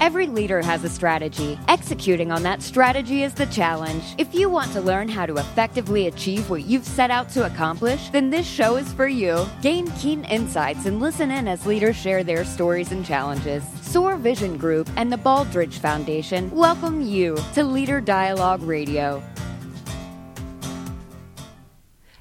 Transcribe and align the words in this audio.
Every 0.00 0.28
leader 0.28 0.62
has 0.62 0.84
a 0.84 0.88
strategy. 0.88 1.58
Executing 1.66 2.30
on 2.30 2.44
that 2.44 2.62
strategy 2.62 3.24
is 3.24 3.34
the 3.34 3.46
challenge. 3.46 4.04
If 4.16 4.32
you 4.32 4.48
want 4.48 4.72
to 4.72 4.80
learn 4.80 5.08
how 5.08 5.26
to 5.26 5.36
effectively 5.36 6.06
achieve 6.06 6.48
what 6.48 6.64
you've 6.66 6.84
set 6.84 7.10
out 7.10 7.28
to 7.30 7.46
accomplish, 7.46 8.08
then 8.10 8.30
this 8.30 8.46
show 8.46 8.76
is 8.76 8.92
for 8.92 9.08
you. 9.08 9.44
Gain 9.60 9.90
keen 9.92 10.24
insights 10.26 10.86
and 10.86 11.00
listen 11.00 11.32
in 11.32 11.48
as 11.48 11.66
leaders 11.66 11.96
share 11.96 12.22
their 12.22 12.44
stories 12.44 12.92
and 12.92 13.04
challenges. 13.04 13.64
SOAR 13.82 14.16
Vision 14.16 14.56
Group 14.56 14.88
and 14.94 15.12
the 15.12 15.16
Baldrige 15.16 15.78
Foundation 15.80 16.48
welcome 16.52 17.00
you 17.00 17.36
to 17.54 17.64
Leader 17.64 18.00
Dialogue 18.00 18.62
Radio. 18.62 19.20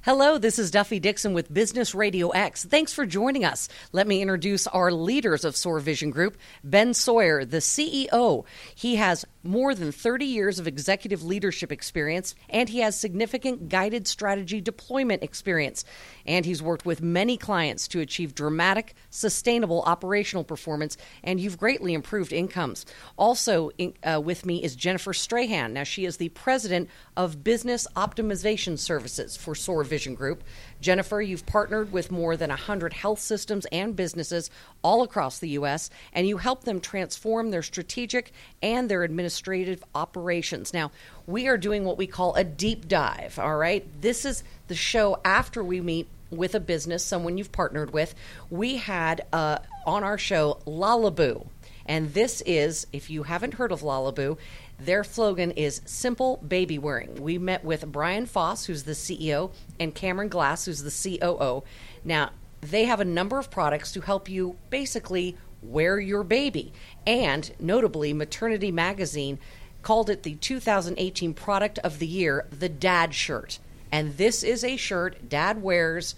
Hello, 0.07 0.37
this 0.37 0.57
is 0.57 0.71
Duffy 0.71 1.01
Dixon 1.01 1.33
with 1.33 1.53
Business 1.53 1.93
Radio 1.93 2.29
X. 2.29 2.63
Thanks 2.63 2.93
for 2.93 3.05
joining 3.05 3.43
us. 3.43 3.67
Let 3.91 4.07
me 4.07 4.21
introduce 4.21 4.65
our 4.65 4.89
leaders 4.89 5.43
of 5.43 5.57
SOAR 5.57 5.81
Vision 5.81 6.11
Group, 6.11 6.37
Ben 6.63 6.93
Sawyer, 6.93 7.43
the 7.43 7.57
CEO. 7.57 8.45
He 8.73 8.95
has 8.95 9.25
more 9.47 9.73
than 9.73 9.91
30 9.91 10.25
years 10.25 10.59
of 10.59 10.67
executive 10.67 11.23
leadership 11.23 11.71
experience, 11.71 12.35
and 12.49 12.69
he 12.69 12.79
has 12.79 12.99
significant 12.99 13.69
guided 13.69 14.07
strategy 14.07 14.61
deployment 14.61 15.23
experience. 15.23 15.85
And 16.25 16.45
he's 16.45 16.61
worked 16.61 16.85
with 16.85 17.01
many 17.01 17.37
clients 17.37 17.87
to 17.89 18.01
achieve 18.01 18.35
dramatic, 18.35 18.93
sustainable 19.09 19.81
operational 19.83 20.43
performance, 20.43 20.97
and 21.23 21.39
you've 21.39 21.57
greatly 21.57 21.93
improved 21.93 22.33
incomes. 22.33 22.85
Also 23.17 23.71
uh, 24.03 24.21
with 24.23 24.45
me 24.45 24.63
is 24.63 24.75
Jennifer 24.75 25.13
Strahan. 25.13 25.73
Now, 25.73 25.83
she 25.83 26.05
is 26.05 26.17
the 26.17 26.29
president 26.29 26.89
of 27.15 27.43
Business 27.43 27.87
Optimization 27.95 28.77
Services 28.77 29.37
for 29.37 29.55
SOAR 29.55 29.83
Vision 29.83 30.13
Group. 30.13 30.43
Jennifer, 30.81 31.21
you've 31.21 31.45
partnered 31.45 31.91
with 31.91 32.11
more 32.11 32.37
than 32.37 32.49
100 32.49 32.93
health 32.93 33.19
systems 33.19 33.65
and 33.71 33.95
businesses 33.95 34.49
all 34.83 35.03
across 35.03 35.39
the 35.39 35.49
U.S., 35.49 35.89
and 36.13 36.27
you 36.27 36.37
help 36.37 36.63
them 36.63 36.79
transform 36.79 37.51
their 37.51 37.63
strategic 37.63 38.31
and 38.61 38.89
their 38.89 39.03
administrative 39.03 39.83
operations. 39.95 40.73
Now, 40.73 40.91
we 41.25 41.47
are 41.47 41.57
doing 41.57 41.83
what 41.83 41.97
we 41.97 42.07
call 42.07 42.35
a 42.35 42.43
deep 42.43 42.87
dive, 42.87 43.39
all 43.39 43.57
right? 43.57 43.85
This 44.01 44.25
is 44.25 44.43
the 44.67 44.75
show 44.75 45.19
after 45.25 45.63
we 45.63 45.81
meet 45.81 46.07
with 46.29 46.55
a 46.55 46.59
business, 46.59 47.03
someone 47.03 47.37
you've 47.37 47.51
partnered 47.51 47.91
with. 47.91 48.13
We 48.49 48.77
had 48.77 49.25
uh, 49.31 49.59
on 49.85 50.03
our 50.03 50.17
show 50.17 50.59
Lalabu. 50.65 51.47
And 51.87 52.13
this 52.13 52.41
is, 52.45 52.85
if 52.91 53.09
you 53.09 53.23
haven't 53.23 53.55
heard 53.55 53.71
of 53.71 53.81
Lalabu, 53.81 54.37
their 54.79 55.03
slogan 55.03 55.51
is 55.51 55.81
simple 55.85 56.37
baby 56.37 56.77
wearing. 56.77 57.15
We 57.15 57.37
met 57.37 57.63
with 57.63 57.91
Brian 57.91 58.25
Foss, 58.25 58.65
who's 58.65 58.83
the 58.83 58.91
CEO, 58.91 59.51
and 59.79 59.95
Cameron 59.95 60.29
Glass, 60.29 60.65
who's 60.65 60.83
the 60.83 61.17
COO. 61.19 61.63
Now, 62.03 62.31
they 62.61 62.85
have 62.85 62.99
a 62.99 63.05
number 63.05 63.39
of 63.39 63.49
products 63.49 63.91
to 63.93 64.01
help 64.01 64.29
you 64.29 64.57
basically 64.69 65.37
wear 65.61 65.99
your 65.99 66.23
baby. 66.23 66.73
And 67.05 67.51
notably, 67.59 68.13
Maternity 68.13 68.71
Magazine 68.71 69.39
called 69.81 70.09
it 70.09 70.23
the 70.23 70.35
2018 70.35 71.33
product 71.33 71.79
of 71.79 71.99
the 71.99 72.07
year, 72.07 72.45
the 72.51 72.69
dad 72.69 73.13
shirt. 73.13 73.59
And 73.91 74.17
this 74.17 74.43
is 74.43 74.63
a 74.63 74.75
shirt 74.75 75.29
dad 75.29 75.61
wears 75.61 76.15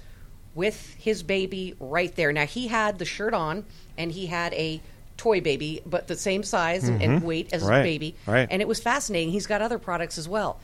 with 0.56 0.96
his 0.96 1.24
baby 1.24 1.76
right 1.80 2.14
there. 2.16 2.32
Now, 2.34 2.46
he 2.46 2.68
had 2.68 2.98
the 2.98 3.06
shirt 3.06 3.34
on 3.34 3.66
and 3.98 4.12
he 4.12 4.26
had 4.26 4.54
a 4.54 4.82
toy 5.20 5.42
baby, 5.42 5.82
but 5.86 6.08
the 6.08 6.16
same 6.16 6.42
size 6.44 6.90
mm-hmm. 6.90 7.02
and 7.02 7.24
weight 7.24 7.54
as 7.54 7.62
right. 7.62 7.78
his 7.78 7.84
baby. 7.84 8.16
Right. 8.26 8.48
And 8.50 8.62
it 8.62 8.68
was 8.68 8.80
fascinating. 8.80 9.32
He's 9.32 9.46
got 9.46 9.62
other 9.62 9.78
products 9.78 10.18
as 10.18 10.28
well. 10.28 10.60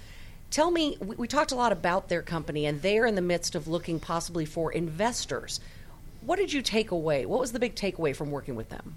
Tell 0.50 0.72
me, 0.72 0.98
we, 1.00 1.16
we 1.18 1.28
talked 1.28 1.52
a 1.52 1.56
lot 1.56 1.72
about 1.72 2.08
their 2.08 2.22
company, 2.22 2.66
and 2.66 2.82
they're 2.82 3.06
in 3.06 3.16
the 3.16 3.22
midst 3.22 3.56
of 3.56 3.68
looking 3.68 4.00
possibly 4.00 4.46
for 4.46 4.72
investors. 4.72 5.60
What 6.22 6.38
did 6.38 6.54
you 6.54 6.62
take 6.62 6.92
away? 6.92 7.26
What 7.26 7.40
was 7.40 7.52
the 7.52 7.60
big 7.60 7.76
takeaway 7.76 8.16
from 8.16 8.32
working 8.32 8.56
with 8.56 8.70
them? 8.70 8.96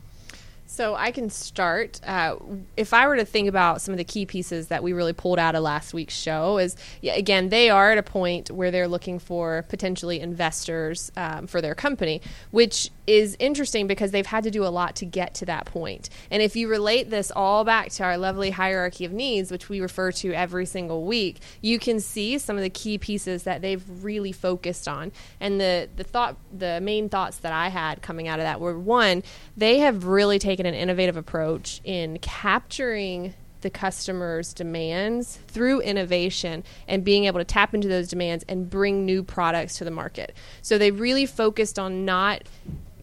So 0.69 0.95
I 0.95 1.11
can 1.11 1.31
start. 1.31 1.98
Uh, 2.06 2.37
if 2.77 2.93
I 2.93 3.09
were 3.09 3.17
to 3.17 3.25
think 3.25 3.48
about 3.48 3.81
some 3.81 3.93
of 3.93 3.98
the 3.98 4.05
key 4.05 4.27
pieces 4.27 4.69
that 4.69 4.83
we 4.83 4.93
really 4.93 5.15
pulled 5.15 5.39
out 5.39 5.55
of 5.55 5.62
last 5.62 5.95
week's 5.95 6.15
show, 6.15 6.59
is 6.59 6.77
yeah, 7.00 7.15
again 7.15 7.48
they 7.48 7.70
are 7.70 7.91
at 7.91 7.97
a 7.97 8.03
point 8.03 8.50
where 8.50 8.71
they're 8.71 8.87
looking 8.87 9.19
for 9.19 9.65
potentially 9.71 10.21
investors 10.21 11.11
um, 11.16 11.47
for 11.47 11.62
their 11.62 11.75
company, 11.75 12.21
which 12.50 12.91
is 13.08 13.36
interesting 13.38 13.86
because 13.86 14.10
they've 14.10 14.26
had 14.26 14.44
to 14.44 14.50
do 14.50 14.64
a 14.64 14.69
lot 14.69 14.94
to 14.96 15.06
get 15.06 15.32
to 15.34 15.46
that 15.46 15.64
point. 15.64 16.10
And 16.30 16.42
if 16.42 16.54
you 16.54 16.69
relate 16.69 17.08
this 17.08 17.32
all 17.34 17.64
back 17.64 17.88
to 17.92 18.04
our 18.04 18.19
lovely 18.19 18.50
hierarchy 18.50 19.06
of 19.06 19.12
needs, 19.12 19.50
which 19.50 19.70
we 19.70 19.80
refer 19.80 20.12
to 20.12 20.34
every 20.34 20.66
single 20.66 21.04
week, 21.04 21.41
you 21.62 21.78
can 21.78 22.00
see 22.00 22.36
some 22.36 22.56
of 22.56 22.62
the 22.62 22.69
key 22.69 22.98
pieces 22.98 23.44
that 23.44 23.62
they've 23.62 23.82
really 24.04 24.30
focused 24.30 24.86
on. 24.86 25.10
And 25.41 25.58
the 25.58 25.88
the 25.96 26.04
thought, 26.04 26.36
the 26.52 26.80
main 26.82 27.08
thoughts 27.08 27.38
that 27.38 27.52
I 27.52 27.69
had 27.69 28.02
coming 28.02 28.28
out 28.28 28.41
of 28.41 28.44
that 28.44 28.60
were 28.60 28.78
one, 28.78 29.22
they 29.56 29.78
have 29.78 30.04
really 30.04 30.38
taken 30.38 30.66
an 30.66 30.75
innovative 30.75 31.16
approach 31.16 31.80
in 31.84 32.19
capturing 32.19 33.32
the 33.62 33.70
customer's 33.70 34.52
demands 34.52 35.38
through 35.48 35.80
innovation 35.80 36.62
and 36.86 37.04
being 37.04 37.25
able 37.25 37.40
to 37.40 37.44
tap 37.44 37.75
into 37.75 37.88
those 37.88 38.08
demands 38.08 38.44
and 38.48 38.69
bring 38.69 39.04
new 39.04 39.22
products 39.22 39.78
to 39.78 39.84
the 39.84 39.90
market. 39.90 40.34
So 40.62 40.78
they 40.78 40.90
really 40.90 41.26
focused 41.26 41.78
on 41.78 42.04
not 42.04 42.42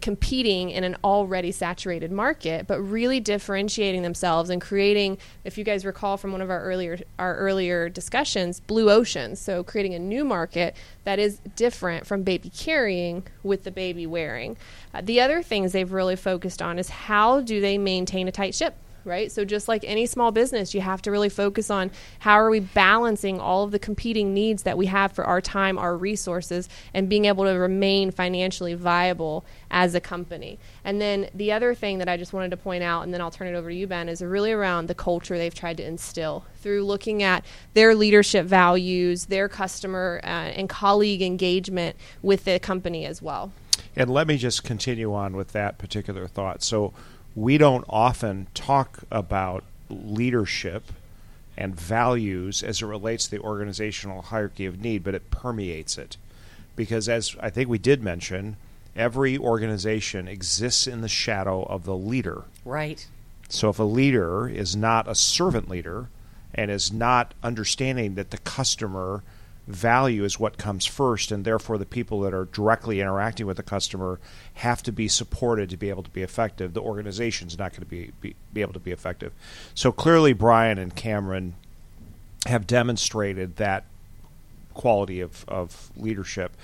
competing 0.06 0.70
in 0.70 0.84
an 0.84 0.96
already 1.04 1.52
saturated 1.52 2.12
market, 2.12 2.68
but 2.68 2.80
really 2.80 3.20
differentiating 3.20 4.04
themselves 4.04 4.52
and 4.52 4.62
creating, 4.62 5.18
if 5.44 5.58
you 5.58 5.64
guys 5.64 5.84
recall 5.84 6.16
from 6.16 6.32
one 6.32 6.44
of 6.44 6.52
our 6.52 6.62
earlier 6.62 7.00
our 7.18 7.36
earlier 7.38 7.90
discussions, 7.90 8.60
blue 8.60 8.92
oceans. 8.92 9.40
So 9.40 9.64
creating 9.64 9.96
a 9.96 10.00
new 10.00 10.24
market 10.24 10.76
that 11.06 11.18
is 11.18 11.40
different 11.56 12.06
from 12.06 12.22
baby 12.22 12.52
carrying 12.52 13.24
with 13.42 13.64
the 13.64 13.72
baby 13.72 14.06
wearing. 14.06 14.58
Uh, 14.94 15.02
the 15.04 15.20
other 15.20 15.42
things 15.42 15.72
they've 15.72 15.92
really 15.92 16.16
focused 16.16 16.62
on 16.62 16.78
is 16.78 16.90
how 16.90 17.42
do 17.42 17.60
they 17.60 17.80
maintain 17.80 18.28
a 18.28 18.32
tight 18.32 18.54
ship 18.54 18.76
right? 19.06 19.32
So 19.32 19.46
just 19.46 19.68
like 19.68 19.84
any 19.86 20.06
small 20.06 20.32
business, 20.32 20.74
you 20.74 20.82
have 20.82 21.02
to 21.04 21.12
really 21.12 21.30
focus 21.30 21.70
on 21.70 21.92
how 22.20 22.34
are 22.34 22.50
we 22.50 22.60
balancing 22.60 23.40
all 23.40 23.64
of 23.64 23.72
the 23.72 23.80
competing 23.80 24.34
needs 24.34 24.64
that 24.64 24.78
we 24.78 24.88
have 24.88 25.12
for 25.12 25.24
our 25.24 25.42
time, 25.42 25.78
our 25.78 25.96
resources, 25.96 26.68
and 26.94 27.08
being 27.08 27.26
able 27.26 27.46
to 27.46 27.52
remain 27.52 28.12
financially 28.12 28.74
viable 28.74 29.46
as 29.72 29.96
a 29.96 30.02
company. 30.02 30.60
And 30.84 31.00
then 31.00 31.30
the 31.34 31.52
other 31.52 31.76
thing 31.76 32.00
that 32.00 32.10
I 32.10 32.18
just 32.18 32.34
wanted 32.34 32.52
to 32.52 32.58
point 32.58 32.84
out, 32.84 33.04
and 33.04 33.14
then 33.14 33.22
I'll 33.22 33.32
turn 33.32 33.48
it 33.48 33.56
over 33.56 33.70
to 33.70 33.76
you, 33.76 33.88
Ben, 33.88 34.10
is 34.10 34.22
really 34.22 34.52
around 34.52 34.88
the 34.88 34.96
culture 34.96 35.38
they've 35.38 35.54
tried 35.54 35.78
to 35.78 35.86
instill 35.86 36.46
through 36.62 36.84
looking 36.84 37.22
at 37.22 37.46
their 37.74 37.94
leadership 37.96 38.46
values, 38.46 39.26
their 39.26 39.48
customer 39.48 40.20
uh, 40.24 40.28
and 40.28 40.68
colleague 40.68 41.22
engagement 41.22 41.96
with 42.22 42.46
the 42.46 42.60
company 42.60 43.06
as 43.06 43.22
well. 43.22 43.52
And 43.96 44.10
let 44.10 44.28
me 44.28 44.38
just 44.38 44.64
continue 44.64 45.14
on 45.14 45.36
with 45.36 45.52
that 45.54 45.78
particular 45.78 46.28
thought. 46.28 46.64
So, 46.64 46.94
we 47.36 47.58
don't 47.58 47.86
often 47.90 48.48
talk 48.54 49.00
about 49.12 49.64
leadership 49.90 50.92
and 51.58 51.76
values 51.76 52.64
as 52.64 52.82
it 52.82 52.86
relates 52.86 53.26
to 53.26 53.32
the 53.32 53.40
organizational 53.40 54.22
hierarchy 54.24 54.66
of 54.66 54.82
need, 54.82 55.04
but 55.04 55.16
it 55.16 55.32
permeates 55.32 55.98
it. 55.98 56.18
Because, 56.76 57.08
as 57.08 57.36
I 57.40 57.50
think 57.50 57.70
we 57.70 57.78
did 57.78 58.02
mention, 58.04 58.58
every 58.96 59.38
organization 59.38 60.28
exists 60.28 60.88
in 60.88 61.02
the 61.02 61.08
shadow 61.08 61.64
of 61.64 61.86
the 61.86 61.96
leader. 61.96 62.44
Right. 62.64 63.06
So, 63.48 63.70
if 63.70 63.80
a 63.80 63.84
leader 63.84 64.48
is 64.48 64.76
not 64.76 65.08
a 65.08 65.16
servant 65.16 65.70
leader 65.70 66.10
and 66.54 66.72
is 66.72 66.92
not 66.92 67.34
understanding 67.44 68.16
that 68.16 68.32
the 68.32 68.38
customer 68.40 69.24
value 69.68 70.24
is 70.24 70.40
what 70.40 70.58
comes 70.58 70.86
first, 70.86 71.32
and 71.32 71.44
therefore 71.44 71.78
the 71.78 71.86
people 71.86 72.22
that 72.22 72.34
are 72.34 72.46
directly 72.46 73.02
interacting 73.02 73.48
with 73.48 73.58
the 73.58 73.64
customer 73.64 74.20
have 74.56 74.84
to 74.84 74.92
be 74.92 75.08
supported 75.08 75.70
to 75.70 75.78
be 75.78 75.90
able 75.90 76.04
to 76.04 76.10
be 76.10 76.22
effective. 76.22 76.74
The 76.74 76.82
organization 76.82 77.48
is 77.48 77.58
not 77.58 77.72
going 77.72 77.82
to 77.82 77.88
be, 77.88 78.12
be, 78.22 78.36
be 78.54 78.62
able 78.62 78.74
to 78.74 78.80
be 78.80 78.92
effective. 78.92 79.34
So 79.74 79.92
clearly, 79.92 80.34
Brian 80.34 80.78
and 80.78 80.96
Cameron 80.96 81.56
have 82.46 82.68
demonstrated 82.68 83.56
that 83.56 83.86
quality 84.74 85.22
of, 85.22 85.46
of 85.48 85.92
leadership. 85.96 86.56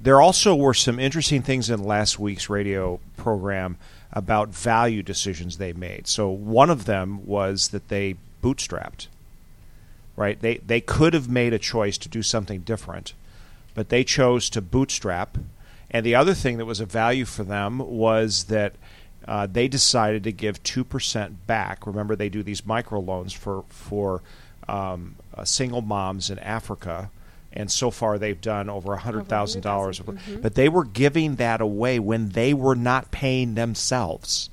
There 0.00 0.20
also 0.20 0.54
were 0.54 0.74
some 0.74 0.98
interesting 0.98 1.42
things 1.42 1.68
in 1.68 1.82
last 1.82 2.18
week's 2.18 2.48
radio 2.48 3.00
program 3.16 3.76
about 4.12 4.48
value 4.48 5.02
decisions 5.02 5.58
they 5.58 5.72
made. 5.72 6.06
So 6.06 6.28
one 6.28 6.70
of 6.70 6.86
them 6.86 7.26
was 7.26 7.68
that 7.68 7.88
they 7.88 8.16
bootstrapped 8.42 9.08
right? 10.18 10.40
They 10.40 10.58
they 10.58 10.80
could 10.80 11.14
have 11.14 11.28
made 11.28 11.52
a 11.52 11.58
choice 11.58 11.96
to 11.98 12.08
do 12.08 12.22
something 12.22 12.60
different, 12.60 13.14
but 13.74 13.88
they 13.88 14.02
chose 14.02 14.50
to 14.50 14.60
bootstrap. 14.60 15.38
And 15.90 16.04
the 16.04 16.16
other 16.16 16.34
thing 16.34 16.58
that 16.58 16.66
was 16.66 16.80
a 16.80 16.86
value 16.86 17.24
for 17.24 17.44
them 17.44 17.78
was 17.78 18.44
that 18.44 18.74
uh, 19.26 19.46
they 19.46 19.68
decided 19.68 20.24
to 20.24 20.32
give 20.32 20.62
two 20.62 20.84
percent 20.84 21.46
back. 21.46 21.86
Remember, 21.86 22.16
they 22.16 22.28
do 22.28 22.42
these 22.42 22.62
microloans 22.62 23.34
for 23.34 23.64
for 23.68 24.22
um, 24.68 25.14
uh, 25.34 25.44
single 25.44 25.82
moms 25.82 26.30
in 26.30 26.38
Africa. 26.40 27.10
And 27.50 27.70
so 27.70 27.90
far, 27.90 28.18
they've 28.18 28.40
done 28.40 28.68
over 28.68 28.96
hundred 28.96 29.28
thousand 29.28 29.62
dollars. 29.62 30.00
Mm-hmm. 30.00 30.40
But 30.40 30.54
they 30.54 30.68
were 30.68 30.84
giving 30.84 31.36
that 31.36 31.60
away 31.60 31.98
when 31.98 32.30
they 32.30 32.52
were 32.52 32.76
not 32.76 33.10
paying 33.10 33.54
themselves. 33.54 34.50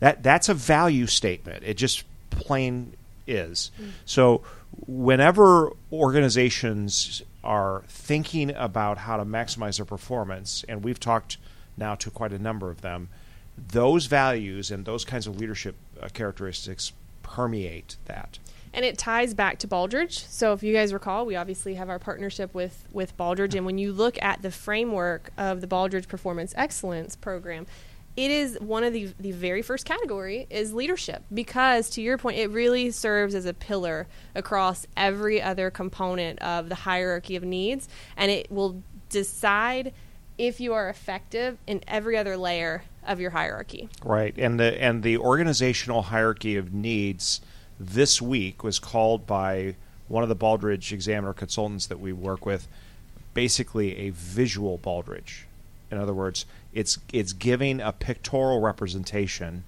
That 0.00 0.22
that's 0.22 0.48
a 0.48 0.54
value 0.54 1.06
statement. 1.06 1.62
It 1.64 1.74
just 1.74 2.04
plain 2.30 2.94
is. 3.26 3.70
Mm-hmm. 3.78 3.90
So 4.04 4.42
whenever 4.86 5.70
organizations 5.92 7.22
are 7.42 7.82
thinking 7.88 8.50
about 8.54 8.98
how 8.98 9.16
to 9.16 9.24
maximize 9.24 9.76
their 9.76 9.84
performance, 9.86 10.64
and 10.68 10.82
we've 10.84 11.00
talked 11.00 11.36
now 11.76 11.94
to 11.96 12.10
quite 12.10 12.32
a 12.32 12.38
number 12.38 12.70
of 12.70 12.80
them, 12.80 13.08
those 13.72 14.06
values 14.06 14.70
and 14.70 14.84
those 14.84 15.04
kinds 15.04 15.26
of 15.26 15.38
leadership 15.38 15.76
uh, 16.00 16.08
characteristics 16.12 16.92
permeate 17.22 17.96
that. 18.06 18.38
and 18.72 18.84
it 18.84 18.98
ties 18.98 19.34
back 19.34 19.58
to 19.60 19.68
Baldrige. 19.68 20.28
So 20.28 20.52
if 20.52 20.62
you 20.64 20.72
guys 20.74 20.92
recall, 20.92 21.24
we 21.26 21.36
obviously 21.36 21.74
have 21.74 21.88
our 21.88 21.98
partnership 22.00 22.52
with 22.54 22.88
with 22.92 23.16
Baldrige, 23.16 23.54
and 23.54 23.64
when 23.64 23.78
you 23.78 23.92
look 23.92 24.20
at 24.20 24.42
the 24.42 24.50
framework 24.50 25.30
of 25.38 25.60
the 25.60 25.66
Baldrige 25.68 26.08
Performance 26.08 26.52
Excellence 26.56 27.14
Program, 27.16 27.66
it 28.16 28.30
is 28.30 28.58
one 28.60 28.84
of 28.84 28.92
the 28.92 29.12
the 29.18 29.32
very 29.32 29.62
first 29.62 29.84
category 29.84 30.46
is 30.48 30.72
leadership 30.72 31.24
because 31.32 31.90
to 31.90 32.02
your 32.02 32.16
point, 32.16 32.38
it 32.38 32.50
really 32.50 32.90
serves 32.90 33.34
as 33.34 33.44
a 33.44 33.54
pillar 33.54 34.06
across 34.34 34.86
every 34.96 35.42
other 35.42 35.70
component 35.70 36.38
of 36.40 36.68
the 36.68 36.74
hierarchy 36.76 37.34
of 37.36 37.42
needs, 37.42 37.88
and 38.16 38.30
it 38.30 38.50
will 38.50 38.82
decide 39.08 39.92
if 40.38 40.60
you 40.60 40.72
are 40.74 40.88
effective 40.88 41.58
in 41.66 41.80
every 41.86 42.16
other 42.16 42.36
layer 42.36 42.84
of 43.06 43.20
your 43.20 43.30
hierarchy. 43.30 43.88
Right, 44.04 44.34
and 44.38 44.58
the 44.60 44.80
and 44.80 45.02
the 45.02 45.18
organizational 45.18 46.02
hierarchy 46.02 46.56
of 46.56 46.72
needs 46.72 47.40
this 47.80 48.22
week 48.22 48.62
was 48.62 48.78
called 48.78 49.26
by 49.26 49.74
one 50.06 50.22
of 50.22 50.28
the 50.28 50.36
Baldrige 50.36 50.92
Examiner 50.92 51.32
consultants 51.32 51.86
that 51.86 51.98
we 51.98 52.12
work 52.12 52.46
with, 52.46 52.68
basically 53.32 53.96
a 53.96 54.10
visual 54.10 54.78
Baldrige. 54.78 55.44
In 55.90 55.98
other 55.98 56.14
words, 56.14 56.46
it's 56.74 56.98
it's 57.12 57.32
giving 57.32 57.80
a 57.80 57.92
pictorial 57.92 58.60
representation 58.60 59.64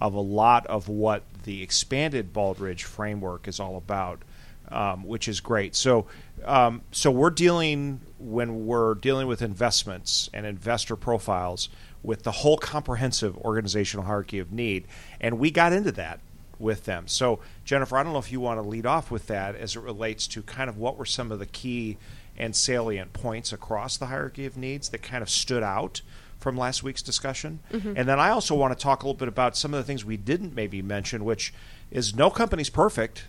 of 0.00 0.14
a 0.14 0.20
lot 0.20 0.66
of 0.66 0.88
what 0.88 1.22
the 1.44 1.62
expanded 1.62 2.32
Baldrige 2.32 2.82
framework 2.82 3.48
is 3.48 3.58
all 3.58 3.76
about, 3.76 4.22
um, 4.70 5.04
which 5.04 5.28
is 5.28 5.40
great. 5.40 5.74
So, 5.74 6.06
um, 6.44 6.82
so 6.90 7.10
we're 7.10 7.30
dealing 7.30 8.00
when 8.18 8.66
we're 8.66 8.94
dealing 8.94 9.26
with 9.26 9.42
investments 9.42 10.30
and 10.32 10.46
investor 10.46 10.96
profiles 10.96 11.68
with 12.02 12.22
the 12.22 12.30
whole 12.30 12.56
comprehensive 12.56 13.36
organizational 13.38 14.06
hierarchy 14.06 14.38
of 14.38 14.52
need, 14.52 14.86
and 15.20 15.38
we 15.38 15.50
got 15.50 15.72
into 15.72 15.92
that 15.92 16.20
with 16.58 16.84
them. 16.84 17.08
So, 17.08 17.40
Jennifer, 17.64 17.96
I 17.96 18.02
don't 18.02 18.12
know 18.12 18.18
if 18.18 18.30
you 18.30 18.40
want 18.40 18.58
to 18.62 18.68
lead 18.68 18.86
off 18.86 19.10
with 19.10 19.26
that 19.28 19.56
as 19.56 19.76
it 19.76 19.80
relates 19.80 20.26
to 20.28 20.42
kind 20.42 20.68
of 20.68 20.76
what 20.76 20.98
were 20.98 21.06
some 21.06 21.32
of 21.32 21.38
the 21.38 21.46
key 21.46 21.96
and 22.36 22.54
salient 22.54 23.12
points 23.12 23.52
across 23.52 23.96
the 23.96 24.06
hierarchy 24.06 24.46
of 24.46 24.56
needs 24.56 24.90
that 24.90 25.02
kind 25.02 25.22
of 25.22 25.28
stood 25.28 25.62
out 25.62 26.00
from 26.40 26.56
last 26.56 26.82
week's 26.82 27.02
discussion. 27.02 27.60
And 27.96 28.08
then 28.08 28.18
I 28.18 28.30
also 28.30 28.54
want 28.54 28.76
to 28.76 28.82
talk 28.82 29.02
a 29.02 29.06
little 29.06 29.18
bit 29.18 29.28
about 29.28 29.56
some 29.56 29.72
of 29.74 29.78
the 29.78 29.84
things 29.84 30.04
we 30.04 30.16
didn't 30.16 30.54
maybe 30.54 30.82
mention, 30.82 31.24
which 31.24 31.52
is 31.90 32.14
no 32.14 32.30
company's 32.30 32.70
perfect. 32.70 33.24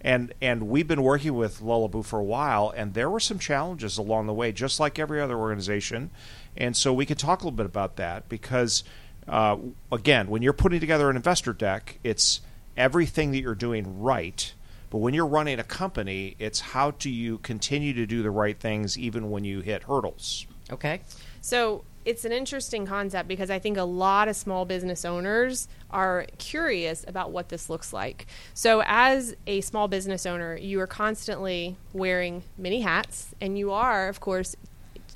And 0.00 0.34
and 0.40 0.68
we've 0.68 0.86
been 0.86 1.02
working 1.02 1.34
with 1.34 1.60
Lalabu 1.60 2.04
for 2.04 2.18
a 2.18 2.24
while, 2.24 2.72
and 2.76 2.94
there 2.94 3.10
were 3.10 3.20
some 3.20 3.38
challenges 3.38 3.98
along 3.98 4.26
the 4.26 4.34
way, 4.34 4.52
just 4.52 4.78
like 4.78 4.98
every 4.98 5.20
other 5.20 5.36
organization. 5.36 6.10
And 6.56 6.76
so 6.76 6.92
we 6.92 7.06
could 7.06 7.18
talk 7.18 7.42
a 7.42 7.44
little 7.44 7.56
bit 7.56 7.66
about 7.66 7.96
that 7.96 8.28
because, 8.28 8.84
uh, 9.26 9.56
again, 9.90 10.28
when 10.28 10.42
you're 10.42 10.52
putting 10.52 10.80
together 10.80 11.10
an 11.10 11.16
investor 11.16 11.52
deck, 11.52 11.98
it's 12.04 12.40
everything 12.76 13.32
that 13.32 13.40
you're 13.40 13.54
doing 13.54 14.00
right. 14.00 14.52
But 14.90 14.98
when 14.98 15.14
you're 15.14 15.26
running 15.26 15.58
a 15.58 15.64
company, 15.64 16.36
it's 16.38 16.60
how 16.60 16.92
do 16.92 17.10
you 17.10 17.38
continue 17.38 17.92
to 17.94 18.06
do 18.06 18.22
the 18.22 18.30
right 18.30 18.58
things 18.58 18.96
even 18.96 19.30
when 19.30 19.44
you 19.44 19.60
hit 19.60 19.84
hurdles. 19.84 20.46
Okay. 20.70 21.00
So 21.40 21.84
it's 22.06 22.24
an 22.24 22.30
interesting 22.30 22.86
concept 22.86 23.28
because 23.28 23.50
I 23.50 23.58
think 23.58 23.76
a 23.76 23.82
lot 23.82 24.28
of 24.28 24.36
small 24.36 24.64
business 24.64 25.04
owners 25.04 25.66
are 25.90 26.26
curious 26.38 27.04
about 27.06 27.32
what 27.32 27.48
this 27.48 27.68
looks 27.68 27.92
like. 27.92 28.26
So, 28.54 28.82
as 28.86 29.34
a 29.48 29.60
small 29.60 29.88
business 29.88 30.24
owner, 30.24 30.56
you 30.56 30.80
are 30.80 30.86
constantly 30.86 31.76
wearing 31.92 32.44
many 32.56 32.80
hats, 32.82 33.34
and 33.40 33.58
you 33.58 33.72
are, 33.72 34.08
of 34.08 34.20
course, 34.20 34.54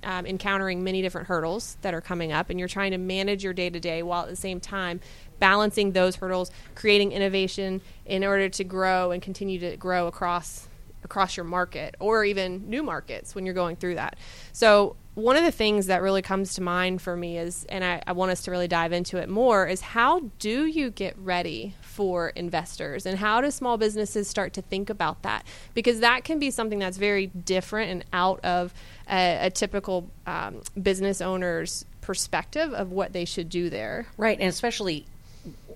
um, 0.02 0.26
encountering 0.26 0.82
many 0.82 1.00
different 1.00 1.28
hurdles 1.28 1.76
that 1.82 1.94
are 1.94 2.00
coming 2.00 2.32
up, 2.32 2.50
and 2.50 2.58
you're 2.58 2.68
trying 2.68 2.90
to 2.90 2.98
manage 2.98 3.44
your 3.44 3.52
day 3.52 3.70
to 3.70 3.78
day 3.78 4.02
while 4.02 4.24
at 4.24 4.28
the 4.28 4.36
same 4.36 4.58
time 4.58 5.00
balancing 5.38 5.92
those 5.92 6.16
hurdles, 6.16 6.50
creating 6.74 7.12
innovation 7.12 7.80
in 8.04 8.24
order 8.24 8.48
to 8.48 8.64
grow 8.64 9.12
and 9.12 9.22
continue 9.22 9.60
to 9.60 9.76
grow 9.76 10.08
across 10.08 10.68
across 11.10 11.36
your 11.36 11.44
market 11.44 11.96
or 11.98 12.24
even 12.24 12.70
new 12.70 12.84
markets 12.84 13.34
when 13.34 13.44
you're 13.44 13.54
going 13.54 13.74
through 13.74 13.96
that. 13.96 14.16
So 14.52 14.94
one 15.14 15.36
of 15.36 15.42
the 15.42 15.50
things 15.50 15.86
that 15.86 16.02
really 16.02 16.22
comes 16.22 16.54
to 16.54 16.62
mind 16.62 17.02
for 17.02 17.16
me 17.16 17.36
is, 17.36 17.66
and 17.68 17.84
I, 17.84 18.00
I, 18.06 18.12
want 18.12 18.30
us 18.30 18.42
to 18.42 18.52
really 18.52 18.68
dive 18.68 18.92
into 18.92 19.16
it 19.18 19.28
more, 19.28 19.66
is 19.66 19.80
how 19.80 20.20
do 20.38 20.66
you 20.66 20.88
get 20.90 21.18
ready 21.18 21.74
for 21.80 22.28
investors 22.28 23.06
and 23.06 23.18
how 23.18 23.40
do 23.40 23.50
small 23.50 23.76
businesses 23.76 24.28
start 24.28 24.52
to 24.52 24.62
think 24.62 24.88
about 24.88 25.22
that? 25.22 25.44
Because 25.74 25.98
that 25.98 26.22
can 26.22 26.38
be 26.38 26.52
something 26.52 26.78
that's 26.78 26.96
very 26.96 27.26
different 27.26 27.90
and 27.90 28.04
out 28.12 28.38
of 28.44 28.72
a, 29.10 29.46
a 29.46 29.50
typical 29.50 30.08
um, 30.28 30.62
business 30.80 31.20
owner's 31.20 31.84
perspective 32.02 32.72
of 32.72 32.92
what 32.92 33.12
they 33.12 33.24
should 33.24 33.48
do 33.48 33.68
there. 33.68 34.06
Right, 34.16 34.38
and 34.38 34.48
especially 34.48 35.06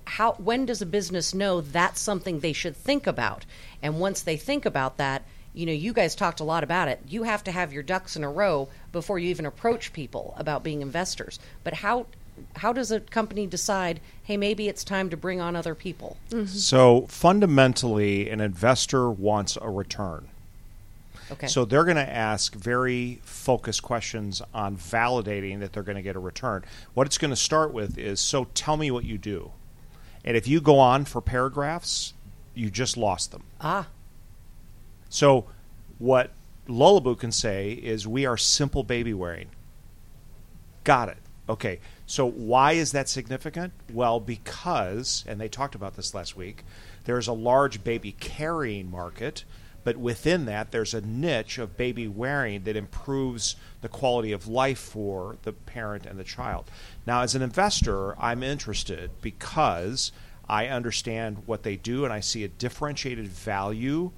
how 0.07 0.33
when 0.33 0.67
does 0.67 0.83
a 0.83 0.87
business 0.87 1.35
know 1.35 1.61
that's 1.61 2.01
something 2.01 2.41
they 2.41 2.53
should 2.53 2.77
think 2.77 3.07
about? 3.07 3.45
And 3.83 4.01
once 4.01 4.23
they 4.23 4.37
think 4.37 4.67
about 4.67 4.97
that, 4.99 5.23
you 5.55 5.67
know, 5.67 5.73
you 5.73 5.93
guys 5.93 6.15
talked 6.15 6.41
a 6.41 6.45
lot 6.45 6.65
about 6.65 6.89
it. 6.89 7.01
You 7.09 7.23
have 7.23 7.45
to 7.45 7.53
have 7.53 7.73
your 7.73 7.83
ducks 7.83 8.17
in 8.17 8.25
a 8.25 8.31
row 8.31 8.69
before 8.93 9.19
you 9.19 9.29
even 9.31 9.47
approach 9.47 9.93
people 9.93 10.35
about 10.37 10.65
being 10.65 10.83
investors. 10.83 11.39
But 11.63 11.75
how 11.75 12.07
how 12.57 12.73
does 12.73 12.91
a 12.91 12.99
company 12.99 13.47
decide, 13.47 14.01
hey, 14.25 14.37
maybe 14.37 14.69
it's 14.69 14.83
time 14.83 15.09
to 15.11 15.17
bring 15.17 15.41
on 15.41 15.55
other 15.55 15.75
people? 15.75 16.17
Mm-hmm. 16.31 16.47
So 16.47 17.07
fundamentally, 17.09 18.29
an 18.29 18.41
investor 18.41 19.09
wants 19.09 19.57
a 19.61 19.71
return. 19.71 20.29
Okay. 21.31 21.47
So 21.47 21.65
they're 21.65 21.85
going 21.85 21.97
to 21.97 22.09
ask 22.09 22.55
very 22.55 23.21
focused 23.23 23.83
questions 23.83 24.43
on 24.53 24.77
validating 24.77 25.61
that 25.61 25.73
they're 25.73 25.83
going 25.83 25.97
to 25.97 26.03
get 26.03 26.17
a 26.17 26.21
return. 26.21 26.65
What 26.93 27.07
it's 27.07 27.19
going 27.19 27.31
to 27.31 27.37
start 27.37 27.73
with 27.73 27.97
is 27.97 28.21
so 28.21 28.49
tell 28.55 28.77
me 28.77 28.91
what 28.91 29.05
you 29.05 29.17
do. 29.17 29.53
And 30.25 30.37
if 30.37 30.49
you 30.49 30.61
go 30.61 30.79
on 30.79 31.05
for 31.05 31.21
paragraphs, 31.21 32.15
you 32.55 32.71
just 32.71 32.97
lost 32.97 33.33
them. 33.33 33.45
Ah. 33.61 33.89
So 35.09 35.47
what 35.99 36.33
Lalabu 36.69 37.19
can 37.19 37.33
say 37.33 37.73
is 37.73 38.07
we 38.07 38.27
are 38.27 38.37
simple 38.37 38.83
baby 38.83 39.13
wearing. 39.13 39.49
Got 40.83 41.11
it. 41.11 41.19
Okay. 41.49 41.81
So 42.07 42.27
why 42.27 42.73
is 42.73 42.93
that 42.93 43.09
significant? 43.09 43.73
Well, 43.93 44.21
because 44.21 45.25
and 45.27 45.41
they 45.41 45.49
talked 45.49 45.75
about 45.75 45.97
this 45.97 46.15
last 46.15 46.37
week, 46.37 46.65
there's 47.05 47.29
a 47.29 47.33
large 47.33 47.85
baby 47.85 48.13
carrying 48.13 48.91
market 48.91 49.45
but 49.85 49.97
within 49.97 50.47
that 50.47 50.73
there's 50.73 50.95
a 50.95 51.01
niche 51.01 51.59
of 51.59 51.77
baby 51.77 52.09
wearing 52.09 52.65
that 52.65 52.77
improves 52.77 53.57
the 53.83 53.89
quality 53.89 54.33
of 54.33 54.49
life 54.49 54.79
for 54.79 55.37
the 55.43 55.53
parent 55.53 56.07
and 56.07 56.19
the 56.19 56.25
child. 56.25 56.71
Now, 57.07 57.21
as 57.21 57.35
an 57.35 57.43
investor, 57.43 58.19
I'm 58.21 58.43
interested 58.43 59.11
because 59.21 60.11
I 60.49 60.67
understand 60.67 61.43
what 61.47 61.63
they 61.63 61.77
do 61.77 62.05
and 62.05 62.13
I 62.13 62.21
see 62.21 62.45
a 62.45 62.49
differentiated 62.49 63.29
value 63.29 64.11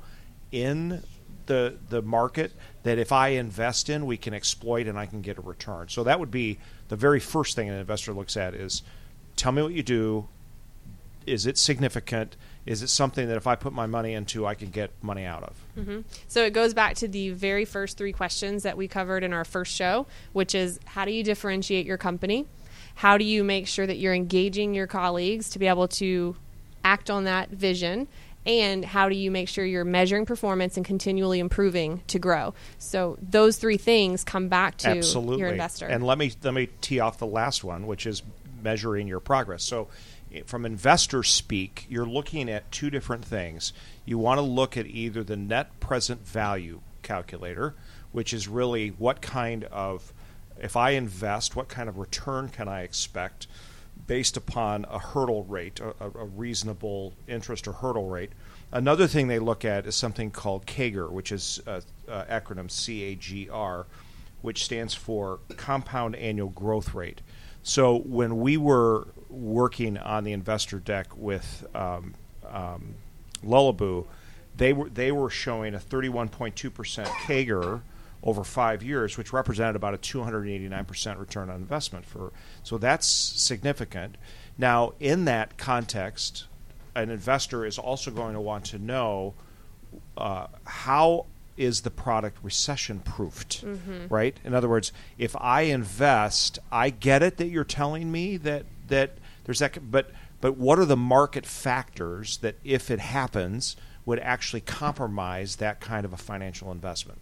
in 0.52 1.02
the 1.46 1.76
the 1.88 2.02
market 2.02 2.52
that 2.82 2.98
if 2.98 3.12
I 3.12 3.28
invest 3.28 3.88
in, 3.88 4.06
we 4.06 4.16
can 4.16 4.34
exploit 4.34 4.86
and 4.86 4.98
I 4.98 5.06
can 5.06 5.22
get 5.22 5.38
a 5.38 5.40
return. 5.40 5.88
So 5.88 6.04
that 6.04 6.20
would 6.20 6.30
be 6.30 6.58
the 6.88 6.96
very 6.96 7.20
first 7.20 7.56
thing 7.56 7.68
an 7.68 7.74
investor 7.74 8.12
looks 8.12 8.36
at 8.36 8.54
is 8.54 8.82
tell 9.36 9.52
me 9.52 9.62
what 9.62 9.72
you 9.72 9.82
do. 9.82 10.28
Is 11.26 11.46
it 11.46 11.58
significant? 11.58 12.36
Is 12.66 12.82
it 12.82 12.88
something 12.88 13.28
that 13.28 13.36
if 13.36 13.46
I 13.46 13.54
put 13.54 13.72
my 13.72 13.86
money 13.86 14.12
into, 14.12 14.44
I 14.44 14.54
can 14.54 14.70
get 14.70 14.90
money 15.00 15.24
out 15.24 15.44
of? 15.44 15.56
Mm-hmm. 15.78 16.00
So 16.26 16.44
it 16.44 16.52
goes 16.52 16.74
back 16.74 16.96
to 16.96 17.08
the 17.08 17.30
very 17.30 17.64
first 17.64 17.96
three 17.96 18.12
questions 18.12 18.64
that 18.64 18.76
we 18.76 18.88
covered 18.88 19.22
in 19.22 19.32
our 19.32 19.44
first 19.44 19.72
show, 19.72 20.06
which 20.32 20.54
is 20.54 20.80
how 20.84 21.04
do 21.04 21.12
you 21.12 21.22
differentiate 21.22 21.86
your 21.86 21.96
company? 21.96 22.46
How 22.96 23.18
do 23.18 23.24
you 23.24 23.44
make 23.44 23.68
sure 23.68 23.86
that 23.86 23.98
you're 23.98 24.14
engaging 24.14 24.74
your 24.74 24.88
colleagues 24.88 25.50
to 25.50 25.58
be 25.60 25.68
able 25.68 25.86
to 25.88 26.34
act 26.84 27.08
on 27.08 27.24
that 27.24 27.50
vision? 27.50 28.08
And 28.44 28.84
how 28.84 29.08
do 29.08 29.16
you 29.16 29.30
make 29.30 29.48
sure 29.48 29.64
you're 29.64 29.84
measuring 29.84 30.24
performance 30.24 30.76
and 30.76 30.86
continually 30.86 31.40
improving 31.40 32.02
to 32.08 32.18
grow? 32.18 32.54
So 32.78 33.18
those 33.20 33.58
three 33.58 33.76
things 33.76 34.24
come 34.24 34.48
back 34.48 34.78
to 34.78 34.88
Absolutely. 34.88 35.40
your 35.40 35.48
investor. 35.50 35.86
And 35.86 36.04
let 36.04 36.16
me 36.16 36.32
let 36.42 36.54
me 36.54 36.68
tee 36.80 37.00
off 37.00 37.18
the 37.18 37.26
last 37.26 37.64
one, 37.64 37.86
which 37.86 38.06
is 38.06 38.22
measuring 38.62 39.08
your 39.08 39.20
progress. 39.20 39.62
So 39.64 39.88
from 40.44 40.66
investor 40.66 41.22
speak, 41.22 41.86
you're 41.88 42.06
looking 42.06 42.50
at 42.50 42.70
two 42.70 42.90
different 42.90 43.24
things. 43.24 43.72
You 44.04 44.18
want 44.18 44.38
to 44.38 44.42
look 44.42 44.76
at 44.76 44.86
either 44.86 45.24
the 45.24 45.36
net 45.36 45.80
present 45.80 46.26
value 46.26 46.80
calculator, 47.02 47.74
which 48.12 48.34
is 48.34 48.48
really 48.48 48.88
what 48.88 49.22
kind 49.22 49.64
of, 49.64 50.12
if 50.60 50.76
I 50.76 50.90
invest, 50.90 51.56
what 51.56 51.68
kind 51.68 51.88
of 51.88 51.98
return 51.98 52.48
can 52.48 52.68
I 52.68 52.82
expect 52.82 53.46
based 54.06 54.36
upon 54.36 54.84
a 54.90 54.98
hurdle 54.98 55.44
rate, 55.44 55.80
a, 55.80 55.94
a 56.00 56.24
reasonable 56.24 57.14
interest 57.26 57.66
or 57.66 57.72
hurdle 57.72 58.08
rate. 58.08 58.32
Another 58.72 59.06
thing 59.06 59.28
they 59.28 59.38
look 59.38 59.64
at 59.64 59.86
is 59.86 59.94
something 59.94 60.30
called 60.30 60.66
CAGR, 60.66 61.10
which 61.10 61.32
is 61.32 61.60
uh, 61.66 61.80
uh, 62.08 62.24
acronym 62.24 62.70
C 62.70 63.04
A 63.04 63.14
G 63.14 63.48
R, 63.48 63.86
which 64.42 64.64
stands 64.64 64.94
for 64.94 65.40
Compound 65.56 66.14
Annual 66.16 66.50
Growth 66.50 66.94
Rate. 66.94 67.20
So 67.62 67.98
when 67.98 68.38
we 68.38 68.56
were 68.56 69.08
working 69.36 69.98
on 69.98 70.24
the 70.24 70.32
investor 70.32 70.78
deck 70.78 71.08
with 71.16 71.66
um, 71.74 72.14
um, 72.48 72.94
Lalabu, 73.44 74.06
they 74.56 74.72
were 74.72 74.88
they 74.88 75.12
were 75.12 75.30
showing 75.30 75.74
a 75.74 75.78
31.2 75.78 76.72
percent 76.72 77.08
CAGR 77.08 77.82
over 78.22 78.42
five 78.42 78.82
years, 78.82 79.16
which 79.18 79.32
represented 79.32 79.76
about 79.76 79.94
a 79.94 79.98
289% 79.98 81.18
return 81.18 81.50
on 81.50 81.56
investment. 81.56 82.04
For 82.06 82.32
so 82.62 82.78
that's 82.78 83.06
significant. 83.06 84.16
Now, 84.58 84.94
in 84.98 85.26
that 85.26 85.58
context, 85.58 86.46
an 86.94 87.10
investor 87.10 87.64
is 87.66 87.78
also 87.78 88.10
going 88.10 88.32
to 88.34 88.40
want 88.40 88.64
to 88.66 88.78
know 88.78 89.34
uh, 90.16 90.46
how 90.64 91.26
is 91.56 91.82
the 91.82 91.90
product 91.90 92.38
recession 92.42 93.00
proofed, 93.00 93.64
Mm-hmm. 93.64 94.12
right? 94.12 94.36
In 94.44 94.54
other 94.54 94.68
words, 94.68 94.92
if 95.18 95.34
I 95.38 95.62
invest, 95.62 96.58
I 96.72 96.90
get 96.90 97.22
it 97.22 97.36
that 97.36 97.48
you're 97.48 97.64
telling 97.64 98.10
me 98.10 98.36
that 98.38 98.64
that 98.88 99.12
there's 99.46 99.60
that, 99.60 99.90
but 99.90 100.10
but 100.40 100.56
what 100.56 100.78
are 100.78 100.84
the 100.84 100.96
market 100.96 101.46
factors 101.46 102.38
that, 102.38 102.56
if 102.64 102.90
it 102.90 102.98
happens, 102.98 103.76
would 104.04 104.18
actually 104.18 104.60
compromise 104.60 105.56
that 105.56 105.80
kind 105.80 106.04
of 106.04 106.12
a 106.12 106.16
financial 106.16 106.70
investment? 106.72 107.20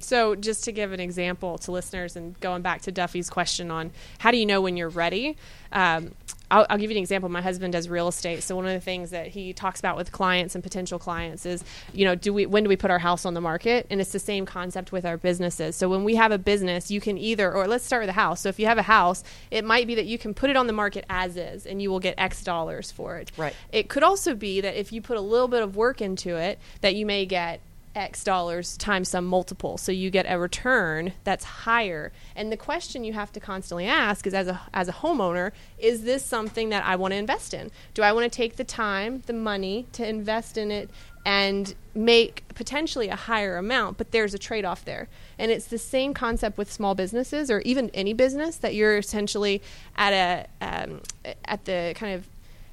So, 0.00 0.34
just 0.34 0.64
to 0.64 0.72
give 0.72 0.92
an 0.92 1.00
example 1.00 1.58
to 1.58 1.72
listeners, 1.72 2.16
and 2.16 2.38
going 2.40 2.62
back 2.62 2.82
to 2.82 2.92
Duffy's 2.92 3.28
question 3.28 3.70
on 3.70 3.90
how 4.18 4.30
do 4.30 4.38
you 4.38 4.46
know 4.46 4.60
when 4.60 4.76
you're 4.76 4.88
ready, 4.88 5.36
um, 5.72 6.12
I'll, 6.50 6.66
I'll 6.68 6.78
give 6.78 6.90
you 6.90 6.96
an 6.96 7.02
example. 7.02 7.28
My 7.28 7.42
husband 7.42 7.72
does 7.72 7.88
real 7.88 8.08
estate, 8.08 8.42
so 8.42 8.56
one 8.56 8.66
of 8.66 8.72
the 8.72 8.80
things 8.80 9.10
that 9.10 9.28
he 9.28 9.52
talks 9.52 9.78
about 9.78 9.96
with 9.96 10.10
clients 10.10 10.54
and 10.54 10.64
potential 10.64 10.98
clients 10.98 11.46
is, 11.46 11.62
you 11.92 12.04
know, 12.04 12.14
do 12.14 12.32
we 12.32 12.46
when 12.46 12.64
do 12.64 12.68
we 12.68 12.76
put 12.76 12.90
our 12.90 12.98
house 12.98 13.24
on 13.24 13.34
the 13.34 13.40
market? 13.40 13.86
And 13.90 14.00
it's 14.00 14.12
the 14.12 14.18
same 14.18 14.46
concept 14.46 14.92
with 14.92 15.04
our 15.04 15.16
businesses. 15.16 15.76
So 15.76 15.88
when 15.88 16.04
we 16.04 16.16
have 16.16 16.32
a 16.32 16.38
business, 16.38 16.90
you 16.90 17.00
can 17.00 17.16
either, 17.18 17.52
or 17.52 17.68
let's 17.68 17.84
start 17.84 18.02
with 18.02 18.10
a 18.10 18.14
house. 18.14 18.40
So 18.40 18.48
if 18.48 18.58
you 18.58 18.66
have 18.66 18.78
a 18.78 18.82
house, 18.82 19.22
it 19.50 19.64
might 19.64 19.86
be 19.86 19.94
that 19.94 20.06
you 20.06 20.18
can 20.18 20.34
put 20.34 20.50
it 20.50 20.56
on 20.56 20.66
the 20.66 20.72
market 20.72 21.04
as 21.08 21.36
is, 21.36 21.66
and 21.66 21.80
you 21.80 21.90
will 21.90 22.00
get 22.00 22.14
X 22.18 22.42
dollars 22.42 22.90
for 22.90 23.16
it. 23.18 23.30
Right. 23.36 23.54
It 23.72 23.88
could 23.88 24.02
also 24.02 24.34
be 24.34 24.60
that 24.60 24.78
if 24.78 24.92
you 24.92 25.02
put 25.02 25.16
a 25.16 25.20
little 25.20 25.48
bit 25.48 25.62
of 25.62 25.76
work 25.76 26.00
into 26.00 26.36
it, 26.36 26.58
that 26.80 26.94
you 26.94 27.06
may 27.06 27.26
get 27.26 27.60
X 27.94 28.22
dollars 28.22 28.76
times 28.76 29.08
some 29.08 29.26
multiple. 29.26 29.76
So 29.76 29.92
you 29.92 30.10
get 30.10 30.26
a 30.28 30.38
return 30.38 31.12
that's 31.24 31.44
higher. 31.44 32.12
And 32.36 32.52
the 32.52 32.56
question 32.56 33.04
you 33.04 33.12
have 33.12 33.32
to 33.32 33.40
constantly 33.40 33.86
ask 33.86 34.26
is 34.26 34.34
as 34.34 34.48
a 34.48 34.60
as 34.72 34.88
a 34.88 34.92
homeowner, 34.92 35.52
is 35.78 36.04
this 36.04 36.24
something 36.24 36.68
that 36.68 36.84
I 36.84 36.96
want 36.96 37.12
to 37.12 37.16
invest 37.16 37.52
in? 37.54 37.70
Do 37.94 38.02
I 38.02 38.12
want 38.12 38.30
to 38.30 38.36
take 38.36 38.56
the 38.56 38.64
time, 38.64 39.22
the 39.26 39.32
money 39.32 39.86
to 39.92 40.08
invest 40.08 40.56
in 40.56 40.70
it 40.70 40.90
and 41.26 41.74
make 41.94 42.46
potentially 42.54 43.08
a 43.08 43.16
higher 43.16 43.56
amount, 43.56 43.98
but 43.98 44.10
there's 44.10 44.32
a 44.32 44.38
trade-off 44.38 44.84
there. 44.84 45.08
And 45.38 45.50
it's 45.50 45.66
the 45.66 45.78
same 45.78 46.14
concept 46.14 46.56
with 46.56 46.72
small 46.72 46.94
businesses 46.94 47.50
or 47.50 47.60
even 47.60 47.90
any 47.92 48.14
business 48.14 48.56
that 48.58 48.74
you're 48.74 48.96
essentially 48.98 49.60
at 49.96 50.12
a 50.12 50.46
um, 50.64 51.00
at 51.44 51.64
the 51.64 51.92
kind 51.96 52.14
of 52.14 52.26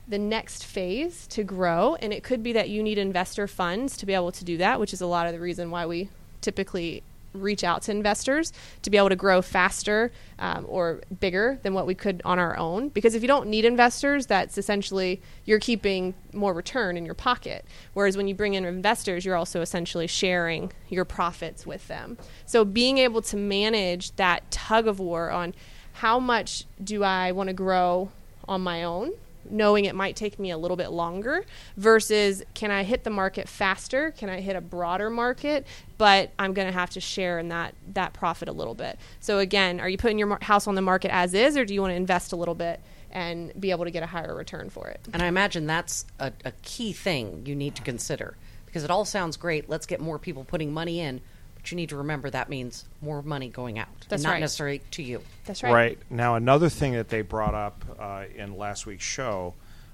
the 0.08 0.18
next 0.18 0.66
phase 0.66 1.28
to 1.28 1.44
grow. 1.44 1.96
And 1.96 2.14
it 2.14 2.24
could 2.24 2.42
be 2.42 2.54
that 2.54 2.70
you 2.70 2.82
need 2.82 2.98
investor 2.98 3.48
funds 3.48 3.98
to 3.98 4.06
be 4.06 4.14
able 4.14 4.32
to 4.32 4.46
do 4.46 4.58
that, 4.58 4.80
which 4.80 4.94
is 4.94 5.02
a 5.02 5.08
lot 5.08 5.28
of 5.28 5.34
the 5.34 5.40
reason 5.40 5.72
why 5.72 5.86
we 5.86 6.10
typically 6.42 7.04
reach 7.34 7.64
out 7.64 7.84
to 7.84 7.92
investors 7.92 8.52
to 8.82 8.90
be 8.90 8.98
able 8.98 9.10
to 9.10 9.16
grow 9.16 9.42
faster 9.42 10.12
um, 10.40 10.66
or 10.68 11.02
bigger 11.20 11.60
than 11.62 11.74
what 11.74 11.86
we 11.86 11.94
could 11.94 12.22
on 12.26 12.40
our 12.40 12.58
own. 12.58 12.90
Because 12.90 13.16
if 13.16 13.22
you 13.22 13.28
don't 13.28 13.48
need 13.48 13.66
investors, 13.66 14.26
that's 14.26 14.58
essentially 14.58 15.22
you're 15.46 15.60
keeping 15.60 16.16
more 16.34 16.54
return 16.54 16.98
in 16.98 17.06
your 17.06 17.14
pocket. 17.14 17.66
Whereas 17.94 18.18
when 18.18 18.28
you 18.28 18.36
bring 18.36 18.54
in 18.54 18.66
investors, 18.66 19.26
you're 19.26 19.36
also 19.36 19.62
essentially 19.62 20.08
sharing 20.08 20.72
your 20.90 21.06
profits 21.06 21.66
with 21.66 21.88
them. 21.88 22.18
So 22.46 22.66
being 22.66 22.98
able 22.98 23.22
to 23.24 23.38
manage 23.38 24.16
that 24.16 24.50
tug 24.50 24.88
of 24.88 25.00
war 25.00 25.30
on 25.30 25.54
how 25.94 26.20
much 26.20 26.66
do 26.84 27.04
I 27.04 27.32
want 27.32 27.48
to 27.48 27.54
grow 27.54 28.12
on 28.48 28.62
my 28.62 28.84
own 28.84 29.12
knowing 29.50 29.86
it 29.86 29.96
might 29.96 30.16
take 30.16 30.39
me 30.39 30.51
a 30.51 30.58
little 30.58 30.77
bit 30.77 30.92
longer 30.92 31.46
versus 31.75 32.44
can 32.54 32.72
I 32.72 32.84
hit 32.84 33.04
the 33.04 33.10
market 33.10 33.48
faster? 33.48 34.12
Can 34.12 34.30
I 34.30 34.42
hit 34.42 34.56
a 34.56 34.62
broader 34.62 35.10
market? 35.10 35.66
But 35.98 36.32
I'm 36.38 36.54
going 36.54 36.68
to 36.68 36.74
have 36.74 36.92
to 36.92 37.01
share 37.01 37.39
in 37.39 37.50
that 37.50 37.74
that 37.94 38.13
profit 38.13 38.48
a 38.50 38.51
little 38.51 38.75
bit. 38.75 39.00
So 39.20 39.39
again, 39.39 39.80
are 39.80 39.89
you 39.89 39.98
putting 39.98 40.20
your 40.20 40.38
house 40.42 40.68
on 40.68 40.75
the 40.75 40.82
market 40.82 41.13
as 41.13 41.34
is, 41.34 41.58
or 41.58 41.66
do 41.66 41.74
you 41.74 41.82
want 41.82 41.92
to 41.92 41.96
invest 41.96 42.32
a 42.32 42.36
little 42.36 42.56
bit 42.56 42.80
and 43.12 43.60
be 43.60 43.72
able 43.72 43.86
to 43.86 43.92
get 43.92 44.04
a 44.04 44.08
higher 44.08 44.36
return 44.36 44.70
for 44.70 44.88
it? 44.88 45.00
And 45.13 45.22
I 45.22 45.27
imagine 45.27 45.66
that's 45.66 46.06
a, 46.20 46.32
a 46.46 46.51
key 46.62 46.94
thing 46.94 47.44
you 47.46 47.56
need 47.56 47.75
to 47.75 47.82
consider 47.82 48.36
because 48.66 48.84
it 48.84 48.92
all 48.92 49.06
sounds 49.06 49.38
great. 49.38 49.70
Let's 49.70 49.86
get 49.86 50.00
more 50.00 50.20
people 50.20 50.44
putting 50.44 50.74
money 50.74 51.00
in, 51.00 51.22
but 51.68 51.72
you 51.74 51.76
need 51.76 51.90
to 51.90 51.98
remember 51.98 52.30
that 52.30 52.48
means 52.50 52.86
more 53.02 53.22
money 53.22 53.50
going 53.50 53.78
out, 53.78 53.88
That's 54.08 54.24
not 54.24 54.32
right. 54.34 54.40
necessarily 54.40 54.80
to 54.92 55.04
you. 55.04 55.22
That's 55.46 55.64
right. 55.64 55.74
Right. 55.74 56.00
Now, 56.10 56.36
another 56.36 56.70
thing 56.70 56.94
that 56.94 57.10
they 57.10 57.22
brought 57.22 57.54
up 57.54 57.84
uh, 58.00 58.24
in 58.36 58.58
last 58.58 58.86
week's 58.86 59.04
show 59.04 59.54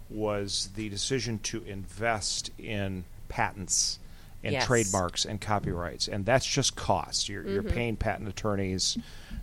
was 0.10 0.70
the 0.75 0.89
decision 0.89 1.39
to 1.39 1.63
invest 1.63 2.51
in 2.60 3.06
patents 3.30 3.98
and 4.44 4.53
Yes. 4.53 4.68
trademarks 4.68 5.25
and 5.25 5.39
copyrights, 5.42 6.08
and 6.08 6.25
that's 6.25 6.46
just 6.46 6.75
cost. 6.75 7.30
You're, 7.30 7.48
you're 7.48 7.63
paying 7.63 7.96
patent 7.96 8.27
attorneys. 8.30 8.98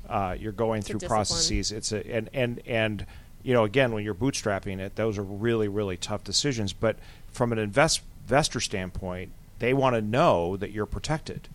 Uh, 0.09 0.37
you're 0.39 0.53
going 0.53 0.83
Mm-hmm. 0.83 0.99
through 0.99 1.09
processes. 1.09 1.73
It's 1.73 1.91
a 1.93 2.07
and 2.15 2.29
and 2.35 2.61
and 2.67 3.07
you 3.43 3.55
know 3.55 3.65
again 3.65 3.93
when 3.93 4.05
you're 4.05 4.15
bootstrapping 4.15 4.79
it, 4.79 4.97
those 4.97 5.17
are 5.19 5.23
really 5.23 5.69
really 5.69 5.97
tough 5.97 6.23
decisions. 6.23 6.73
But 6.75 6.97
from 7.33 7.51
an 7.53 7.59
invest, 7.59 8.03
investor 8.27 8.61
standpoint, 8.61 9.33
they 9.59 9.73
want 9.73 9.97
to 9.97 10.03
know 10.03 10.57
that 10.59 10.71
you're 10.73 10.87
protected 10.87 11.49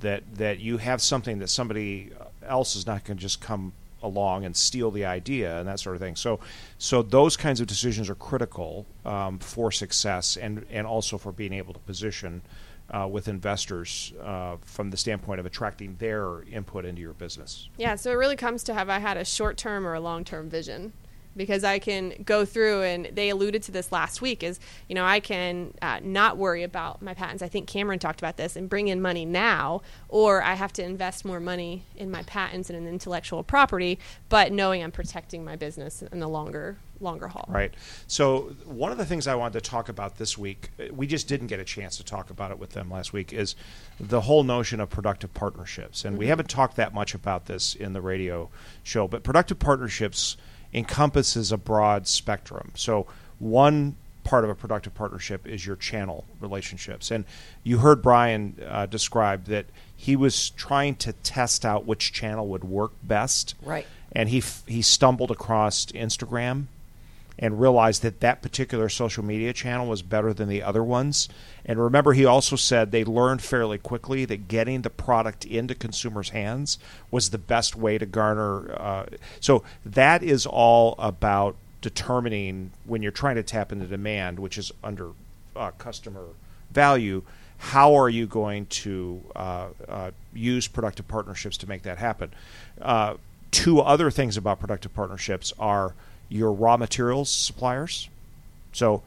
that 0.00 0.22
that 0.36 0.60
you 0.60 0.78
have 0.78 1.00
something 1.00 1.38
that 1.38 1.48
somebody 1.48 2.10
else 2.46 2.76
is 2.76 2.86
not 2.86 3.04
going 3.04 3.16
to 3.16 3.20
just 3.20 3.40
come 3.40 3.72
along 4.02 4.44
and 4.44 4.56
steal 4.56 4.90
the 4.90 5.04
idea 5.04 5.58
and 5.58 5.68
that 5.68 5.78
sort 5.78 5.94
of 5.94 6.00
thing. 6.00 6.16
So, 6.16 6.40
so 6.78 7.02
those 7.02 7.36
kinds 7.36 7.60
of 7.60 7.66
decisions 7.66 8.08
are 8.08 8.14
critical 8.14 8.86
um, 9.04 9.38
for 9.38 9.70
success 9.70 10.36
and 10.36 10.64
and 10.70 10.86
also 10.86 11.18
for 11.18 11.32
being 11.32 11.52
able 11.52 11.74
to 11.74 11.80
position 11.80 12.42
uh, 12.90 13.06
with 13.06 13.28
investors 13.28 14.12
uh, 14.22 14.56
from 14.62 14.90
the 14.90 14.96
standpoint 14.96 15.38
of 15.38 15.46
attracting 15.46 15.96
their 15.98 16.42
input 16.50 16.84
into 16.84 17.00
your 17.00 17.12
business. 17.12 17.68
Yeah, 17.76 17.94
so 17.94 18.10
it 18.10 18.14
really 18.14 18.36
comes 18.36 18.64
to 18.64 18.74
have 18.74 18.88
I 18.88 18.98
had 18.98 19.16
a 19.16 19.24
short 19.24 19.56
term 19.56 19.86
or 19.86 19.94
a 19.94 20.00
long 20.00 20.24
term 20.24 20.48
vision 20.48 20.92
because 21.36 21.64
I 21.64 21.78
can 21.78 22.22
go 22.24 22.44
through 22.44 22.82
and 22.82 23.06
they 23.12 23.30
alluded 23.30 23.62
to 23.64 23.72
this 23.72 23.92
last 23.92 24.20
week 24.20 24.42
is 24.42 24.60
you 24.88 24.94
know 24.94 25.04
I 25.04 25.20
can 25.20 25.74
uh, 25.82 26.00
not 26.02 26.36
worry 26.36 26.62
about 26.62 27.02
my 27.02 27.14
patents. 27.14 27.42
I 27.42 27.48
think 27.48 27.68
Cameron 27.68 27.98
talked 27.98 28.20
about 28.20 28.36
this 28.36 28.56
and 28.56 28.68
bring 28.68 28.88
in 28.88 29.00
money 29.00 29.24
now, 29.24 29.82
or 30.08 30.42
I 30.42 30.54
have 30.54 30.72
to 30.74 30.82
invest 30.82 31.24
more 31.24 31.40
money 31.40 31.84
in 31.96 32.10
my 32.10 32.22
patents 32.24 32.70
and 32.70 32.78
in 32.78 32.86
intellectual 32.86 33.42
property, 33.42 33.98
but 34.28 34.52
knowing 34.52 34.82
I'm 34.82 34.92
protecting 34.92 35.44
my 35.44 35.56
business 35.56 36.02
in 36.02 36.20
the 36.20 36.28
longer 36.28 36.76
longer 37.00 37.28
haul. 37.28 37.46
Right. 37.48 37.72
So 38.06 38.54
one 38.64 38.92
of 38.92 38.98
the 38.98 39.06
things 39.06 39.26
I 39.26 39.34
wanted 39.34 39.62
to 39.62 39.70
talk 39.70 39.88
about 39.88 40.18
this 40.18 40.36
week, 40.36 40.70
we 40.90 41.06
just 41.06 41.28
didn't 41.28 41.48
get 41.48 41.60
a 41.60 41.64
chance 41.64 41.96
to 41.96 42.04
talk 42.04 42.30
about 42.30 42.50
it 42.50 42.58
with 42.58 42.70
them 42.70 42.90
last 42.90 43.12
week, 43.12 43.32
is 43.32 43.56
the 43.98 44.20
whole 44.22 44.44
notion 44.44 44.80
of 44.80 44.90
productive 44.90 45.32
partnerships. 45.34 46.04
And 46.04 46.18
we 46.18 46.26
haven't 46.26 46.48
talked 46.48 46.76
that 46.76 46.94
much 46.94 47.14
about 47.14 47.46
this 47.46 47.74
in 47.74 47.92
the 47.92 48.00
radio 48.00 48.50
show, 48.82 49.08
but 49.08 49.22
productive 49.22 49.58
partnerships 49.58 50.36
encompasses 50.72 51.52
a 51.52 51.56
broad 51.56 52.06
spectrum. 52.06 52.72
So 52.74 53.06
one 53.38 53.96
part 54.24 54.44
of 54.44 54.50
a 54.50 54.54
productive 54.54 54.94
partnership 54.94 55.46
is 55.46 55.66
your 55.66 55.76
channel 55.76 56.24
relationships. 56.40 57.10
And 57.10 57.24
you 57.64 57.78
heard 57.78 58.02
Brian 58.02 58.56
uh, 58.66 58.86
describe 58.86 59.46
that 59.46 59.66
he 59.96 60.16
was 60.16 60.50
trying 60.50 60.96
to 60.96 61.12
test 61.12 61.64
out 61.64 61.86
which 61.86 62.12
channel 62.12 62.46
would 62.48 62.64
work 62.64 62.92
best. 63.02 63.54
Right. 63.62 63.86
And 64.12 64.28
he 64.28 64.38
f- 64.38 64.62
he 64.66 64.82
stumbled 64.82 65.30
across 65.30 65.86
Instagram 65.86 66.66
and 67.40 67.58
realized 67.58 68.02
that 68.02 68.20
that 68.20 68.42
particular 68.42 68.90
social 68.90 69.24
media 69.24 69.52
channel 69.54 69.86
was 69.86 70.02
better 70.02 70.34
than 70.34 70.46
the 70.46 70.62
other 70.62 70.84
ones. 70.84 71.26
And 71.64 71.82
remember, 71.82 72.12
he 72.12 72.26
also 72.26 72.54
said 72.54 72.92
they 72.92 73.02
learned 73.02 73.42
fairly 73.42 73.78
quickly 73.78 74.26
that 74.26 74.46
getting 74.46 74.82
the 74.82 74.90
product 74.90 75.46
into 75.46 75.74
consumers' 75.74 76.28
hands 76.28 76.78
was 77.10 77.30
the 77.30 77.38
best 77.38 77.74
way 77.74 77.96
to 77.96 78.04
garner. 78.04 78.70
Uh, 78.78 79.06
so 79.40 79.64
that 79.86 80.22
is 80.22 80.44
all 80.44 80.94
about 80.98 81.56
determining 81.80 82.72
when 82.84 83.00
you're 83.00 83.10
trying 83.10 83.36
to 83.36 83.42
tap 83.42 83.72
into 83.72 83.86
demand, 83.86 84.38
which 84.38 84.58
is 84.58 84.70
under 84.84 85.12
uh, 85.56 85.70
customer 85.72 86.26
value. 86.70 87.22
How 87.56 87.94
are 87.94 88.10
you 88.10 88.26
going 88.26 88.66
to 88.66 89.22
uh, 89.34 89.68
uh, 89.88 90.10
use 90.34 90.68
productive 90.68 91.08
partnerships 91.08 91.56
to 91.58 91.68
make 91.68 91.82
that 91.82 91.96
happen? 91.96 92.32
Uh, 92.80 93.14
two 93.50 93.80
other 93.80 94.10
things 94.10 94.36
about 94.36 94.60
productive 94.60 94.94
partnerships 94.94 95.54
are 95.58 95.94
your 96.30 96.52
raw 96.52 96.78
materials 96.78 97.28
suppliers. 97.28 98.08
So, 98.72 99.02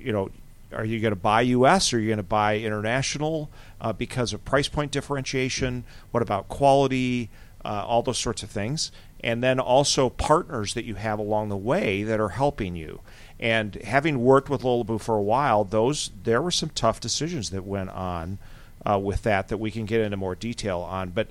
you 0.00 0.12
know, 0.12 0.30
are 0.72 0.84
you 0.84 0.98
going 1.00 1.12
to 1.12 1.20
buy 1.20 1.42
U.S. 1.42 1.92
or 1.92 1.98
are 1.98 2.00
you 2.00 2.08
going 2.08 2.16
to 2.16 2.22
buy 2.22 2.58
international 2.58 3.50
uh, 3.80 3.92
because 3.92 4.32
of 4.32 4.44
price 4.44 4.68
point 4.68 4.90
differentiation? 4.90 5.84
What 6.10 6.22
about 6.22 6.48
quality? 6.48 7.28
Uh, 7.64 7.84
all 7.86 8.02
those 8.02 8.18
sorts 8.18 8.42
of 8.42 8.50
things. 8.50 8.90
And 9.22 9.42
then 9.42 9.60
also 9.60 10.08
partners 10.08 10.74
that 10.74 10.84
you 10.84 10.96
have 10.96 11.20
along 11.20 11.48
the 11.48 11.56
way 11.56 12.02
that 12.02 12.18
are 12.18 12.30
helping 12.30 12.74
you. 12.74 13.00
And 13.38 13.76
having 13.76 14.24
worked 14.24 14.50
with 14.50 14.62
Lalabu 14.62 15.00
for 15.00 15.16
a 15.16 15.22
while, 15.22 15.62
those 15.62 16.10
there 16.24 16.42
were 16.42 16.50
some 16.50 16.70
tough 16.70 16.98
decisions 16.98 17.50
that 17.50 17.64
went 17.64 17.90
on 17.90 18.38
uh, 18.84 18.98
with 18.98 19.22
that 19.22 19.48
that 19.48 19.58
we 19.58 19.70
can 19.70 19.84
get 19.84 20.00
into 20.00 20.16
more 20.16 20.34
detail 20.34 20.80
on. 20.80 21.10
But 21.10 21.28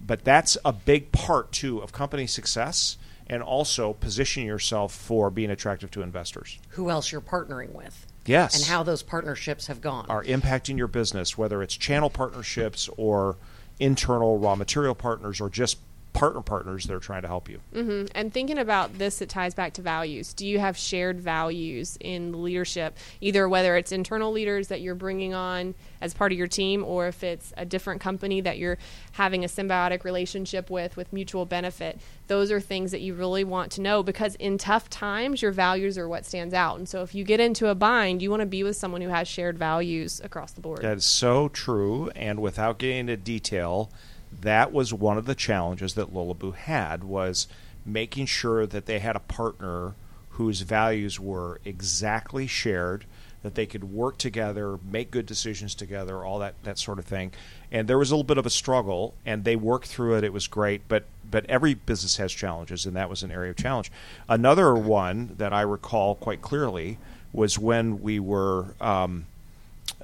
but 0.00 0.22
that's 0.24 0.58
a 0.64 0.72
big 0.72 1.10
part 1.12 1.50
too 1.50 1.78
of 1.80 1.92
company 1.92 2.26
success 2.26 2.98
and 3.26 3.42
also 3.42 3.92
position 3.94 4.44
yourself 4.44 4.94
for 4.94 5.30
being 5.30 5.50
attractive 5.50 5.90
to 5.92 6.02
investors. 6.02 6.58
Who 6.70 6.90
else 6.90 7.10
you're 7.10 7.20
partnering 7.20 7.72
with? 7.72 8.06
Yes. 8.26 8.56
And 8.56 8.64
how 8.64 8.82
those 8.82 9.02
partnerships 9.02 9.66
have 9.66 9.80
gone. 9.80 10.06
are 10.08 10.24
impacting 10.24 10.78
your 10.78 10.86
business, 10.86 11.36
whether 11.36 11.62
it's 11.62 11.76
channel 11.76 12.10
partnerships 12.10 12.88
or 12.96 13.36
internal 13.78 14.38
raw 14.38 14.54
material 14.54 14.94
partners 14.94 15.40
or 15.40 15.50
just 15.50 15.78
partner 16.14 16.40
partners 16.40 16.84
that 16.84 16.94
are 16.94 17.00
trying 17.00 17.22
to 17.22 17.28
help 17.28 17.48
you. 17.48 17.60
Mm-hmm. 17.74 18.06
And 18.14 18.32
thinking 18.32 18.56
about 18.56 18.96
this, 18.98 19.20
it 19.20 19.28
ties 19.28 19.52
back 19.52 19.74
to 19.74 19.82
values. 19.82 20.32
Do 20.32 20.46
you 20.46 20.60
have 20.60 20.78
shared 20.78 21.20
values 21.20 21.98
in 22.00 22.42
leadership? 22.42 22.96
Either 23.20 23.48
whether 23.48 23.76
it's 23.76 23.92
internal 23.92 24.32
leaders 24.32 24.68
that 24.68 24.80
you're 24.80 24.94
bringing 24.94 25.34
on 25.34 25.74
as 26.00 26.14
part 26.14 26.30
of 26.32 26.38
your 26.38 26.46
team, 26.46 26.84
or 26.84 27.08
if 27.08 27.24
it's 27.24 27.52
a 27.56 27.64
different 27.64 28.00
company 28.00 28.40
that 28.40 28.58
you're 28.58 28.78
having 29.12 29.44
a 29.44 29.48
symbiotic 29.48 30.04
relationship 30.04 30.70
with, 30.70 30.96
with 30.96 31.12
mutual 31.12 31.46
benefit. 31.46 31.98
Those 32.28 32.52
are 32.52 32.60
things 32.60 32.92
that 32.92 33.00
you 33.00 33.14
really 33.14 33.44
want 33.44 33.72
to 33.72 33.80
know 33.80 34.02
because 34.02 34.36
in 34.36 34.56
tough 34.56 34.88
times, 34.88 35.42
your 35.42 35.52
values 35.52 35.98
are 35.98 36.08
what 36.08 36.24
stands 36.24 36.54
out. 36.54 36.78
And 36.78 36.88
so 36.88 37.02
if 37.02 37.14
you 37.14 37.24
get 37.24 37.40
into 37.40 37.68
a 37.68 37.74
bind, 37.74 38.22
you 38.22 38.30
want 38.30 38.40
to 38.40 38.46
be 38.46 38.62
with 38.62 38.76
someone 38.76 39.00
who 39.00 39.08
has 39.08 39.26
shared 39.26 39.58
values 39.58 40.20
across 40.22 40.52
the 40.52 40.60
board. 40.60 40.82
That 40.82 40.96
is 40.96 41.04
so 41.04 41.48
true. 41.48 42.10
And 42.14 42.40
without 42.40 42.78
getting 42.78 42.98
into 42.98 43.16
detail, 43.16 43.90
that 44.44 44.72
was 44.72 44.92
one 44.92 45.18
of 45.18 45.26
the 45.26 45.34
challenges 45.34 45.94
that 45.94 46.12
Lalabu 46.12 46.54
had 46.54 47.02
was 47.02 47.48
making 47.84 48.26
sure 48.26 48.66
that 48.66 48.86
they 48.86 48.98
had 48.98 49.16
a 49.16 49.20
partner 49.20 49.94
whose 50.30 50.60
values 50.62 51.18
were 51.18 51.60
exactly 51.64 52.46
shared 52.46 53.04
that 53.42 53.54
they 53.54 53.66
could 53.66 53.84
work 53.84 54.16
together 54.16 54.78
make 54.90 55.10
good 55.10 55.26
decisions 55.26 55.74
together 55.74 56.24
all 56.24 56.38
that, 56.38 56.54
that 56.62 56.78
sort 56.78 56.98
of 56.98 57.04
thing. 57.04 57.30
And 57.70 57.86
there 57.86 57.98
was 57.98 58.10
a 58.10 58.14
little 58.14 58.24
bit 58.24 58.38
of 58.38 58.46
a 58.46 58.50
struggle 58.50 59.14
and 59.26 59.44
they 59.44 59.54
worked 59.54 59.86
through 59.86 60.16
it. 60.16 60.24
It 60.24 60.32
was 60.32 60.46
great 60.46 60.88
but 60.88 61.04
but 61.30 61.44
every 61.46 61.74
business 61.74 62.16
has 62.16 62.32
challenges 62.32 62.86
and 62.86 62.96
that 62.96 63.10
was 63.10 63.22
an 63.22 63.30
area 63.30 63.50
of 63.50 63.56
challenge. 63.56 63.92
Another 64.28 64.74
one 64.74 65.34
that 65.38 65.52
i 65.52 65.60
recall 65.60 66.14
quite 66.14 66.40
clearly 66.42 66.98
was 67.32 67.58
when 67.58 68.00
we 68.00 68.18
were 68.18 68.74
um, 68.80 69.26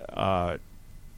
uh, 0.09 0.59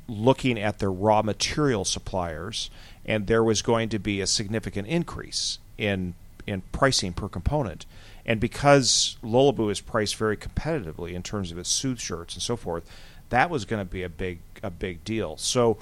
looking 0.08 0.58
at 0.58 0.78
the 0.78 0.88
raw 0.88 1.22
material 1.22 1.84
suppliers 1.84 2.70
and 3.04 3.26
there 3.26 3.44
was 3.44 3.62
going 3.62 3.88
to 3.90 3.98
be 3.98 4.20
a 4.20 4.26
significant 4.26 4.88
increase 4.88 5.58
in 5.78 6.14
in 6.46 6.62
pricing 6.72 7.12
per 7.12 7.28
component. 7.28 7.86
And 8.26 8.40
because 8.40 9.16
Lalabu 9.22 9.70
is 9.70 9.80
priced 9.80 10.16
very 10.16 10.36
competitively 10.36 11.12
in 11.12 11.22
terms 11.22 11.52
of 11.52 11.58
its 11.58 11.68
soothe 11.68 11.98
shirts 11.98 12.34
and 12.34 12.42
so 12.42 12.56
forth, 12.56 12.88
that 13.30 13.50
was 13.50 13.64
going 13.64 13.84
to 13.84 13.90
be 13.90 14.02
a 14.02 14.08
big 14.08 14.40
a 14.62 14.70
big 14.70 15.04
deal. 15.04 15.36
So 15.36 15.78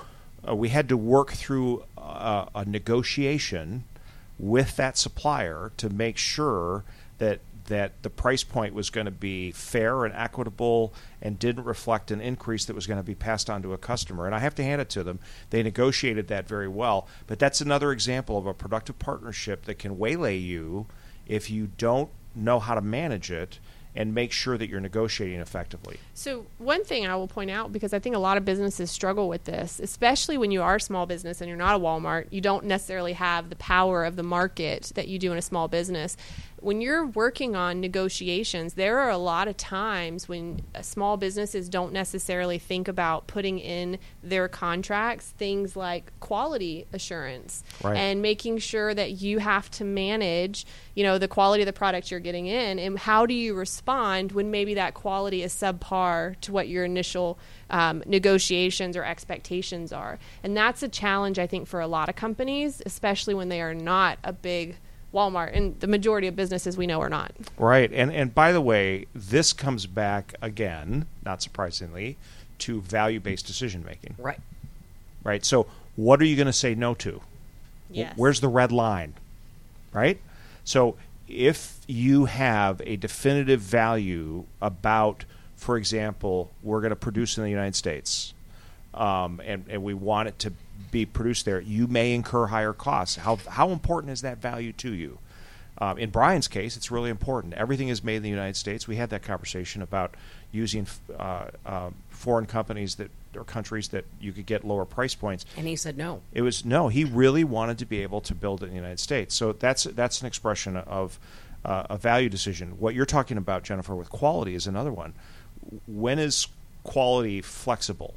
uh, 0.47 0.55
we 0.55 0.71
had 0.71 0.89
to 0.89 0.97
work 0.97 1.33
through 1.33 1.85
uh, 1.99 2.47
a 2.55 2.65
negotiation 2.65 3.85
with 4.39 4.77
that 4.77 4.97
supplier 4.97 5.71
to 5.77 5.91
make 5.91 6.17
sure 6.17 6.85
that 7.19 7.41
that 7.71 8.03
the 8.03 8.11
price 8.11 8.43
point 8.43 8.75
was 8.75 8.91
going 8.91 9.05
to 9.05 9.13
be 9.13 9.53
fair 9.53 10.05
and 10.05 10.13
equitable 10.13 10.93
and 11.23 11.39
didn't 11.39 11.65
reflect 11.65 12.11
an 12.11 12.21
increase 12.21 12.65
that 12.65 12.75
was 12.75 12.89
going 12.89 12.99
to 12.99 13.05
be 13.05 13.15
passed 13.15 13.49
on 13.49 13.63
to 13.63 13.73
a 13.73 13.79
customer. 13.79 14.27
And 14.27 14.35
I 14.35 14.41
have 14.41 14.57
to 14.57 14.65
hand 14.65 14.81
it 14.81 14.91
to 14.91 15.05
them. 15.05 15.21
They 15.51 15.63
negotiated 15.63 16.27
that 16.29 16.49
very 16.49 16.67
well. 16.67 17.07
But 17.29 17.39
that's 17.39 17.61
another 17.61 17.93
example 17.93 18.37
of 18.37 18.47
a 18.47 18.53
productive 18.53 18.99
partnership 18.99 19.67
that 19.67 19.79
can 19.79 19.99
waylay 19.99 20.37
you 20.37 20.87
if 21.27 21.49
you 21.49 21.71
don't 21.79 22.11
know 22.35 22.59
how 22.59 22.75
to 22.75 22.81
manage 22.81 23.31
it 23.31 23.61
and 23.95 24.15
make 24.15 24.31
sure 24.31 24.57
that 24.57 24.69
you're 24.69 24.81
negotiating 24.81 25.41
effectively. 25.41 25.99
So, 26.15 26.47
one 26.59 26.85
thing 26.85 27.07
I 27.07 27.17
will 27.17 27.27
point 27.27 27.51
out 27.51 27.73
because 27.73 27.93
I 27.93 27.99
think 27.99 28.15
a 28.15 28.21
lot 28.21 28.37
of 28.37 28.45
businesses 28.45 28.91
struggle 28.91 29.29
with 29.29 29.45
this, 29.45 29.81
especially 29.81 30.39
when 30.39 30.51
you 30.51 30.63
are 30.63 30.77
a 30.77 30.81
small 30.81 31.07
business 31.07 31.41
and 31.41 31.49
you're 31.49 31.57
not 31.57 31.77
a 31.77 31.79
Walmart, 31.79 32.27
you 32.31 32.41
don't 32.41 32.65
necessarily 32.67 33.15
have 33.15 33.51
the 33.51 33.57
power 33.57 34.05
of 34.05 34.17
the 34.17 34.23
market 34.23 34.93
that 34.95 35.09
you 35.09 35.19
do 35.19 35.33
in 35.33 35.39
a 35.39 35.43
small 35.43 35.67
business. 35.67 36.17
When 36.63 36.81
you're 36.81 37.07
working 37.07 37.57
on 37.57 37.81
negotiations, 37.81 38.75
there 38.75 38.99
are 38.99 39.11
a 39.11 39.17
lot 39.17 39.49
of 39.49 39.57
times 39.57 40.29
when 40.29 40.61
uh, 40.75 40.83
small 40.83 41.17
businesses 41.17 41.69
don't 41.69 41.93
necessarily 41.93 42.59
think 42.59 42.87
about 42.87 43.27
putting 43.27 43.59
in 43.59 43.99
their 44.23 44.47
contracts 44.47 45.31
things 45.31 45.75
like 45.75 46.13
quality 46.21 46.87
assurance 46.93 47.65
Right. 47.83 47.97
and 47.97 48.21
making 48.21 48.59
sure 48.59 48.93
that 48.95 49.13
you 49.23 49.39
have 49.39 49.71
to 49.73 49.85
manage, 49.85 50.67
you 50.95 51.03
know, 51.03 51.17
the 51.19 51.29
quality 51.29 51.63
of 51.63 51.67
the 51.67 51.73
product 51.73 52.11
you're 52.11 52.21
getting 52.21 52.47
in 52.47 52.79
and 52.79 52.99
how 52.99 53.25
do 53.25 53.33
you 53.35 53.55
respond 53.55 54.33
when 54.33 54.51
maybe 54.51 54.75
that 54.75 54.93
quality 54.95 55.43
is 55.43 55.55
subpar 55.55 56.39
to 56.41 56.53
what 56.53 56.69
your 56.69 56.85
initial 56.85 57.39
um, 57.71 58.03
negotiations 58.07 58.97
or 58.97 59.05
expectations 59.05 59.93
are. 59.93 60.19
And 60.43 60.57
that's 60.57 60.83
a 60.83 60.89
challenge, 60.89 61.39
I 61.39 61.47
think, 61.47 61.69
for 61.69 61.81
a 61.81 61.87
lot 61.87 62.09
of 62.09 62.17
companies, 62.17 62.83
especially 62.85 63.33
when 63.35 63.49
they 63.49 63.61
are 63.63 63.75
not 63.75 64.19
a 64.23 64.33
big 64.33 64.77
Walmart. 65.13 65.57
And 65.57 65.79
the 65.81 65.87
majority 65.87 66.27
of 66.27 66.37
businesses 66.37 66.77
we 66.77 66.87
know 66.87 67.01
are 67.01 67.09
not. 67.09 67.33
Right. 67.59 67.91
And 67.93 68.13
and 68.13 68.35
by 68.35 68.53
the 68.53 68.61
way, 68.61 69.07
this 69.15 69.53
comes 69.53 69.87
back 69.87 70.35
again, 70.41 71.07
not 71.25 71.43
surprisingly, 71.43 72.17
to 72.61 72.81
value-based 72.83 73.47
decision 73.47 73.85
making. 73.85 74.15
Right. 74.19 74.41
Right? 75.25 75.45
So, 75.45 75.67
what 75.97 76.21
are 76.21 76.25
you 76.25 76.37
going 76.37 76.47
to 76.47 76.53
say 76.53 76.75
no 76.75 76.95
to? 76.95 77.21
Yes. 77.91 78.15
Where's 78.17 78.41
the 78.41 78.49
red 78.49 78.73
line? 78.73 79.15
Right? 79.93 80.21
So 80.65 80.97
if 81.29 81.81
you 81.87 82.27
have 82.27 82.81
a 82.85 82.97
definitive 82.97 83.61
value 83.61 84.45
about, 84.61 85.25
for 85.57 85.77
example, 85.77 86.51
we're 86.63 86.81
going 86.81 86.91
to 86.91 86.97
produce 86.97 87.37
in 87.39 87.45
the 87.45 87.51
United 87.51 87.75
States, 87.77 88.35
um, 88.95 89.41
and, 89.45 89.65
and 89.69 89.83
we 89.83 89.95
want 89.95 90.29
it 90.29 90.39
to 90.41 90.53
be 90.91 91.07
produced 91.07 91.45
there, 91.45 91.61
you 91.61 91.87
may 91.87 92.15
incur 92.15 92.47
higher 92.47 92.73
costs. 92.73 93.17
How, 93.17 93.37
how 93.37 93.71
important 93.71 94.13
is 94.13 94.23
that 94.23 94.39
value 94.39 94.73
to 94.75 94.93
you? 94.93 95.19
Um, 95.79 95.97
in 95.97 96.11
Brian's 96.11 96.49
case, 96.49 96.77
it's 96.77 96.91
really 96.91 97.11
important. 97.11 97.55
Everything 97.55 97.89
is 97.89 98.05
made 98.05 98.17
in 98.17 98.23
the 98.23 98.29
United 98.29 98.57
States. 98.57 98.87
We 98.87 98.97
had 98.97 99.11
that 99.11 99.23
conversation 99.23 99.81
about 99.81 100.15
using 100.53 100.87
uh, 101.19 101.47
uh, 101.65 101.91
foreign 102.11 102.47
companies 102.47 102.97
that 102.97 103.11
or 103.37 103.45
countries 103.45 103.89
that 103.89 104.05
you 104.21 104.33
could 104.33 104.47
get 104.47 104.65
lower 104.65 104.85
price 104.85 105.15
points. 105.15 105.45
And 105.57 105.67
he 105.67 105.77
said 105.77 105.97
no. 105.97 106.23
It 106.33 106.43
was 106.43 106.65
no. 106.65 106.89
He 106.89 107.05
really 107.05 107.45
wanted 107.45 107.79
to 107.79 107.87
be 107.87 108.03
able 108.03 108.21
to 108.23 108.35
build 108.35 108.63
it 108.63 108.67
in 108.67 108.71
the 108.71 108.77
United 108.77 109.01
States. 109.01 109.35
So 109.35 109.53
that's 109.53 109.85
that's 109.85 110.21
an 110.21 110.27
expression 110.27 110.77
of 110.77 111.19
uh, 111.65 111.85
a 111.91 111.97
value 111.97 112.29
decision. 112.29 112.79
What 112.79 112.95
you're 112.95 113.07
talking 113.07 113.37
about, 113.37 113.63
Jennifer, 113.63 113.95
with 113.95 114.11
quality 114.11 114.55
is 114.55 114.67
another 114.67 114.93
one. 114.93 115.15
When 115.87 116.19
is 116.19 116.49
quality 116.83 117.41
flexible? 117.43 118.15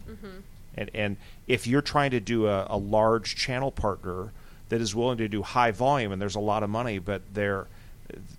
And 0.75 0.89
and 0.93 1.17
if 1.47 1.67
you're 1.67 1.81
trying 1.81 2.11
to 2.11 2.19
do 2.19 2.47
a, 2.47 2.67
a 2.69 2.77
large 2.77 3.35
channel 3.35 3.71
partner 3.71 4.31
that 4.69 4.81
is 4.81 4.95
willing 4.95 5.17
to 5.17 5.27
do 5.27 5.41
high 5.43 5.71
volume 5.71 6.11
and 6.11 6.21
there's 6.21 6.35
a 6.35 6.39
lot 6.39 6.63
of 6.63 6.69
money, 6.69 6.99
but 6.99 7.21
they're 7.33 7.67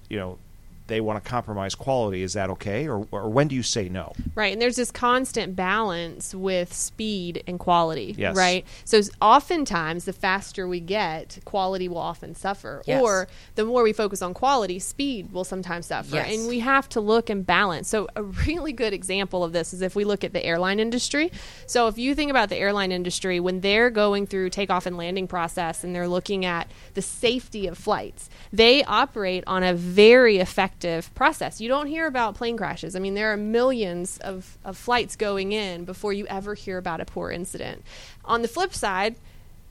you 0.09 0.19
know 0.19 0.39
they 0.87 1.01
want 1.01 1.23
to 1.23 1.29
compromise 1.29 1.75
quality, 1.75 2.23
is 2.23 2.35
that 2.35 2.51
okay? 2.51 2.87
Or, 2.87 3.07
or 3.11 3.31
when 3.31 3.49
do 3.49 3.55
you 3.57 3.63
say 3.63 3.89
no? 3.89 4.13
Right, 4.35 4.53
and 4.53 4.61
there's 4.61 4.77
this 4.77 4.91
constant 4.91 5.57
balance 5.57 6.35
with 6.35 6.75
speed 6.75 7.43
and 7.47 7.59
quality. 7.59 8.15
Yes. 8.19 8.37
Right, 8.37 8.67
so 8.85 9.01
oftentimes 9.23 10.05
the 10.05 10.13
faster 10.13 10.69
we 10.69 10.81
get, 10.81 11.39
quality 11.47 11.89
will 11.89 11.97
often 11.97 12.35
suffer, 12.35 12.83
Yes. 12.87 13.03
or 13.03 13.29
the 13.55 13.65
more 13.65 13.83
we 13.83 13.95
focus 13.95 14.21
on 14.21 14.35
quality, 14.35 14.79
speed 14.79 15.33
will 15.33 15.45
sometimes 15.45 15.87
suffer, 15.87 16.17
Yes. 16.17 16.35
and 16.35 16.49
we 16.49 16.59
have 16.61 16.87
to 16.91 17.01
look 17.01 17.31
and 17.31 17.47
balance. 17.47 17.89
So 17.89 18.09
a 18.15 18.23
really 18.23 18.73
good 18.73 18.93
example 18.93 19.43
of 19.43 19.53
this 19.53 19.73
is 19.73 19.81
if 19.81 19.97
we 19.97 20.05
look 20.05 20.23
at 20.23 20.35
the 20.35 20.45
airline 20.45 20.81
industry. 20.81 21.33
So 21.67 21.89
if 21.89 21.97
you 21.97 22.15
think 22.15 22.31
about 22.31 22.51
the 22.51 22.57
airline 22.57 22.93
industry 22.93 23.41
when 23.41 23.61
they're 23.61 23.89
going 23.91 24.27
through 24.27 24.51
takeoff 24.51 24.85
and 24.85 24.99
landing 24.99 25.29
process 25.29 25.83
and 25.83 25.95
they're 25.95 26.09
looking 26.09 26.45
at 26.45 26.71
the 26.93 27.03
safety 27.03 27.67
of 27.67 27.79
flights, 27.79 28.29
they 28.53 28.85
operate 28.85 29.45
on 29.47 29.63
a 29.63 29.73
very 29.73 30.37
effective 30.39 30.74
process. 31.15 31.61
You 31.61 31.69
don't 31.69 31.87
hear 31.87 32.07
about 32.07 32.35
plane 32.35 32.57
crashes. 32.57 32.95
I 32.95 32.99
mean, 32.99 33.15
there 33.15 33.33
are 33.33 33.37
millions 33.37 34.19
of, 34.19 34.59
of 34.65 34.77
flights 34.77 35.17
going 35.17 35.53
in 35.53 35.85
before 35.85 36.13
you 36.13 36.27
ever 36.27 36.55
hear 36.55 36.79
about 36.79 37.01
a 37.01 37.05
poor 37.05 37.31
incident. 37.31 37.83
On 38.25 38.43
the 38.43 38.49
flip 38.49 38.75
side, 38.75 39.17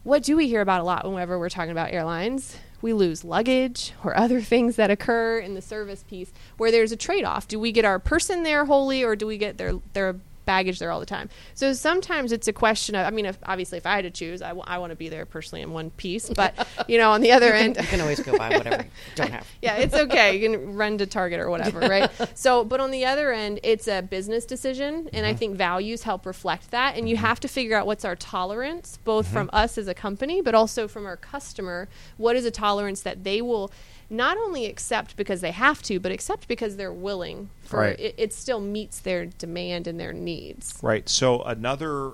what 0.04 0.24
do 0.24 0.36
we 0.36 0.48
hear 0.48 0.62
about 0.62 0.82
a 0.82 0.84
lot 0.84 1.10
whenever 1.10 1.40
we're 1.40 1.50
talking 1.50 1.72
about 1.72 1.92
airlines? 1.92 2.58
We 2.82 2.92
lose 2.92 3.24
luggage 3.24 3.94
or 4.04 4.18
other 4.18 4.42
things 4.54 4.76
that 4.76 4.92
occur 4.92 5.40
in 5.40 5.54
the 5.54 5.62
service 5.62 6.04
piece 6.04 6.32
where 6.58 6.72
there's 6.72 6.92
a 6.92 6.98
trade 6.98 7.24
off. 7.24 7.48
Do 7.48 7.60
we 7.60 7.72
get 7.72 7.86
our 7.86 8.00
person 8.00 8.44
there 8.44 8.66
wholly 8.66 9.04
or 9.04 9.16
do 9.16 9.26
we 9.26 9.38
get 9.38 9.58
their, 9.58 9.74
their 9.94 10.16
baggage 10.46 10.80
there 10.80 10.92
all 10.92 11.00
the 11.00 11.06
time? 11.06 11.30
So 11.54 11.74
sometimes 11.74 12.32
it's 12.32 12.48
a 12.48 12.54
question 12.54 12.96
of, 12.96 13.06
I 13.06 13.10
mean, 13.10 13.26
if, 13.26 13.38
obviously, 13.44 13.78
if 13.78 13.86
I 13.86 13.96
had 13.96 14.04
to 14.04 14.12
choose, 14.12 14.42
I, 14.42 14.50
w- 14.50 14.64
I 14.66 14.78
want 14.78 14.92
to 14.92 14.96
be 14.96 15.10
there 15.10 15.26
personally 15.26 15.62
in 15.62 15.72
one 15.72 15.92
piece. 15.92 16.30
But, 16.30 16.68
you 16.88 16.98
know, 16.98 17.12
on 17.12 17.22
the 17.22 17.32
other 17.32 17.54
end, 17.54 17.78
You 17.78 17.84
can 17.84 18.02
always 18.02 18.20
go 18.20 18.38
buy 18.38 18.50
whatever 18.58 18.84
you 18.84 19.16
don't 19.16 19.32
have. 19.32 19.48
yeah, 19.62 19.76
it's 19.76 19.94
okay. 19.94 20.38
You 20.38 20.50
can 20.50 20.76
run 20.76 20.98
to 20.98 21.06
Target 21.06 21.40
or 21.40 21.50
whatever, 21.50 21.80
right? 21.80 22.10
so, 22.36 22.64
but 22.64 22.80
on 22.80 22.92
the 22.92 23.06
other 23.06 23.32
end, 23.32 23.60
it's 23.64 23.88
a 23.88 24.02
business 24.02 24.46
decision, 24.46 25.10
and 25.14 25.26
I 25.26 25.30
mm-hmm. 25.30 25.38
think 25.40 25.58
values 25.58 26.04
help 26.04 26.26
reflect 26.26 26.72
that. 26.72 26.98
And 26.98 27.10
you 27.10 27.16
mm-hmm. 27.16 27.26
have 27.26 27.40
to 27.42 27.48
figure 27.48 27.78
out 27.78 27.86
what's 27.86 28.06
our 28.06 28.16
tolerance, 28.16 29.00
both 29.04 29.26
mm-hmm. 29.26 29.34
from 29.34 29.50
us 29.54 29.78
as 29.78 29.88
a 29.88 29.94
company, 29.94 30.42
but 30.42 30.56
also 30.56 30.88
from 30.88 31.06
our 31.06 31.18
customer. 31.18 31.88
What 32.18 32.36
is 32.36 32.46
a 32.46 32.52
tolerance 32.52 33.02
that 33.02 33.24
they 33.24 33.42
will 33.42 33.72
not 34.14 34.38
only 34.38 34.68
accept 34.68 35.18
because 35.18 35.42
they 35.42 35.52
have 35.52 35.82
to, 35.84 36.00
but 36.00 36.12
accept 36.12 36.48
because 36.48 36.78
they're 36.78 36.94
willing. 36.94 37.50
For 37.64 37.80
Right. 37.80 38.00
it, 38.00 38.16
it 38.18 38.34
still 38.34 38.62
meets 38.62 39.00
their 39.00 39.26
demand 39.26 39.88
and 39.88 40.00
their 40.00 40.14
needs. 40.14 40.78
Right. 40.82 41.10
So 41.10 41.42
another 41.42 42.12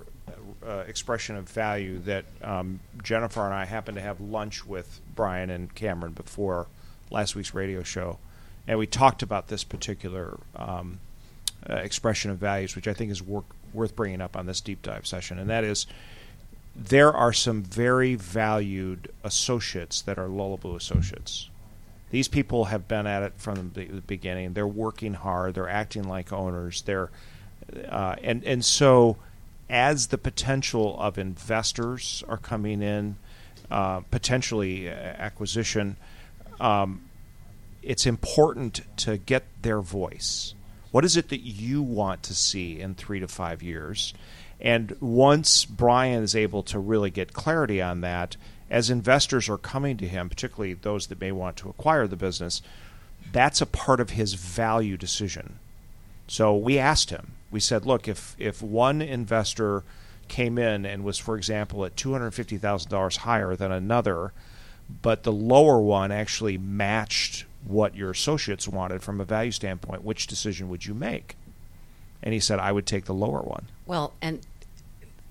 uh, 0.66 0.84
expression 0.88 1.36
of 1.36 1.50
value 1.50 2.00
that 2.00 2.26
um, 2.42 2.80
Jennifer 3.04 3.46
and 3.46 3.54
I 3.54 3.66
happened 3.66 3.96
to 3.98 4.02
have 4.02 4.20
lunch 4.20 4.66
with 4.66 5.00
Brian 5.16 5.50
and 5.50 5.74
Cameron 5.76 6.14
before 6.14 6.68
last 7.12 7.36
week's 7.36 7.54
radio 7.54 7.84
show, 7.84 8.20
and 8.68 8.78
we 8.78 8.88
talked 8.88 9.24
about 9.24 9.48
this 9.48 9.64
particular 9.64 10.38
um, 10.56 11.00
uh, 11.70 11.76
expression 11.76 12.32
of 12.32 12.38
values, 12.38 12.76
which 12.76 12.88
I 12.88 12.94
think 12.94 13.12
is 13.12 13.22
work, 13.22 13.46
worth 13.74 13.96
bringing 13.96 14.22
up 14.22 14.38
on 14.38 14.46
this 14.46 14.62
deep 14.62 14.82
dive 14.82 15.08
session, 15.08 15.40
and 15.40 15.50
that 15.50 15.64
is 15.64 15.86
there 16.76 17.12
are 17.12 17.34
some 17.34 17.64
very 17.64 18.16
valued 18.16 19.12
associates 19.24 20.02
that 20.04 20.18
are 20.18 20.28
Lalabu 20.28 20.76
associates. 20.76 21.50
These 22.12 22.28
people 22.28 22.66
have 22.66 22.88
been 22.88 23.06
at 23.06 23.24
it 23.24 23.34
from 23.38 23.72
the 23.74 23.86
beginning. 24.08 24.54
They're 24.54 24.68
working 24.68 25.14
hard. 25.14 25.54
They're 25.54 25.70
acting 25.70 26.08
like 26.08 26.34
owners. 26.34 26.82
They're 26.82 27.10
uh, 27.88 28.16
and 28.24 28.44
and 28.44 28.66
so 28.66 29.18
as 29.70 30.08
the 30.08 30.18
potential 30.18 31.00
of 31.00 31.18
investors 31.20 32.24
are 32.28 32.38
coming 32.38 32.82
in, 32.82 33.18
uh, 33.70 34.00
potentially 34.12 34.90
acquisition, 34.90 35.96
um, 36.60 37.02
it's 37.84 38.06
important 38.06 38.82
to 38.98 39.18
get 39.18 39.44
their 39.62 39.82
voice. 39.82 40.56
What 40.92 41.06
is 41.06 41.16
it 41.16 41.30
that 41.30 41.42
you 41.42 41.84
want 41.84 42.24
to 42.24 42.34
see 42.34 42.80
in 42.80 42.96
three 42.96 43.20
to 43.20 43.28
five 43.28 43.62
years? 43.62 44.14
And 44.60 44.98
once 45.00 45.66
Brian 45.66 46.24
is 46.24 46.36
able 46.36 46.64
to 46.64 46.80
really 46.80 47.12
get 47.12 47.32
clarity 47.32 47.82
on 47.82 48.02
that, 48.02 48.36
as 48.70 48.90
investors 48.90 49.50
are 49.50 49.58
coming 49.58 49.98
to 49.98 50.08
him, 50.08 50.30
particularly 50.30 50.74
those 50.74 51.08
that 51.08 51.22
may 51.22 51.32
want 51.32 51.58
to 51.58 51.70
acquire 51.70 52.08
the 52.08 52.16
business, 52.16 52.62
that's 53.32 53.62
a 53.62 53.66
part 53.66 54.00
of 54.00 54.12
his 54.12 54.34
value 54.34 54.98
decision. 54.98 55.60
So 56.28 56.56
we 56.56 56.78
asked 56.78 57.10
him, 57.10 57.32
we 57.52 57.60
said, 57.60 57.86
look, 57.86 58.08
if, 58.08 58.36
if 58.38 58.62
one 58.62 59.02
investor 59.02 59.84
came 60.28 60.58
in 60.58 60.86
and 60.86 61.04
was, 61.04 61.18
for 61.18 61.36
example, 61.36 61.84
at 61.86 61.96
$250,000 61.96 63.18
higher 63.18 63.56
than 63.56 63.72
another, 63.72 64.32
but 65.02 65.24
the 65.24 65.32
lower 65.32 65.80
one 65.80 66.12
actually 66.12 66.58
matched 66.58 67.46
what 67.66 67.96
your 67.96 68.12
associates 68.12 68.68
wanted 68.68 69.02
from 69.02 69.20
a 69.20 69.26
value 69.26 69.52
standpoint, 69.52 70.04
which 70.04 70.28
decision 70.28 70.70
would 70.70 70.86
you 70.86 70.94
make? 70.94 71.36
And 72.22 72.34
he 72.34 72.40
said, 72.40 72.60
I 72.60 72.72
would 72.72 72.86
take 72.86 73.06
the 73.06 73.14
lower 73.14 73.42
one. 73.42 73.68
Well, 73.86 74.14
and 74.22 74.42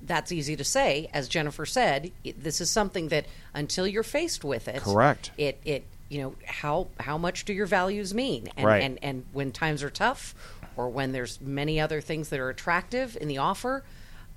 that's 0.08 0.32
easy 0.32 0.56
to 0.56 0.64
say. 0.64 1.08
As 1.12 1.28
Jennifer 1.28 1.66
said, 1.66 2.10
this 2.36 2.60
is 2.60 2.70
something 2.70 3.08
that 3.08 3.26
until 3.54 3.86
you're 3.86 4.02
faced 4.02 4.44
with 4.44 4.66
it, 4.66 4.82
correct. 4.82 5.30
It 5.36 5.60
it 5.64 5.84
you 6.08 6.22
know 6.22 6.34
how 6.46 6.88
how 6.98 7.18
much 7.18 7.44
do 7.44 7.52
your 7.52 7.66
values 7.66 8.14
mean? 8.14 8.48
And, 8.56 8.66
right. 8.66 8.82
And 8.82 8.98
and 9.02 9.24
when 9.32 9.52
times 9.52 9.82
are 9.82 9.90
tough, 9.90 10.34
or 10.76 10.88
when 10.88 11.12
there's 11.12 11.40
many 11.40 11.80
other 11.80 12.00
things 12.00 12.30
that 12.30 12.40
are 12.40 12.48
attractive 12.48 13.16
in 13.20 13.28
the 13.28 13.38
offer, 13.38 13.84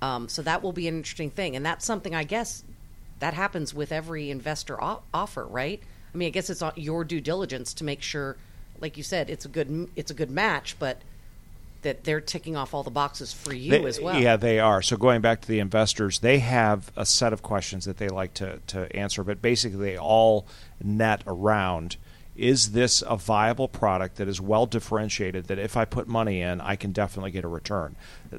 um, 0.01 0.27
so 0.27 0.41
that 0.41 0.62
will 0.62 0.73
be 0.73 0.88
an 0.88 0.97
interesting 0.97 1.29
thing. 1.29 1.55
And 1.55 1.65
that's 1.65 1.86
something 1.86 2.13
I 2.13 2.23
guess 2.23 2.63
that 3.19 3.34
happens 3.34 3.73
with 3.73 3.91
every 3.91 4.29
investor 4.31 4.84
o- 4.84 5.03
offer, 5.13 5.45
right? 5.45 5.81
I 6.13 6.17
mean, 6.17 6.27
I 6.27 6.31
guess 6.31 6.49
it's 6.49 6.63
your 6.75 7.03
due 7.03 7.21
diligence 7.21 7.73
to 7.75 7.84
make 7.84 8.01
sure, 8.01 8.36
like 8.79 8.97
you 8.97 9.03
said, 9.03 9.29
it's 9.29 9.45
a 9.45 9.47
good 9.47 9.89
it's 9.95 10.12
a 10.12 10.15
good 10.15 10.31
match, 10.31 10.75
but 10.77 11.01
that 11.82 12.04
they're 12.04 12.22
ticking 12.22 12.56
off 12.56 12.74
all 12.74 12.84
the 12.84 12.91
boxes 12.91 13.34
for 13.34 13.54
you 13.54 13.72
they, 13.72 13.86
as 13.86 14.00
well. 14.00 14.20
Yeah, 14.20 14.38
they 14.38 14.60
are. 14.60 14.82
So 14.82 14.98
going 14.98 15.22
back 15.22 15.41
to 15.41 15.48
the 15.48 15.60
investors, 15.60 16.20
they 16.20 16.39
have 16.39 16.91
a 16.96 17.06
set 17.06 17.34
of 17.34 17.41
questions 17.41 17.86
that 17.86 17.98
they 17.98 18.10
like 18.10 18.34
to, 18.36 18.60
to 18.67 18.96
answer, 18.96 19.24
but 19.24 19.41
basically 19.41 19.80
they 19.80 19.98
all 19.98 20.46
net 20.84 21.24
around 21.26 21.98
is 22.36 22.72
this 22.72 23.04
a 23.08 23.17
viable 23.17 23.67
product 23.67 24.15
that 24.15 24.28
is 24.28 24.39
well 24.39 24.65
differentiated 24.65 25.48
that 25.48 25.60
if 25.60 25.76
I 25.76 25.86
put 25.86 26.08
money 26.08 26.41
in, 26.41 26.62
I 26.62 26.76
can 26.76 26.91
definitely 26.91 27.32
get 27.32 27.44
a 27.44 27.48
return? 27.48 27.96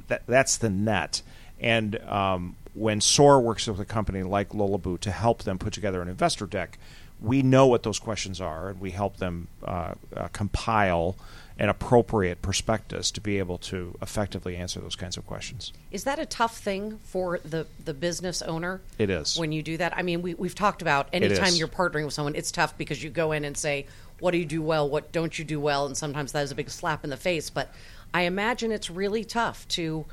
That, 0.09 0.22
that's 0.26 0.57
the 0.57 0.70
net. 0.70 1.22
And 1.61 1.96
um, 2.00 2.57
when 2.74 3.00
SOAR 3.00 3.40
works 3.40 3.66
with 3.66 3.78
a 3.78 3.85
company 3.85 4.22
like 4.22 4.50
Lalabu 4.50 4.98
to 5.00 5.11
help 5.11 5.42
them 5.42 5.59
put 5.59 5.72
together 5.72 6.00
an 6.00 6.09
investor 6.09 6.46
deck, 6.46 6.78
we 7.20 7.42
know 7.42 7.66
what 7.66 7.83
those 7.85 7.98
questions 7.98 8.40
are, 8.40 8.70
and 8.70 8.81
we 8.81 8.90
help 8.90 9.18
them 9.18 9.48
uh, 9.62 9.94
uh, 10.16 10.28
compile 10.33 11.16
an 11.62 11.68
appropriate 11.68 12.42
prospectus 12.42 13.12
to 13.12 13.20
be 13.20 13.38
able 13.38 13.57
to 13.57 13.96
effectively 14.03 14.57
answer 14.57 14.81
those 14.81 14.96
kinds 14.96 15.16
of 15.16 15.25
questions. 15.25 15.72
Is 15.92 16.03
that 16.03 16.18
a 16.18 16.27
tough 16.27 16.59
thing 16.59 16.98
for 17.05 17.38
the, 17.44 17.68
the 17.85 17.94
business 17.94 18.42
owner? 18.42 18.81
It 18.98 19.11
is. 19.11 19.38
When 19.38 19.53
you 19.53 19.62
do 19.62 19.77
that? 19.77 19.96
I 19.96 20.03
mean, 20.03 20.22
we, 20.22 20.35
we've 20.35 20.57
talked 20.57 20.83
about 20.83 21.09
anytime 21.12 21.55
you're 21.55 21.68
partnering 21.68 22.05
with 22.05 22.14
someone, 22.14 22.35
it's 22.35 22.51
tough 22.51 22.77
because 22.77 23.01
you 23.05 23.11
go 23.11 23.31
in 23.31 23.44
and 23.44 23.57
say, 23.57 23.87
what 24.18 24.33
do 24.33 24.38
you 24.38 24.44
do 24.44 24.61
well? 24.61 24.90
What 24.90 25.12
don't 25.12 25.38
you 25.38 25.44
do 25.44 25.61
well? 25.61 25.87
And 25.87 25.96
sometimes 25.96 26.33
that 26.33 26.42
is 26.42 26.51
a 26.51 26.57
big 26.57 26.68
slap 26.68 27.05
in 27.05 27.11
the 27.11 27.16
face. 27.16 27.48
But 27.48 27.72
I 28.12 28.22
imagine 28.22 28.72
it's 28.72 28.90
really 28.90 29.22
tough 29.22 29.68
to 29.68 30.05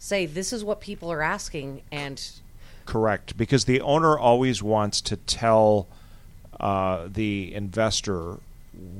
say, 0.00 0.26
this 0.26 0.52
is 0.52 0.64
what 0.64 0.80
people 0.80 1.12
are 1.12 1.22
asking. 1.22 1.82
And 1.92 2.20
correct, 2.86 3.36
because 3.36 3.66
the 3.66 3.80
owner 3.82 4.18
always 4.18 4.64
wants 4.64 5.00
to 5.02 5.16
tell 5.16 5.86
uh, 6.58 7.06
the 7.06 7.54
investor 7.54 8.38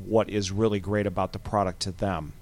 what 0.06 0.28
is 0.28 0.50
really 0.50 0.80
great 0.80 1.06
about 1.06 1.32
the 1.32 1.38
product 1.38 1.80
to 1.80 1.92
them. 1.92 2.32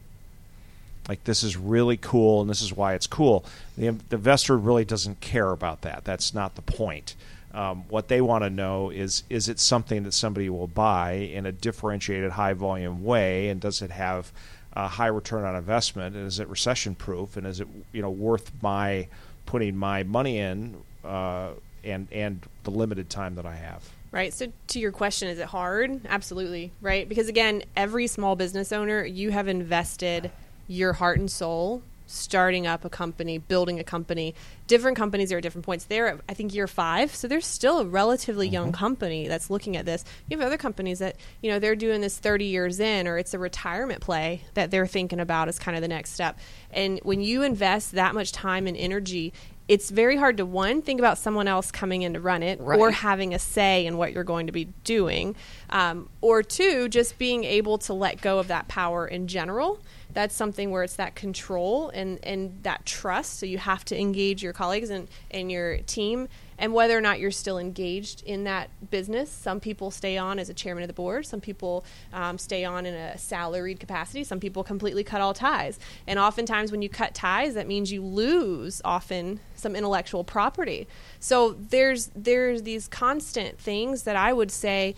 Like 1.09 1.22
this 1.25 1.42
is 1.42 1.57
really 1.57 1.96
cool, 1.96 2.40
and 2.40 2.51
this 2.51 2.62
is 2.62 2.72
why 2.72 2.94
it's 2.94 3.07
cool. 3.07 3.44
The, 3.77 3.90
the 4.09 4.16
investor 4.16 4.57
really 4.57 4.85
doesn't 4.85 5.20
care 5.20 5.53
about 5.53 5.83
that. 5.83 6.05
That's 6.05 6.35
not 6.35 6.57
the 6.57 6.62
point. 6.62 7.14
Um, 7.55 7.85
what 7.88 8.09
they 8.09 8.20
want 8.20 8.44
to 8.44 8.51
know 8.51 8.90
is 8.90 9.22
is 9.31 9.49
it 9.49 9.59
something 9.59 10.03
that 10.03 10.12
somebody 10.12 10.51
will 10.51 10.66
buy 10.66 11.12
in 11.12 11.46
a 11.46 11.53
differentiated, 11.53 12.33
high 12.33 12.53
volume 12.53 13.05
way, 13.05 13.49
and 13.49 13.61
does 13.61 13.83
it 13.83 13.90
have 13.90 14.33
a 14.75 14.88
high 14.88 15.07
return 15.07 15.44
on 15.44 15.57
investment, 15.57 16.16
and 16.16 16.27
is 16.27 16.38
it 16.38 16.49
recession 16.49 16.94
proof, 16.94 17.37
and 17.37 17.46
is 17.46 17.61
it 17.61 17.68
you 17.92 18.03
know 18.03 18.11
worth 18.11 18.51
my 18.61 19.07
putting 19.46 19.77
my 19.77 20.03
money 20.03 20.38
in, 20.38 20.77
uh, 21.05 21.51
and 21.83 22.09
and 22.12 22.42
the 22.64 22.70
limited 22.70 23.09
time 23.09 23.37
that 23.37 23.46
I 23.46 23.55
have. 23.55 23.88
Right. 24.16 24.33
So, 24.33 24.50
to 24.68 24.79
your 24.81 24.92
question, 24.92 25.29
is 25.29 25.38
it 25.38 25.44
hard? 25.44 26.00
Absolutely. 26.09 26.72
Right. 26.81 27.07
Because, 27.07 27.29
again, 27.29 27.64
every 27.76 28.07
small 28.07 28.35
business 28.35 28.72
owner, 28.72 29.05
you 29.05 29.31
have 29.31 29.46
invested 29.46 30.31
your 30.66 30.94
heart 30.94 31.18
and 31.18 31.31
soul 31.31 31.83
starting 32.07 32.66
up 32.66 32.85
a 32.85 32.88
company, 32.88 33.37
building 33.37 33.79
a 33.79 33.85
company. 33.85 34.35
Different 34.68 34.96
companies 34.96 35.33
are 35.33 35.37
at 35.37 35.42
different 35.42 35.66
points. 35.66 35.85
They're, 35.85 36.18
I 36.29 36.33
think, 36.33 36.55
year 36.55 36.66
five. 36.66 37.14
So, 37.14 37.29
they're 37.29 37.42
still 37.42 37.81
a 37.81 37.85
relatively 37.85 38.46
mm-hmm. 38.46 38.55
young 38.55 38.72
company 38.72 39.29
that's 39.29 39.50
looking 39.50 39.76
at 39.76 39.85
this. 39.85 40.02
You 40.31 40.38
have 40.38 40.46
other 40.46 40.57
companies 40.57 41.00
that, 41.00 41.16
you 41.42 41.50
know, 41.50 41.59
they're 41.59 41.76
doing 41.76 42.00
this 42.00 42.16
30 42.16 42.46
years 42.46 42.81
in, 42.81 43.07
or 43.07 43.18
it's 43.18 43.35
a 43.35 43.38
retirement 43.38 44.00
play 44.00 44.44
that 44.55 44.70
they're 44.70 44.87
thinking 44.87 45.20
about 45.20 45.48
as 45.48 45.59
kind 45.59 45.76
of 45.76 45.83
the 45.83 45.88
next 45.88 46.12
step. 46.12 46.38
And 46.70 47.00
when 47.02 47.20
you 47.20 47.42
invest 47.42 47.92
that 47.92 48.14
much 48.14 48.33
time 48.33 48.66
and 48.66 48.79
energy 48.79 49.35
it's 49.68 49.90
very 49.90 50.16
hard 50.16 50.37
to 50.37 50.46
one 50.46 50.81
think 50.81 51.00
about 51.00 51.18
someone 51.18 51.48
else 51.48 51.70
coming 51.70 52.02
in 52.02 52.14
to 52.14 52.20
run 52.20 52.42
it 52.42 52.61
right. 52.61 52.79
or 52.79 52.90
having 52.90 53.35
a 53.35 53.38
say 53.38 53.87
in 53.87 53.96
what 53.96 54.12
you're 54.12 54.24
going 54.24 54.46
to 54.46 54.52
be 54.52 54.66
doing 54.85 55.35
um, 55.70 56.09
or 56.20 56.42
two 56.42 56.88
just 56.88 57.18
being 57.18 57.44
able 57.44 57.79
to 57.79 57.92
let 57.92 58.20
go 58.20 58.38
of 58.38 58.48
that 58.48 58.68
power 58.68 59.07
in 59.07 59.26
general 59.26 59.81
that's 60.12 60.35
something 60.35 60.70
where 60.70 60.83
it's 60.83 60.96
that 60.96 61.14
control 61.14 61.90
and, 61.90 62.18
and 62.24 62.62
that 62.62 62.85
trust 62.87 63.38
so 63.38 63.46
you 63.46 63.59
have 63.59 63.85
to 63.85 63.98
engage 63.98 64.42
your 64.42 64.52
colleagues 64.52 64.90
and, 64.90 65.09
and 65.31 65.50
your 65.50 65.79
team 65.79 66.29
and 66.59 66.73
whether 66.73 66.97
or 66.97 67.01
not 67.01 67.21
you're 67.21 67.31
still 67.31 67.59
engaged 67.59 68.23
in 68.23 68.45
that 68.45 68.71
business. 68.90 69.31
Some 69.31 69.61
people 69.61 69.90
stay 69.90 70.16
on 70.16 70.38
as 70.38 70.49
a 70.49 70.55
chairman 70.55 70.83
of 70.83 70.88
the 70.88 70.95
board, 70.95 71.27
some 71.27 71.40
people 71.40 71.85
um, 72.12 72.38
stay 72.38 72.64
on 72.64 72.87
in 72.87 72.95
a 72.95 73.19
salaried 73.19 73.81
capacity, 73.81 74.25
some 74.25 74.40
people 74.40 74.64
completely 74.64 75.05
cut 75.05 75.21
all 75.21 75.35
ties. 75.35 75.79
And 76.07 76.19
oftentimes, 76.19 76.73
when 76.73 76.83
you 76.83 76.88
cut 76.88 77.14
ties, 77.14 77.55
that 77.55 77.66
means 77.66 77.92
you 77.92 78.03
lose 78.03 78.81
often 78.85 79.40
some 79.55 79.77
intellectual 79.77 80.25
property. 80.25 80.87
So 81.21 81.53
there's 81.53 82.11
there's 82.14 82.62
these 82.62 82.88
constant 82.88 83.59
things 83.59 84.03
that 84.03 84.16
I 84.16 84.33
would 84.33 84.51
say 84.51 84.95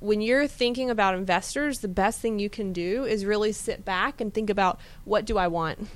when 0.00 0.20
you're 0.20 0.46
thinking 0.46 0.90
about 0.90 1.14
investors, 1.14 1.80
the 1.80 1.88
best 1.88 2.20
thing 2.20 2.38
you 2.38 2.50
can 2.50 2.72
do 2.72 3.04
is 3.04 3.24
really 3.24 3.52
sit 3.52 3.84
back 3.84 4.20
and 4.20 4.32
think 4.32 4.50
about 4.50 4.78
what 5.04 5.24
do 5.24 5.38
I 5.38 5.48
want. 5.48 5.88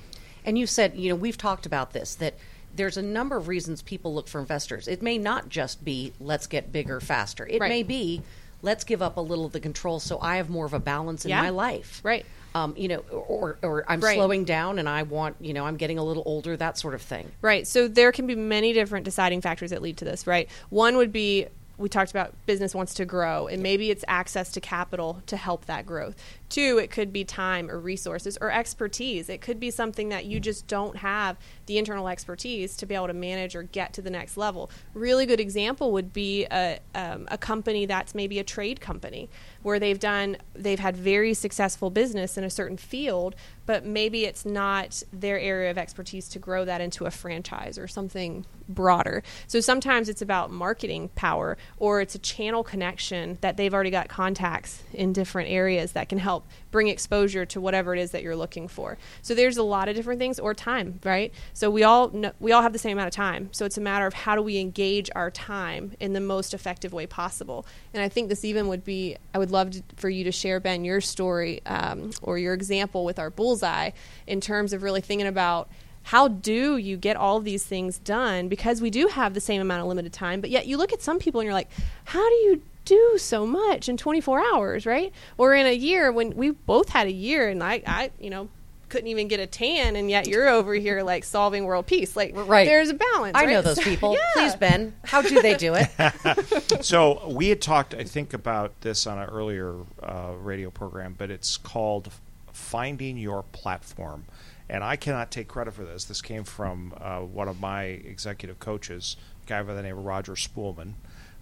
And 0.43 0.57
you 0.57 0.65
said, 0.65 0.95
you 0.95 1.09
know, 1.09 1.15
we've 1.15 1.37
talked 1.37 1.65
about 1.65 1.93
this 1.93 2.15
that 2.15 2.33
there's 2.75 2.97
a 2.97 3.01
number 3.01 3.37
of 3.37 3.47
reasons 3.47 3.81
people 3.81 4.13
look 4.13 4.27
for 4.27 4.39
investors. 4.39 4.87
It 4.87 5.01
may 5.01 5.17
not 5.17 5.49
just 5.49 5.83
be 5.83 6.13
let's 6.19 6.47
get 6.47 6.71
bigger 6.71 6.99
faster. 6.99 7.45
It 7.47 7.59
right. 7.59 7.69
may 7.69 7.83
be 7.83 8.21
let's 8.61 8.83
give 8.83 9.01
up 9.01 9.17
a 9.17 9.21
little 9.21 9.45
of 9.45 9.51
the 9.51 9.59
control 9.59 9.99
so 9.99 10.19
I 10.19 10.37
have 10.37 10.49
more 10.49 10.65
of 10.65 10.73
a 10.73 10.79
balance 10.79 11.25
in 11.25 11.29
yeah. 11.29 11.41
my 11.41 11.49
life. 11.49 12.01
Right. 12.03 12.25
Um, 12.53 12.75
you 12.77 12.89
know, 12.89 12.97
or, 12.97 13.57
or 13.61 13.85
I'm 13.87 14.01
right. 14.01 14.15
slowing 14.15 14.43
down 14.43 14.77
and 14.77 14.87
I 14.87 15.03
want, 15.03 15.37
you 15.39 15.53
know, 15.53 15.65
I'm 15.65 15.77
getting 15.77 15.97
a 15.97 16.03
little 16.03 16.23
older, 16.25 16.57
that 16.57 16.77
sort 16.77 16.93
of 16.93 17.01
thing. 17.01 17.31
Right. 17.41 17.65
So 17.65 17.87
there 17.87 18.11
can 18.11 18.27
be 18.27 18.35
many 18.35 18.73
different 18.73 19.05
deciding 19.05 19.41
factors 19.41 19.69
that 19.69 19.81
lead 19.81 19.97
to 19.97 20.05
this, 20.05 20.27
right? 20.27 20.49
One 20.69 20.97
would 20.97 21.13
be 21.13 21.47
we 21.81 21.89
talked 21.89 22.11
about 22.11 22.33
business 22.45 22.75
wants 22.75 22.93
to 22.95 23.05
grow 23.05 23.47
and 23.47 23.61
maybe 23.61 23.91
it's 23.91 24.05
access 24.07 24.51
to 24.51 24.61
capital 24.61 25.21
to 25.25 25.35
help 25.35 25.65
that 25.65 25.85
growth. 25.85 26.15
Two 26.49 26.77
it 26.77 26.91
could 26.91 27.11
be 27.11 27.23
time 27.23 27.69
or 27.69 27.79
resources 27.79 28.37
or 28.39 28.51
expertise. 28.51 29.29
It 29.29 29.41
could 29.41 29.59
be 29.59 29.71
something 29.71 30.09
that 30.09 30.25
you 30.25 30.39
just 30.39 30.67
don't 30.67 30.97
have 30.97 31.37
the 31.65 31.77
internal 31.77 32.07
expertise 32.07 32.77
to 32.77 32.85
be 32.85 32.95
able 32.95 33.07
to 33.07 33.13
manage 33.13 33.55
or 33.55 33.63
get 33.63 33.93
to 33.93 34.01
the 34.01 34.09
next 34.09 34.37
level. 34.37 34.69
Really 34.93 35.25
good 35.25 35.39
example 35.39 35.91
would 35.91 36.13
be 36.13 36.45
a, 36.45 36.79
um, 36.95 37.27
a 37.29 37.37
company 37.37 37.85
that's 37.85 38.13
maybe 38.13 38.39
a 38.39 38.43
trade 38.43 38.79
company 38.79 39.29
where 39.63 39.79
they've 39.79 39.99
done 39.99 40.37
they've 40.53 40.79
had 40.79 40.95
very 40.95 41.33
successful 41.33 41.89
business 41.89 42.37
in 42.37 42.43
a 42.43 42.49
certain 42.49 42.77
field, 42.77 43.35
but 43.65 43.85
maybe 43.85 44.25
it's 44.25 44.45
not 44.45 45.03
their 45.11 45.39
area 45.39 45.71
of 45.71 45.77
expertise 45.77 46.27
to 46.29 46.39
grow 46.39 46.65
that 46.65 46.81
into 46.81 47.05
a 47.05 47.11
franchise 47.11 47.77
or 47.77 47.87
something 47.87 48.45
broader. 48.67 49.23
So 49.47 49.59
sometimes 49.59 50.09
it's 50.09 50.21
about 50.21 50.51
marketing 50.51 51.09
power 51.15 51.57
or 51.77 52.01
it's 52.01 52.15
a 52.15 52.19
channel 52.19 52.63
connection 52.63 53.37
that 53.41 53.57
they've 53.57 53.73
already 53.73 53.91
got 53.91 54.07
contacts 54.07 54.83
in 54.93 55.13
different 55.13 55.49
areas 55.49 55.91
that 55.93 56.09
can 56.09 56.17
help 56.17 56.47
bring 56.71 56.87
exposure 56.87 57.45
to 57.45 57.61
whatever 57.61 57.93
it 57.93 57.99
is 57.99 58.11
that 58.11 58.23
you're 58.23 58.35
looking 58.35 58.67
for. 58.67 58.97
So 59.21 59.35
there's 59.35 59.57
a 59.57 59.63
lot 59.63 59.89
of 59.89 59.95
different 59.95 60.19
things 60.19 60.39
or 60.39 60.53
time, 60.53 60.99
right? 61.03 61.33
So 61.53 61.69
we 61.69 61.83
all 61.83 62.09
know, 62.09 62.31
we 62.39 62.51
all 62.51 62.61
have 62.61 62.73
the 62.73 62.79
same 62.79 62.97
amount 62.97 63.09
of 63.09 63.13
time. 63.13 63.49
So 63.51 63.65
it's 63.65 63.77
a 63.77 63.81
matter 63.81 64.07
of 64.07 64.13
how 64.13 64.35
do 64.35 64.41
we 64.41 64.57
engage 64.57 65.09
our 65.15 65.29
time 65.29 65.93
in 65.99 66.13
the 66.13 66.21
most 66.21 66.53
effective 66.53 66.93
way 66.93 67.05
possible. 67.05 67.65
And 67.93 68.01
I 68.01 68.09
think 68.09 68.29
this 68.29 68.43
even 68.45 68.67
would 68.69 68.83
be 68.83 69.17
I 69.33 69.37
would 69.37 69.51
love 69.51 69.71
to, 69.71 69.83
for 69.97 70.09
you 70.09 70.23
to 70.23 70.31
share 70.31 70.59
Ben 70.59 70.83
your 70.85 71.01
story 71.01 71.61
um, 71.65 72.11
or 72.21 72.37
your 72.37 72.53
example 72.53 73.05
with 73.05 73.19
our 73.19 73.29
bullseye 73.29 73.91
in 74.25 74.41
terms 74.41 74.73
of 74.73 74.83
really 74.83 75.01
thinking 75.01 75.27
about 75.27 75.69
how 76.03 76.27
do 76.27 76.77
you 76.77 76.97
get 76.97 77.15
all 77.15 77.37
of 77.37 77.43
these 77.43 77.63
things 77.63 77.99
done 77.99 78.47
because 78.47 78.81
we 78.81 78.89
do 78.89 79.07
have 79.07 79.33
the 79.33 79.41
same 79.41 79.61
amount 79.61 79.81
of 79.81 79.87
limited 79.87 80.11
time 80.11 80.41
but 80.41 80.49
yet 80.49 80.65
you 80.65 80.77
look 80.77 80.91
at 80.91 81.01
some 81.01 81.19
people 81.19 81.39
and 81.39 81.45
you're 81.45 81.53
like 81.53 81.69
how 82.05 82.27
do 82.27 82.35
you 82.35 82.61
do 82.85 83.17
so 83.17 83.45
much 83.45 83.87
in 83.87 83.97
24 83.97 84.41
hours 84.53 84.85
right 84.85 85.13
or 85.37 85.53
in 85.53 85.65
a 85.65 85.73
year 85.73 86.11
when 86.11 86.35
we 86.35 86.51
both 86.51 86.89
had 86.89 87.07
a 87.07 87.11
year 87.11 87.49
and 87.49 87.63
i 87.63 87.81
i 87.85 88.11
you 88.19 88.29
know 88.29 88.49
couldn't 88.89 89.07
even 89.07 89.29
get 89.29 89.39
a 89.39 89.47
tan 89.47 89.95
and 89.95 90.09
yet 90.09 90.27
you're 90.27 90.49
over 90.49 90.73
here 90.73 91.01
like 91.01 91.23
solving 91.23 91.63
world 91.63 91.85
peace 91.85 92.15
like 92.17 92.33
right 92.35 92.65
there's 92.65 92.89
a 92.89 92.93
balance 92.93 93.37
i 93.37 93.45
right? 93.45 93.53
know 93.53 93.61
those 93.61 93.79
people 93.79 94.13
yeah. 94.13 94.19
please 94.33 94.55
ben 94.55 94.93
how 95.05 95.21
do 95.21 95.41
they 95.41 95.55
do 95.55 95.75
it 95.75 95.89
so 96.81 97.27
we 97.27 97.49
had 97.49 97.61
talked, 97.61 97.93
I 97.93 98.03
think, 98.03 98.33
about 98.33 98.79
this 98.81 99.07
on 99.07 99.17
an 99.17 99.29
earlier 99.29 99.75
uh, 100.01 100.33
radio 100.39 100.69
program, 100.69 101.15
but 101.17 101.29
it's 101.29 101.57
called 101.57 102.11
Finding 102.51 103.17
Your 103.17 103.43
Platform. 103.51 104.25
And 104.69 104.83
I 104.83 104.95
cannot 104.95 105.31
take 105.31 105.47
credit 105.47 105.73
for 105.73 105.83
this. 105.83 106.05
This 106.05 106.21
came 106.21 106.43
from 106.43 106.93
uh, 106.99 107.19
one 107.19 107.47
of 107.47 107.59
my 107.59 107.83
executive 107.83 108.59
coaches, 108.59 109.17
a 109.43 109.47
guy 109.47 109.61
by 109.63 109.73
the 109.73 109.81
name 109.81 109.97
of 109.97 110.05
Roger 110.05 110.33
Spoolman, 110.33 110.93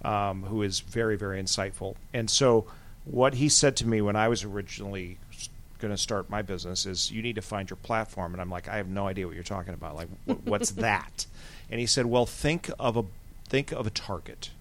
um, 0.04 0.44
who 0.44 0.62
is 0.62 0.80
very, 0.80 1.18
very 1.18 1.42
insightful. 1.42 1.96
And 2.14 2.30
so, 2.30 2.66
what 3.06 3.36
he 3.36 3.50
said 3.50 3.76
to 3.78 3.88
me 3.88 4.02
when 4.02 4.16
I 4.16 4.28
was 4.28 4.44
originally 4.44 5.18
going 5.80 5.94
to 5.94 5.98
start 5.98 6.30
my 6.30 6.42
business 6.42 6.86
is 6.86 7.12
you 7.12 7.22
need 7.22 7.36
to 7.36 7.42
find 7.42 7.70
your 7.70 7.78
platform. 7.78 8.34
And 8.34 8.42
i'm 8.42 8.50
like 8.50 8.68
i 8.68 8.78
have 8.78 8.88
no 8.88 9.08
idea 9.08 9.26
what 9.26 9.36
you're 9.36 9.44
talking 9.44 9.74
about. 9.74 9.96
Like 9.96 10.10
what's 10.44 10.72
that? 10.72 11.26
And 11.72 11.80
he 11.80 11.86
said 11.86 12.06
well 12.06 12.26
think 12.26 12.70
of 12.80 12.98
a 12.98 13.06
think 13.48 13.72
of 13.72 13.88
a 13.88 13.90
target. 13.90 14.52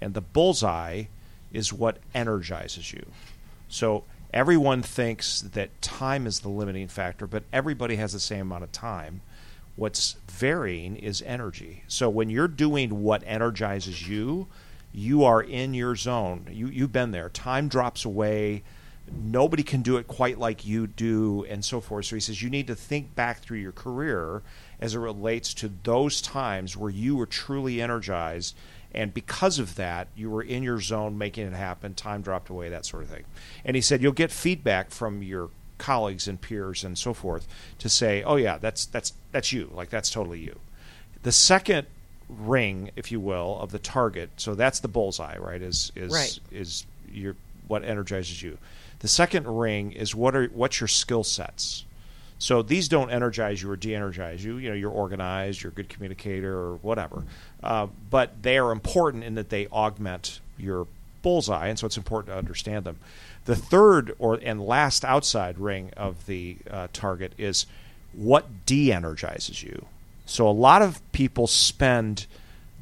And 0.00 0.14
the 0.14 0.20
bullseye 0.20 1.04
is 1.52 1.72
what 1.72 1.98
energizes 2.14 2.92
you. 2.92 3.06
So 3.68 4.04
everyone 4.32 4.82
thinks 4.82 5.40
that 5.40 5.82
time 5.82 6.26
is 6.26 6.40
the 6.40 6.48
limiting 6.48 6.88
factor 6.88 7.26
but 7.26 7.42
everybody 7.52 7.96
has 7.96 8.12
the 8.12 8.20
same 8.20 8.42
amount 8.42 8.64
of 8.64 8.72
time. 8.72 9.20
What's 9.76 10.16
varying 10.28 10.96
is 10.96 11.22
energy. 11.22 11.84
So 11.86 12.08
when 12.08 12.30
you're 12.30 12.48
doing 12.48 13.02
what 13.02 13.22
energizes 13.26 14.08
you 14.08 14.48
you 14.98 15.24
are 15.24 15.40
in 15.40 15.74
your 15.74 15.94
zone. 15.94 16.46
You 16.50 16.66
you've 16.66 16.92
been 16.92 17.12
there. 17.12 17.28
Time 17.28 17.68
drops 17.68 18.04
away. 18.04 18.64
Nobody 19.10 19.62
can 19.62 19.80
do 19.80 19.96
it 19.96 20.06
quite 20.06 20.38
like 20.38 20.66
you 20.66 20.86
do 20.86 21.46
and 21.48 21.64
so 21.64 21.80
forth. 21.80 22.06
So 22.06 22.16
he 22.16 22.20
says 22.20 22.42
you 22.42 22.50
need 22.50 22.66
to 22.66 22.74
think 22.74 23.14
back 23.14 23.40
through 23.40 23.58
your 23.58 23.72
career 23.72 24.42
as 24.80 24.94
it 24.94 24.98
relates 24.98 25.54
to 25.54 25.70
those 25.84 26.20
times 26.20 26.76
where 26.76 26.90
you 26.90 27.16
were 27.16 27.26
truly 27.26 27.80
energized 27.80 28.54
and 28.92 29.14
because 29.14 29.58
of 29.58 29.76
that 29.76 30.08
you 30.16 30.30
were 30.30 30.42
in 30.42 30.62
your 30.62 30.80
zone 30.80 31.16
making 31.16 31.46
it 31.46 31.52
happen 31.52 31.94
time 31.94 32.22
dropped 32.22 32.50
away 32.50 32.68
that 32.68 32.84
sort 32.84 33.04
of 33.04 33.08
thing. 33.08 33.24
And 33.64 33.76
he 33.76 33.82
said 33.82 34.02
you'll 34.02 34.12
get 34.12 34.32
feedback 34.32 34.90
from 34.90 35.22
your 35.22 35.50
colleagues 35.78 36.26
and 36.26 36.40
peers 36.40 36.82
and 36.82 36.98
so 36.98 37.14
forth 37.14 37.46
to 37.78 37.88
say 37.88 38.24
oh 38.24 38.34
yeah 38.34 38.58
that's 38.58 38.84
that's 38.84 39.12
that's 39.30 39.52
you. 39.52 39.70
Like 39.72 39.90
that's 39.90 40.10
totally 40.10 40.40
you. 40.40 40.58
The 41.22 41.32
second 41.32 41.86
ring 42.28 42.90
if 42.96 43.10
you 43.10 43.20
will 43.20 43.58
of 43.60 43.72
the 43.72 43.78
target 43.78 44.30
so 44.36 44.54
that's 44.54 44.80
the 44.80 44.88
bullseye 44.88 45.36
right 45.38 45.62
is 45.62 45.90
is 45.96 46.12
Right. 46.12 46.38
is 46.52 46.84
your 47.10 47.36
what 47.68 47.84
energizes 47.84 48.42
you 48.42 48.58
the 49.00 49.08
second 49.08 49.46
ring 49.46 49.92
is 49.92 50.14
what 50.14 50.36
are 50.36 50.46
what's 50.48 50.80
your 50.80 50.88
skill 50.88 51.24
sets 51.24 51.84
so 52.38 52.62
these 52.62 52.88
don't 52.88 53.10
energize 53.10 53.60
you 53.62 53.70
or 53.70 53.76
de-energize 53.76 54.44
you. 54.44 54.58
You 54.58 54.68
know, 54.68 54.74
you're 54.76 54.92
organized, 54.92 55.62
you're 55.62 55.72
a 55.72 55.74
good 55.74 55.88
communicator, 55.88 56.56
or 56.56 56.76
whatever. 56.76 57.24
Uh, 57.62 57.88
but 58.10 58.42
they 58.42 58.58
are 58.58 58.70
important 58.70 59.24
in 59.24 59.34
that 59.34 59.50
they 59.50 59.66
augment 59.66 60.40
your 60.56 60.86
bullseye, 61.22 61.66
and 61.66 61.76
so 61.78 61.86
it's 61.86 61.96
important 61.96 62.32
to 62.32 62.38
understand 62.38 62.84
them. 62.84 62.98
The 63.44 63.56
third 63.56 64.14
or 64.20 64.34
and 64.34 64.64
last 64.64 65.04
outside 65.04 65.58
ring 65.58 65.90
of 65.96 66.26
the 66.26 66.58
uh, 66.70 66.86
target 66.92 67.32
is 67.38 67.66
what 68.12 68.66
de-energizes 68.66 69.62
you. 69.64 69.86
So 70.28 70.46
a 70.46 70.52
lot 70.52 70.82
of 70.82 71.00
people 71.12 71.46
spend 71.46 72.26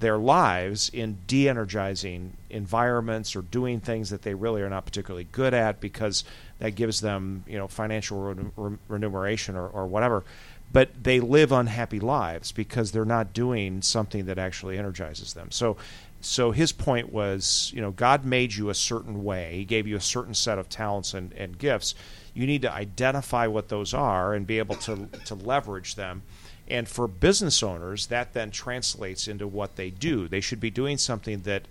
their 0.01 0.19
lives 0.19 0.91
in 0.91 1.17
de-energizing 1.27 2.33
environments 2.51 3.35
or 3.35 3.43
doing 3.43 3.81
things 3.81 4.11
that 4.11 4.23
they 4.23 4.35
really 4.35 4.63
are 4.63 4.69
not 4.69 4.85
particularly 4.85 5.29
good 5.31 5.55
at 5.55 5.81
because 5.81 6.25
that 6.59 6.75
gives 6.75 7.01
them 7.01 7.45
you 7.47 7.57
know 7.57 7.69
financial 7.69 8.35
re- 8.35 8.77
remuneration 8.89 9.57
or, 9.57 9.69
or 9.69 9.87
whatever. 9.87 10.25
But 10.73 11.05
they 11.05 11.21
live 11.21 11.53
unhappy 11.53 12.01
lives 12.01 12.51
because 12.51 12.91
they're 12.91 13.05
not 13.05 13.33
doing 13.33 13.81
something 13.81 14.27
that 14.27 14.39
actually 14.39 14.77
energizes 14.77 15.35
them. 15.35 15.51
So 15.53 15.77
so 16.21 16.51
his 16.51 16.73
point 16.73 17.13
was 17.13 17.71
you 17.73 17.81
know 17.81 17.93
god 17.93 18.25
made 18.25 18.55
you 18.55 18.71
a 18.71 18.75
certain 18.75 19.23
way. 19.23 19.55
He 19.55 19.65
gave 19.65 19.87
you 19.87 19.97
a 19.97 20.01
certain 20.01 20.35
set 20.35 20.59
of 20.59 20.69
talents 20.69 21.15
and, 21.15 21.33
and 21.35 21.57
gifts. 21.57 21.95
You 22.35 22.45
need 22.47 22.63
to 22.63 22.73
identify 22.73 23.47
what 23.47 23.69
those 23.69 23.95
are 23.95 24.35
and 24.35 24.47
be 24.47 24.59
able 24.59 24.75
to 24.77 25.07
to 25.27 25.35
leverage 25.37 25.95
them 25.95 26.23
and 26.69 26.89
for 26.89 27.07
business 27.07 27.63
owners, 27.63 28.07
that 28.07 28.33
then 28.33 28.51
translates 28.51 29.29
into 29.29 29.47
what 29.47 29.77
they 29.77 29.91
do. 29.91 30.29
They 30.29 30.41
should 30.41 30.61
be 30.61 30.71
doing 30.71 30.99
something 30.99 31.43
that 31.43 31.63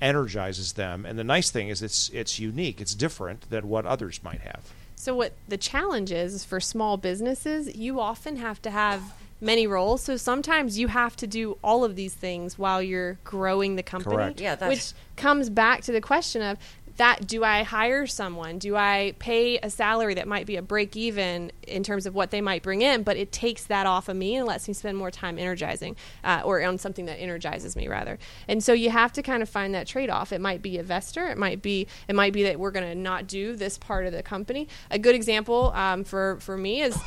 energizes 0.00 0.74
them. 0.74 1.06
And 1.06 1.18
the 1.18 1.24
nice 1.24 1.50
thing 1.50 1.68
is 1.68 1.82
it's 1.82 2.10
it's 2.10 2.38
unique, 2.38 2.80
it's 2.80 2.94
different 2.94 3.48
than 3.50 3.68
what 3.68 3.86
others 3.86 4.20
might 4.22 4.40
have. 4.40 4.72
So 4.94 5.14
what 5.14 5.32
the 5.48 5.56
challenge 5.58 6.10
is, 6.10 6.34
is 6.34 6.44
for 6.44 6.60
small 6.60 6.96
businesses, 6.96 7.76
you 7.76 8.00
often 8.00 8.36
have 8.36 8.60
to 8.62 8.70
have 8.70 9.14
many 9.40 9.66
roles. 9.66 10.02
So 10.02 10.16
sometimes 10.16 10.78
you 10.78 10.88
have 10.88 11.16
to 11.16 11.26
do 11.26 11.58
all 11.62 11.84
of 11.84 11.96
these 11.96 12.14
things 12.14 12.58
while 12.58 12.82
you're 12.82 13.18
growing 13.24 13.76
the 13.76 13.82
company. 13.82 14.16
Correct. 14.16 14.40
Yeah, 14.40 14.54
that's- 14.54 14.94
which 14.94 15.00
comes 15.16 15.50
back 15.50 15.82
to 15.82 15.92
the 15.92 16.00
question 16.00 16.40
of 16.42 16.58
that 16.96 17.26
do 17.26 17.44
I 17.44 17.62
hire 17.62 18.06
someone? 18.06 18.58
Do 18.58 18.76
I 18.76 19.14
pay 19.18 19.58
a 19.58 19.70
salary 19.70 20.14
that 20.14 20.26
might 20.26 20.46
be 20.46 20.56
a 20.56 20.62
break 20.62 20.96
even 20.96 21.52
in 21.66 21.82
terms 21.82 22.06
of 22.06 22.14
what 22.14 22.30
they 22.30 22.40
might 22.40 22.62
bring 22.62 22.82
in, 22.82 23.02
but 23.02 23.16
it 23.16 23.32
takes 23.32 23.64
that 23.64 23.86
off 23.86 24.08
of 24.08 24.16
me 24.16 24.36
and 24.36 24.46
lets 24.46 24.66
me 24.68 24.74
spend 24.74 24.96
more 24.96 25.10
time 25.10 25.38
energizing 25.38 25.96
uh, 26.24 26.42
or 26.44 26.62
on 26.62 26.78
something 26.78 27.06
that 27.06 27.20
energizes 27.20 27.76
me 27.76 27.88
rather. 27.88 28.18
And 28.48 28.62
so 28.62 28.72
you 28.72 28.90
have 28.90 29.12
to 29.14 29.22
kind 29.22 29.42
of 29.42 29.48
find 29.48 29.74
that 29.74 29.86
trade 29.86 30.10
off. 30.10 30.32
It 30.32 30.40
might 30.40 30.62
be 30.62 30.78
a 30.78 30.84
vestor. 30.84 31.30
It 31.30 31.38
might 31.38 31.62
be 31.62 31.86
it 32.08 32.14
might 32.14 32.32
be 32.32 32.42
that 32.44 32.58
we're 32.58 32.70
going 32.70 32.88
to 32.88 32.94
not 32.94 33.26
do 33.26 33.56
this 33.56 33.78
part 33.78 34.06
of 34.06 34.12
the 34.12 34.22
company. 34.22 34.68
A 34.90 34.98
good 34.98 35.14
example 35.14 35.72
um, 35.74 36.04
for 36.04 36.38
for 36.40 36.56
me 36.56 36.82
is 36.82 36.98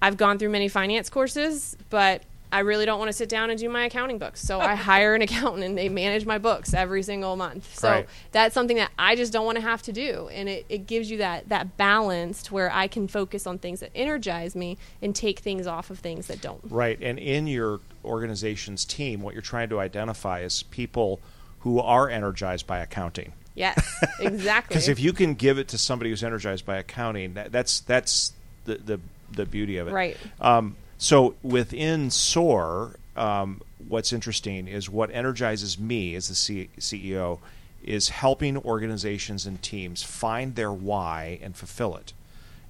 I've 0.00 0.16
gone 0.16 0.38
through 0.38 0.50
many 0.50 0.66
finance 0.66 1.08
courses, 1.08 1.76
but 1.88 2.24
I 2.52 2.60
really 2.60 2.84
don't 2.86 2.98
want 2.98 3.08
to 3.08 3.12
sit 3.14 3.28
down 3.28 3.50
and 3.50 3.58
do 3.58 3.68
my 3.68 3.86
accounting 3.86 4.18
books. 4.18 4.40
So 4.42 4.60
I 4.60 4.74
hire 4.90 5.14
an 5.14 5.22
accountant 5.22 5.64
and 5.64 5.76
they 5.78 5.88
manage 5.88 6.26
my 6.26 6.38
books 6.38 6.74
every 6.74 7.02
single 7.02 7.34
month. 7.34 7.78
So 7.78 7.90
Right. 7.90 8.08
that's 8.30 8.54
something 8.54 8.76
that 8.76 8.92
I 8.98 9.16
just 9.16 9.32
don't 9.32 9.46
want 9.46 9.56
to 9.56 9.62
have 9.62 9.82
to 9.82 9.92
do. 9.92 10.28
And 10.32 10.48
it, 10.48 10.66
it 10.68 10.86
gives 10.86 11.10
you 11.10 11.18
that, 11.18 11.48
that 11.48 11.76
balance 11.76 12.42
to 12.44 12.54
where 12.54 12.70
I 12.72 12.86
can 12.88 13.08
focus 13.08 13.46
on 13.46 13.58
things 13.58 13.80
that 13.80 13.90
energize 13.94 14.54
me 14.54 14.76
and 15.00 15.16
take 15.16 15.40
things 15.40 15.66
off 15.66 15.90
of 15.90 15.98
things 15.98 16.26
that 16.26 16.40
don't. 16.42 16.60
Right. 16.68 16.98
And 17.00 17.18
in 17.18 17.46
your 17.46 17.80
organization's 18.04 18.84
team, 18.84 19.22
what 19.22 19.32
you're 19.34 19.42
trying 19.42 19.70
to 19.70 19.80
identify 19.80 20.40
is 20.40 20.62
people 20.64 21.20
who 21.60 21.80
are 21.80 22.08
energized 22.10 22.66
by 22.66 22.78
accounting. 22.80 23.32
Yes, 23.54 24.04
exactly. 24.20 24.74
Because 24.74 24.88
if 24.88 24.98
you 25.00 25.12
can 25.12 25.34
give 25.34 25.58
it 25.58 25.68
to 25.68 25.78
somebody 25.78 26.10
who's 26.10 26.24
energized 26.24 26.64
by 26.66 26.78
accounting, 26.78 27.34
that, 27.34 27.52
that's 27.52 27.80
that's 27.80 28.32
the, 28.64 28.76
the 28.76 29.00
the 29.32 29.44
beauty 29.46 29.76
of 29.76 29.88
it. 29.88 29.92
Right. 29.92 30.16
Um, 30.40 30.76
so 31.02 31.34
within 31.42 32.12
SOAR, 32.12 32.94
um, 33.16 33.60
what's 33.88 34.12
interesting 34.12 34.68
is 34.68 34.88
what 34.88 35.10
energizes 35.12 35.76
me 35.76 36.14
as 36.14 36.28
the 36.28 36.36
C- 36.36 36.70
CEO 36.78 37.40
is 37.82 38.10
helping 38.10 38.56
organizations 38.56 39.44
and 39.44 39.60
teams 39.60 40.04
find 40.04 40.54
their 40.54 40.72
why 40.72 41.40
and 41.42 41.56
fulfill 41.56 41.96
it. 41.96 42.12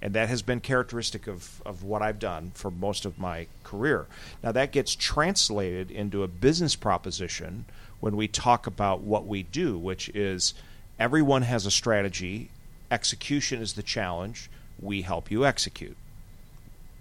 And 0.01 0.14
that 0.14 0.31
has 0.31 0.40
been 0.40 0.61
characteristic 0.61 1.27
of, 1.27 1.61
of 1.66 1.83
what 1.83 2.01
I've 2.01 2.18
done 2.18 2.53
for 2.55 2.71
most 2.71 3.05
of 3.05 3.18
my 3.18 3.49
career. 3.64 4.07
Now, 4.42 4.51
that 4.53 4.73
gets 4.73 4.95
translated 4.95 5.90
into 5.90 6.23
a 6.23 6.27
business 6.27 6.75
proposition 6.75 7.66
when 8.01 8.16
we 8.16 8.29
talk 8.29 8.66
about 8.66 9.03
what 9.03 9.27
we 9.27 9.42
do, 9.42 9.77
which 9.77 10.09
is 10.09 10.55
everyone 10.99 11.42
has 11.42 11.66
a 11.66 11.71
strategy, 11.71 12.49
execution 12.90 13.61
is 13.61 13.75
the 13.75 13.83
challenge, 13.83 14.49
we 14.81 15.03
help 15.03 15.31
you 15.31 15.45
execute 15.45 15.99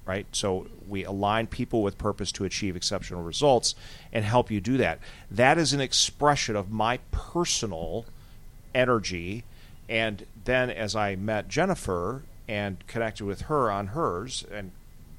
right? 0.05 0.25
So 0.31 0.67
we 0.87 1.03
align 1.05 1.47
people 1.47 1.83
with 1.83 1.97
purpose 1.97 2.31
to 2.33 2.45
achieve 2.45 2.75
exceptional 2.75 3.23
results 3.23 3.75
and 4.11 4.25
help 4.25 4.51
you 4.51 4.59
do 4.59 4.77
that. 4.77 4.99
That 5.29 5.57
is 5.57 5.73
an 5.73 5.81
expression 5.81 6.55
of 6.55 6.71
my 6.71 6.99
personal 7.11 8.05
energy 8.73 9.43
And 9.91 10.25
then 10.45 10.69
as 10.69 10.95
I 10.95 11.17
met 11.17 11.49
Jennifer 11.49 12.23
and 12.47 12.77
connected 12.87 13.25
with 13.25 13.41
her 13.41 13.69
on 13.69 13.87
hers, 13.87 14.45
and 14.51 14.71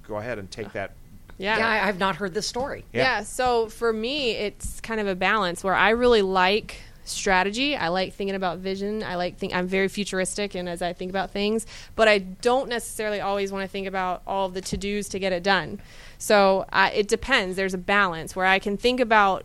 go 0.09 0.17
ahead 0.17 0.39
and 0.39 0.51
take 0.51 0.73
that. 0.73 0.93
Yeah. 1.37 1.59
Yeah, 1.59 1.69
I, 1.69 1.89
I've 1.89 1.99
not 1.99 2.17
heard 2.17 2.33
this 2.33 2.47
story. 2.47 2.85
Yeah. 2.93 3.03
Yeah. 3.03 3.23
So 3.23 3.69
for 3.69 3.93
me, 3.93 4.33
it's 4.33 4.81
kind 4.81 4.99
of 5.01 5.07
a 5.07 5.15
balance 5.15 5.63
where 5.63 5.75
I 5.75 5.91
really 5.91 6.23
like 6.23 6.77
strategy. 7.05 7.77
I 7.77 7.89
like 7.89 8.15
thinking 8.15 8.37
about 8.37 8.59
vision. 8.59 9.03
I 9.03 9.17
like 9.17 9.37
think 9.37 9.55
I'm 9.55 9.67
very 9.67 9.89
futuristic 9.89 10.55
and 10.55 10.69
as 10.69 10.83
I 10.83 10.93
think 10.93 11.11
about 11.11 11.31
things, 11.31 11.67
but 11.97 12.09
I 12.09 12.19
don't 12.19 12.69
necessarily 12.69 13.21
always 13.21 13.53
want 13.53 13.65
to 13.65 13.69
think 13.69 13.87
about 13.87 14.23
all 14.27 14.49
the 14.49 14.61
to 14.61 14.77
dos 14.77 15.09
to 15.11 15.19
get 15.19 15.33
it 15.33 15.43
done. 15.43 15.81
So 16.19 16.67
I, 16.73 16.91
it 16.91 17.09
depends. 17.09 17.57
There's 17.57 17.75
a 17.75 17.79
balance 17.79 18.37
where 18.37 18.47
I 18.47 18.59
can 18.59 18.77
think 18.77 19.01
about. 19.01 19.45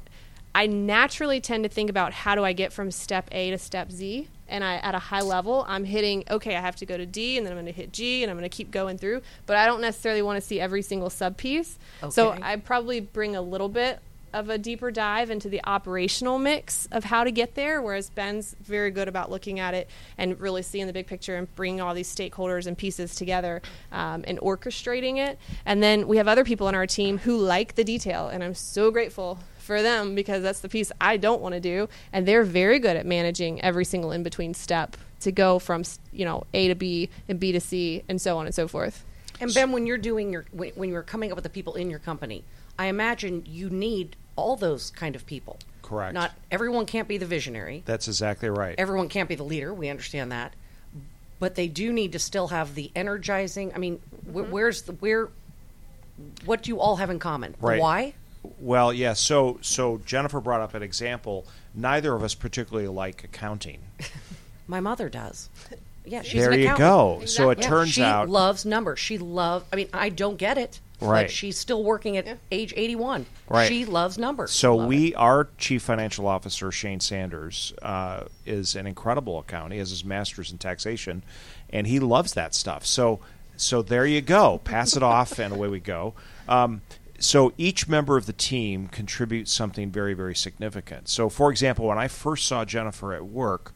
I 0.56 0.66
naturally 0.66 1.40
tend 1.40 1.64
to 1.66 1.70
think 1.70 1.90
about 1.90 2.14
how 2.14 2.34
do 2.34 2.44
I 2.44 2.54
get 2.54 2.74
from 2.74 2.90
step 2.90 3.28
A 3.32 3.52
to 3.52 3.58
step 3.58 3.92
Z. 3.92 4.28
And 4.50 4.64
I, 4.64 4.76
at 4.78 4.96
a 4.96 5.00
high 5.00 5.22
level, 5.22 5.66
I'm 5.68 5.84
hitting, 5.84 6.24
okay, 6.32 6.56
I 6.56 6.62
have 6.62 6.78
to 6.78 6.86
go 6.86 6.96
to 6.96 7.06
D 7.06 7.38
and 7.38 7.46
then 7.46 7.52
I'm 7.52 7.58
going 7.58 7.66
to 7.66 7.74
hit 7.74 7.92
G 7.92 8.24
and 8.24 8.32
I'm 8.32 8.38
going 8.38 8.50
to 8.50 8.56
keep 8.56 8.72
going 8.72 8.98
through. 8.98 9.22
But 9.46 9.58
I 9.58 9.66
don't 9.66 9.82
necessarily 9.82 10.22
want 10.22 10.42
to 10.42 10.48
see 10.48 10.60
every 10.60 10.82
single 10.82 11.10
sub 11.10 11.36
piece. 11.36 11.78
So 12.10 12.32
I 12.42 12.56
probably 12.56 13.02
bring 13.02 13.36
a 13.36 13.42
little 13.42 13.70
bit 13.70 14.00
of 14.34 14.50
a 14.50 14.58
deeper 14.58 14.92
dive 14.92 15.30
into 15.30 15.50
the 15.50 15.62
operational 15.66 16.40
mix 16.40 16.88
of 16.92 17.06
how 17.06 17.24
to 17.24 17.32
get 17.32 17.56
there, 17.56 17.82
whereas 17.82 18.10
Ben's 18.10 18.56
very 18.62 18.92
good 18.92 19.08
about 19.08 19.32
looking 19.32 19.60
at 19.60 19.74
it 19.74 19.90
and 20.18 20.40
really 20.40 20.62
seeing 20.62 20.88
the 20.88 20.94
big 20.94 21.08
picture 21.08 21.36
and 21.36 21.54
bringing 21.56 21.82
all 21.82 21.94
these 21.94 22.14
stakeholders 22.14 22.68
and 22.68 22.78
pieces 22.78 23.16
together 23.16 23.62
um, 23.92 24.24
and 24.28 24.40
orchestrating 24.40 25.18
it. 25.18 25.40
And 25.66 25.82
then 25.82 26.08
we 26.08 26.18
have 26.18 26.28
other 26.28 26.44
people 26.44 26.68
on 26.68 26.76
our 26.76 26.88
team 26.88 27.20
who 27.20 27.38
like 27.38 27.76
the 27.76 27.84
detail, 27.84 28.28
and 28.28 28.44
I'm 28.44 28.56
so 28.56 28.92
grateful 28.92 29.40
for 29.58 29.82
them 29.82 30.16
because 30.16 30.42
that's 30.42 30.62
the 30.62 30.70
piece 30.70 30.92
I 31.00 31.18
don't 31.18 31.42
want 31.42 31.54
to 31.54 31.60
do. 31.60 31.90
And 32.14 32.28
they're 32.28 32.44
very 32.44 32.80
good 32.80 32.96
at 32.96 33.06
managing 33.06 33.62
every 33.62 33.86
single 33.86 34.12
in 34.12 34.24
between 34.24 34.54
step 34.54 34.98
to 35.20 35.32
go 35.32 35.60
from 35.60 35.84
you 36.12 36.26
know 36.26 36.46
A 36.54 36.68
to 36.70 36.76
B 36.76 37.10
and 37.28 37.40
B 37.40 37.52
to 37.52 37.60
C 37.60 38.04
and 38.08 38.22
so 38.22 38.38
on 38.38 38.46
and 38.46 38.56
so 38.56 38.68
forth. 38.68 39.04
And 39.40 39.54
Ben, 39.54 39.72
when 39.72 39.86
you're 39.86 39.98
doing 39.98 40.32
your 40.32 40.46
when 40.52 40.72
when 40.76 40.90
you're 40.90 41.04
coming 41.04 41.32
up 41.32 41.36
with 41.36 41.44
the 41.44 41.50
people 41.50 41.76
in 41.76 41.90
your 41.90 42.00
company, 42.00 42.44
I 42.80 42.88
imagine 42.88 43.44
you 43.48 43.70
need 43.70 44.16
all 44.36 44.56
those 44.56 44.92
kind 44.92 45.16
of 45.16 45.26
people. 45.26 45.58
Correct. 45.82 46.14
Not 46.14 46.34
everyone 46.52 46.86
can't 46.86 47.08
be 47.08 47.18
the 47.18 47.26
visionary. 47.26 47.84
That's 47.86 48.08
exactly 48.08 48.50
right. 48.50 48.76
Everyone 48.78 49.08
can't 49.10 49.30
be 49.30 49.36
the 49.36 49.44
leader. 49.44 49.74
We 49.74 49.90
understand 49.90 50.32
that, 50.32 50.54
but 51.40 51.56
they 51.56 51.68
do 51.68 51.94
need 51.94 52.12
to 52.12 52.20
still 52.20 52.50
have 52.50 52.76
the 52.76 52.92
energizing. 52.96 53.74
I 53.74 53.78
mean, 53.78 54.02
wh- 54.26 54.38
mm-hmm. 54.38 54.52
where's 54.52 54.82
the 54.84 54.92
where? 54.94 55.30
What 56.46 56.64
do 56.64 56.70
you 56.70 56.80
all 56.80 56.98
have 56.98 57.10
in 57.10 57.20
common? 57.20 57.56
Right. 57.62 57.80
why? 57.80 58.14
Well, 58.60 58.92
yeah. 58.94 59.14
So, 59.14 59.60
so 59.62 60.02
Jennifer 60.06 60.40
brought 60.40 60.62
up 60.62 60.74
an 60.74 60.82
example. 60.84 61.46
Neither 61.76 62.14
of 62.14 62.24
us 62.24 62.34
particularly 62.34 62.88
like 62.88 63.24
accounting. 63.24 63.80
My 64.68 64.80
mother 64.80 65.10
does. 65.10 65.50
Yeah, 66.06 66.22
she's 66.22 66.42
there 66.42 66.52
an 66.52 66.60
you 66.60 66.66
accountant. 66.66 67.20
go. 67.22 67.26
So 67.26 67.50
it 67.52 67.60
Yeah, 67.60 67.68
turns 67.68 67.90
she 67.92 68.02
out, 68.04 68.30
loves 68.30 68.66
numbers. 68.66 69.00
She 69.00 69.18
loves. 69.18 69.66
I 69.72 69.76
mean, 69.76 69.90
I 69.94 70.10
don't 70.10 70.38
get 70.38 70.58
it. 70.58 70.80
Right. 71.00 71.24
But 71.24 71.32
she's 71.32 71.58
still 71.58 71.84
working 71.84 72.18
at 72.18 72.40
age 72.52 72.74
81. 72.76 73.26
Right. 73.48 73.68
She 73.68 73.86
loves 73.86 74.18
numbers. 74.18 74.52
so 74.52 74.76
Love 74.76 74.88
we, 74.88 75.08
it. 75.08 75.16
our 75.16 75.48
chief 75.58 75.84
financial 75.84 76.28
officer 76.28 76.72
Shane 76.72 77.00
Sanders, 77.00 77.74
uh, 77.82 78.24
is 78.46 78.76
an 78.76 78.88
incredible 78.88 79.38
accountant. 79.38 79.74
He 79.74 79.80
has 79.80 79.92
his 79.92 80.04
master's 80.04 80.52
in 80.52 80.58
taxation, 80.58 81.22
and 81.70 81.86
he 81.86 82.00
loves 82.00 82.34
that 82.34 82.56
stuff. 82.56 82.86
So, 82.86 83.20
so 83.58 83.82
there 83.82 84.08
you 84.08 84.22
go. 84.22 84.60
Pass 84.64 84.96
it 84.96 85.04
off, 85.04 85.38
and 85.38 85.54
away 85.54 85.68
we 85.68 85.80
go. 85.80 86.16
Um, 86.50 86.82
so 87.20 87.54
each 87.58 87.88
member 87.88 88.18
of 88.18 88.26
the 88.26 88.34
team 88.34 88.88
contributes 88.88 89.52
something 89.52 89.92
very, 89.92 90.14
very 90.14 90.36
significant. 90.36 91.10
So, 91.10 91.30
for 91.30 91.52
example, 91.52 91.86
when 91.86 91.98
I 91.98 92.08
first 92.08 92.48
saw 92.48 92.66
Jennifer 92.66 93.14
at 93.14 93.26
work, 93.26 93.74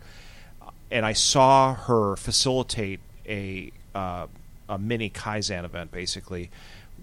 and 0.91 1.05
I 1.05 1.13
saw 1.13 1.73
her 1.73 2.15
facilitate 2.15 2.99
a 3.25 3.71
uh, 3.95 4.27
a 4.71 4.77
mini 4.77 5.09
Kaizen 5.09 5.65
event, 5.65 5.91
basically. 5.91 6.49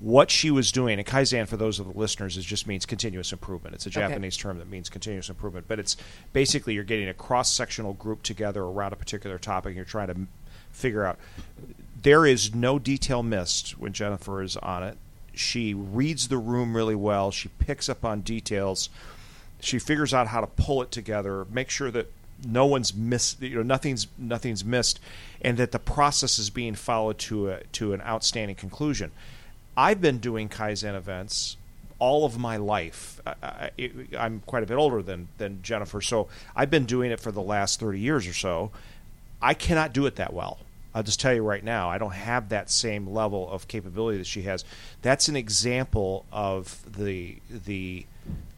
What 0.01 0.31
she 0.31 0.51
was 0.51 0.71
doing, 0.71 0.99
and 0.99 1.07
Kaizen, 1.07 1.49
for 1.49 1.57
those 1.57 1.81
of 1.81 1.93
the 1.93 1.99
listeners, 1.99 2.37
is 2.37 2.45
just 2.45 2.67
means 2.67 2.87
continuous 2.87 3.33
improvement. 3.33 3.75
It's 3.75 3.87
a 3.87 3.89
Okay. 3.89 4.01
Japanese 4.01 4.37
term 4.37 4.59
that 4.59 4.69
means 4.69 4.89
continuous 4.89 5.29
improvement, 5.29 5.67
but 5.67 5.79
it's 5.79 5.97
basically 6.33 6.75
you're 6.75 6.85
getting 6.85 7.09
a 7.09 7.15
cross 7.15 7.51
sectional 7.53 7.95
group 7.95 8.23
together 8.23 8.63
around 8.63 8.93
a 8.93 8.97
particular 8.97 9.39
topic. 9.39 9.71
And 9.71 9.77
you're 9.77 9.85
trying 9.85 10.09
to 10.09 10.15
m- 10.15 10.29
figure 10.71 11.05
out. 11.05 11.19
There 12.01 12.25
is 12.27 12.55
no 12.55 12.79
detail 12.79 13.23
missed 13.25 13.79
when 13.79 13.93
Jennifer 13.93 14.41
is 14.43 14.57
on 14.59 14.85
it. 14.85 14.99
She 15.35 15.75
reads 15.75 16.29
the 16.29 16.39
room 16.39 16.77
really 16.77 16.95
well. 16.95 17.31
She 17.33 17.49
picks 17.49 17.89
up 17.89 18.05
on 18.05 18.21
details 18.21 18.89
she 19.61 19.81
figures 19.81 20.15
out 20.15 20.29
how 20.29 20.41
to 20.41 20.47
pull 20.47 20.83
it 20.83 20.91
together, 20.93 21.45
make 21.51 21.69
sure 21.69 21.91
that 21.91 22.13
no 22.47 22.65
one's 22.65 22.95
missed, 22.95 23.43
you 23.43 23.57
know, 23.57 23.63
nothing's 23.65 24.07
nothing's 24.17 24.65
missed, 24.65 25.01
and 25.43 25.57
that 25.59 25.73
the 25.73 25.81
process 25.81 26.39
is 26.39 26.49
being 26.51 26.77
followed 26.77 27.19
to 27.19 27.49
a 27.51 27.65
to 27.73 27.93
an 27.93 28.01
outstanding 28.03 28.55
conclusion. 28.55 29.11
I've 29.79 30.01
been 30.01 30.19
doing 30.19 30.49
Kaizen 30.49 30.97
events 30.97 31.57
all 32.01 32.25
of 32.25 32.37
my 32.37 32.57
life. 32.57 33.21
I, 33.25 33.71
I'm 34.19 34.41
quite 34.41 34.65
a 34.65 34.67
bit 34.67 34.75
older 34.75 35.03
than 35.03 35.29
than 35.39 35.63
Jennifer, 35.63 36.01
so 36.01 36.27
I've 36.57 36.69
been 36.69 36.85
doing 36.85 37.13
it 37.13 37.21
for 37.21 37.31
the 37.31 37.41
last 37.41 37.79
30 37.79 38.01
years 38.01 38.27
or 38.27 38.33
so. 38.33 38.73
I 39.41 39.55
cannot 39.55 39.93
do 39.93 40.05
it 40.07 40.17
that 40.17 40.33
well. 40.33 40.59
I'll 40.93 41.05
just 41.05 41.21
tell 41.21 41.33
you 41.33 41.43
right 41.43 41.63
now, 41.63 41.89
I 41.89 41.99
don't 41.99 42.15
have 42.15 42.49
that 42.49 42.71
same 42.71 43.09
level 43.09 43.49
of 43.49 43.69
capability 43.69 44.19
that 44.19 44.27
she 44.27 44.43
has. 44.43 44.65
That's 45.03 45.29
an 45.29 45.37
example 45.37 46.25
of 46.33 46.81
the 46.97 47.37
the 47.49 48.05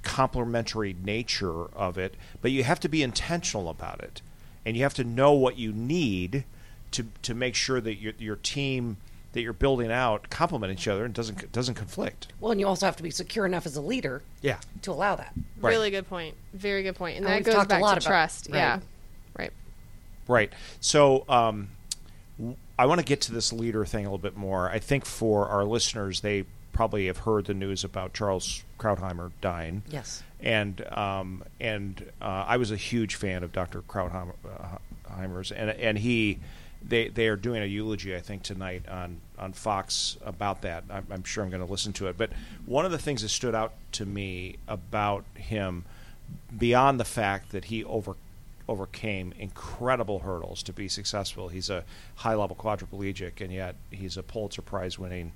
complementary 0.03 0.97
nature 1.05 1.67
of 1.75 1.99
it, 1.99 2.15
but 2.41 2.51
you 2.51 2.65
have 2.65 2.81
to 2.81 2.89
be 2.89 3.03
intentional 3.03 3.69
about 3.69 4.01
it, 4.01 4.23
and 4.65 4.75
you 4.75 4.85
have 4.85 4.95
to 4.95 5.05
know 5.05 5.35
what 5.35 5.59
you 5.59 5.71
need 5.71 6.45
to 6.93 7.09
to 7.21 7.35
make 7.35 7.55
sure 7.55 7.79
that 7.79 7.97
your 7.97 8.15
your 8.19 8.37
team 8.37 8.97
that 9.33 9.43
you're 9.43 9.53
building 9.53 9.93
out 9.93 10.29
complement 10.31 10.73
each 10.73 10.89
other 10.89 11.05
and 11.05 11.15
doesn't 11.15 11.53
doesn't 11.53 11.75
conflict. 11.75 12.29
Well, 12.41 12.51
and 12.53 12.61
you 12.61 12.67
also 12.67 12.87
have 12.87 12.97
to 12.97 13.03
be 13.03 13.11
secure 13.11 13.47
enough 13.47 13.65
as 13.67 13.77
a 13.77 13.81
leader 13.81 14.23
Yeah. 14.43 14.59
to 14.83 14.91
allow 14.93 15.17
that. 15.17 15.33
Right. 15.61 15.71
Really 15.71 15.91
good 15.91 16.09
point. 16.09 16.35
Very 16.53 16.83
good 16.83 16.97
point. 16.97 17.17
And 17.19 17.27
And 17.27 17.35
that 17.45 17.45
goes 17.47 17.55
talked 17.55 17.67
a 17.67 17.75
back 17.75 17.83
lot 17.83 17.89
to 17.95 17.99
about- 17.99 18.07
trust. 18.09 18.49
right. 18.51 18.57
Yeah. 18.59 18.81
Right. 19.39 19.53
Right. 20.27 20.53
So 20.81 21.25
um, 21.29 21.69
w- 22.39 22.57
I 22.79 22.87
want 22.87 22.99
to 23.01 23.05
get 23.05 23.21
to 23.23 23.33
this 23.33 23.53
leader 23.53 23.85
thing 23.85 24.05
a 24.05 24.09
little 24.09 24.19
bit 24.19 24.37
more. 24.37 24.69
I 24.71 24.79
think 24.79 25.05
for 25.05 25.47
our 25.49 25.65
listeners, 25.65 26.21
they 26.23 26.45
probably 26.73 27.07
have 27.07 27.19
heard 27.19 27.45
the 27.45 27.55
news 27.55 27.85
about 27.85 28.15
Charles 28.15 28.65
Krauthammer 28.79 29.31
dying. 29.41 29.83
Yes. 29.91 30.23
And 30.41 30.81
um, 30.97 31.45
and 31.61 32.05
uh, 32.23 32.45
I 32.49 32.57
was 32.57 32.71
a 32.71 32.77
huge 32.77 33.15
fan 33.17 33.43
of 33.45 33.53
Dr. 33.53 33.83
Krauthammer's, 33.83 35.53
and 35.53 35.71
and 35.71 35.99
he. 35.99 36.39
They, 36.83 37.09
they 37.09 37.29
are 37.29 37.37
doing 37.37 37.63
a 37.63 37.67
eulogy, 37.67 38.17
I 38.17 38.21
think, 38.21 38.43
tonight 38.43 38.89
on, 38.89 39.21
on 39.39 39.53
Fox 39.53 40.17
about 40.25 40.63
that. 40.63 40.85
I'm, 40.91 41.07
I'm 41.11 41.25
sure 41.25 41.45
I'm 41.45 41.51
going 41.51 41.65
to 41.65 41.71
listen 41.71 41.93
to 41.95 42.09
it. 42.09 42.17
But 42.17 42.31
one 42.67 42.85
of 42.85 42.91
the 42.91 42.99
things 42.99 43.23
that 43.23 43.29
stood 43.29 43.55
out 43.55 43.75
to 43.93 44.07
me 44.07 44.57
about 44.67 45.25
him, 45.35 45.85
beyond 46.57 46.99
the 46.99 47.05
fact 47.05 47.53
that 47.53 47.67
he 47.67 47.85
over 47.85 48.17
overcame 48.71 49.35
incredible 49.37 50.21
hurdles 50.21 50.63
to 50.63 50.73
be 50.73 50.87
successful. 50.87 51.49
He's 51.49 51.69
a 51.69 51.83
high 52.15 52.35
level 52.37 52.55
quadriplegic, 52.55 53.41
and 53.41 53.53
yet 53.53 53.75
he's 53.91 54.17
a 54.17 54.23
Pulitzer 54.23 54.63
Prize 54.63 54.97
winning 54.97 55.33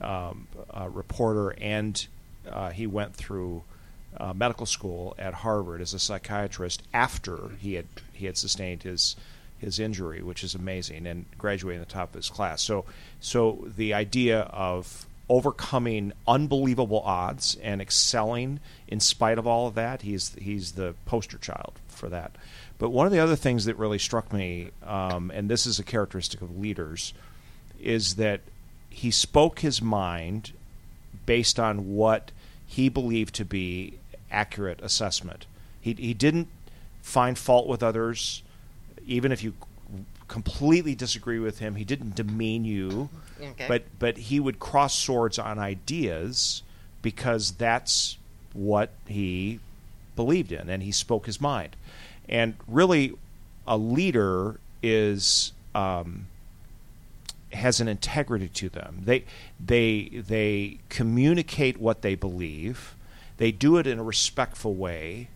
um, 0.00 0.46
uh, 0.70 0.88
reporter, 0.88 1.50
and 1.60 2.06
uh, 2.48 2.70
he 2.70 2.86
went 2.86 3.16
through 3.16 3.64
uh, 4.18 4.32
medical 4.32 4.66
school 4.66 5.16
at 5.18 5.34
Harvard 5.34 5.80
as 5.80 5.94
a 5.94 5.98
psychiatrist 5.98 6.82
after 6.94 7.50
he 7.58 7.74
had 7.74 7.86
he 8.12 8.26
had 8.26 8.36
sustained 8.36 8.84
his 8.84 9.16
his 9.58 9.78
injury, 9.78 10.22
which 10.22 10.44
is 10.44 10.54
amazing, 10.54 11.06
and 11.06 11.26
graduating 11.38 11.80
the 11.80 11.86
top 11.86 12.10
of 12.10 12.14
his 12.14 12.30
class. 12.30 12.62
So, 12.62 12.84
so 13.20 13.66
the 13.76 13.94
idea 13.94 14.40
of 14.40 15.06
overcoming 15.28 16.12
unbelievable 16.28 17.00
odds 17.00 17.56
and 17.62 17.80
excelling 17.80 18.60
in 18.86 19.00
spite 19.00 19.38
of 19.38 19.46
all 19.46 19.66
of 19.66 19.74
that, 19.74 20.02
he's 20.02 20.34
he's 20.34 20.72
the 20.72 20.94
poster 21.04 21.38
child 21.38 21.74
for 21.88 22.08
that. 22.08 22.32
But 22.78 22.90
one 22.90 23.06
of 23.06 23.12
the 23.12 23.18
other 23.18 23.36
things 23.36 23.64
that 23.64 23.76
really 23.76 23.98
struck 23.98 24.32
me, 24.32 24.70
um, 24.84 25.30
and 25.34 25.48
this 25.48 25.66
is 25.66 25.78
a 25.78 25.82
characteristic 25.82 26.42
of 26.42 26.58
leaders, 26.58 27.14
is 27.80 28.16
that 28.16 28.40
he 28.90 29.10
spoke 29.10 29.60
his 29.60 29.80
mind 29.80 30.52
based 31.24 31.58
on 31.58 31.94
what 31.94 32.30
he 32.66 32.88
believed 32.88 33.34
to 33.36 33.44
be 33.44 33.94
accurate 34.30 34.80
assessment. 34.82 35.46
He, 35.80 35.94
he 35.94 36.14
didn't 36.14 36.48
find 37.02 37.38
fault 37.38 37.66
with 37.66 37.82
others, 37.82 38.42
even 39.06 39.32
if 39.32 39.42
you 39.42 39.54
completely 40.28 40.94
disagree 40.94 41.38
with 41.38 41.60
him. 41.60 41.76
He 41.76 41.84
didn't 41.84 42.14
demean 42.16 42.64
you, 42.64 43.08
Okay. 43.40 43.66
but 43.68 43.84
but 43.98 44.16
he 44.16 44.40
would 44.40 44.58
cross 44.58 44.94
swords 44.94 45.38
on 45.38 45.58
ideas 45.58 46.62
because 47.02 47.52
that's 47.52 48.16
what 48.52 48.90
he 49.06 49.60
believed 50.16 50.50
in, 50.52 50.68
and 50.68 50.82
he 50.82 50.90
spoke 50.92 51.26
his 51.26 51.40
mind. 51.40 51.76
And 52.28 52.54
really, 52.66 53.14
a 53.66 53.76
leader 53.78 54.58
is. 54.82 55.52
Um, 55.74 56.26
has 57.52 57.80
an 57.80 57.88
integrity 57.88 58.48
to 58.48 58.68
them. 58.68 59.02
They 59.04 59.24
they 59.64 60.10
they 60.12 60.78
communicate 60.88 61.78
what 61.78 62.02
they 62.02 62.14
believe. 62.14 62.94
They 63.38 63.52
do 63.52 63.76
it 63.78 63.86
in 63.86 63.98
a 63.98 64.02
respectful 64.02 64.74
way, 64.74 65.28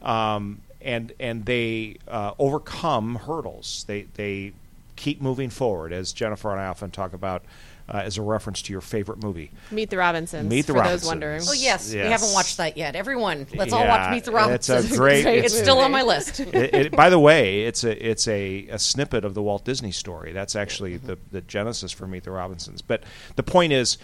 um, 0.00 0.60
and 0.80 1.12
and 1.18 1.44
they 1.44 1.96
uh, 2.06 2.32
overcome 2.38 3.16
hurdles. 3.16 3.84
They 3.88 4.02
they 4.14 4.52
keep 4.96 5.20
moving 5.20 5.50
forward, 5.50 5.92
as 5.92 6.12
Jennifer 6.12 6.50
and 6.52 6.60
I 6.60 6.66
often 6.66 6.90
talk 6.90 7.12
about. 7.12 7.42
Uh, 7.90 8.02
as 8.04 8.18
a 8.18 8.22
reference 8.22 8.60
to 8.60 8.70
your 8.70 8.82
favorite 8.82 9.22
movie, 9.22 9.50
Meet 9.70 9.88
the 9.88 9.96
Robinsons. 9.96 10.46
Meet 10.46 10.66
the 10.66 10.74
for 10.74 10.80
Robinsons. 10.80 11.00
those 11.00 11.08
wondering. 11.08 11.40
Oh 11.48 11.54
yes, 11.54 11.90
we 11.90 11.98
haven't 12.00 12.34
watched 12.34 12.58
that 12.58 12.76
yet. 12.76 12.94
Everyone, 12.94 13.46
let's 13.54 13.72
all 13.72 13.86
watch 13.86 14.10
Meet 14.10 14.24
the 14.24 14.30
it's 14.52 14.68
a 14.68 14.74
Robinsons. 14.74 14.88
great- 14.98 15.22
Great 15.22 15.38
it's 15.38 15.54
it's- 15.54 15.62
still 15.62 15.78
on 15.78 15.90
my 15.90 16.02
list. 16.02 16.38
it, 16.40 16.74
it, 16.74 16.92
by 16.92 17.08
the 17.08 17.18
way, 17.18 17.62
it's 17.62 17.84
a 17.84 18.06
it's 18.06 18.28
a, 18.28 18.66
a 18.68 18.78
snippet 18.78 19.24
of 19.24 19.32
the 19.32 19.40
Walt 19.40 19.64
Disney 19.64 19.90
story. 19.90 20.32
That's 20.32 20.54
actually 20.54 20.98
the 20.98 21.16
the 21.32 21.40
genesis 21.40 21.90
for 21.90 22.06
Meet 22.06 22.24
the 22.24 22.30
Robinsons. 22.30 22.82
But 22.82 23.04
the 23.36 23.42
point 23.42 23.72
is, 23.72 23.96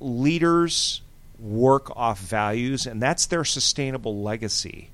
leaders 0.00 1.02
work 1.38 1.96
off 1.96 2.18
values, 2.18 2.86
and 2.86 3.00
that's 3.00 3.26
their 3.26 3.44
sustainable 3.44 4.20
legacy. 4.22 4.90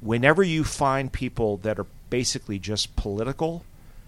Whenever 0.00 0.42
you 0.42 0.64
find 0.64 1.12
people 1.12 1.58
that 1.58 1.78
are 1.78 1.86
basically 2.08 2.58
just 2.58 2.96
political, 2.96 3.64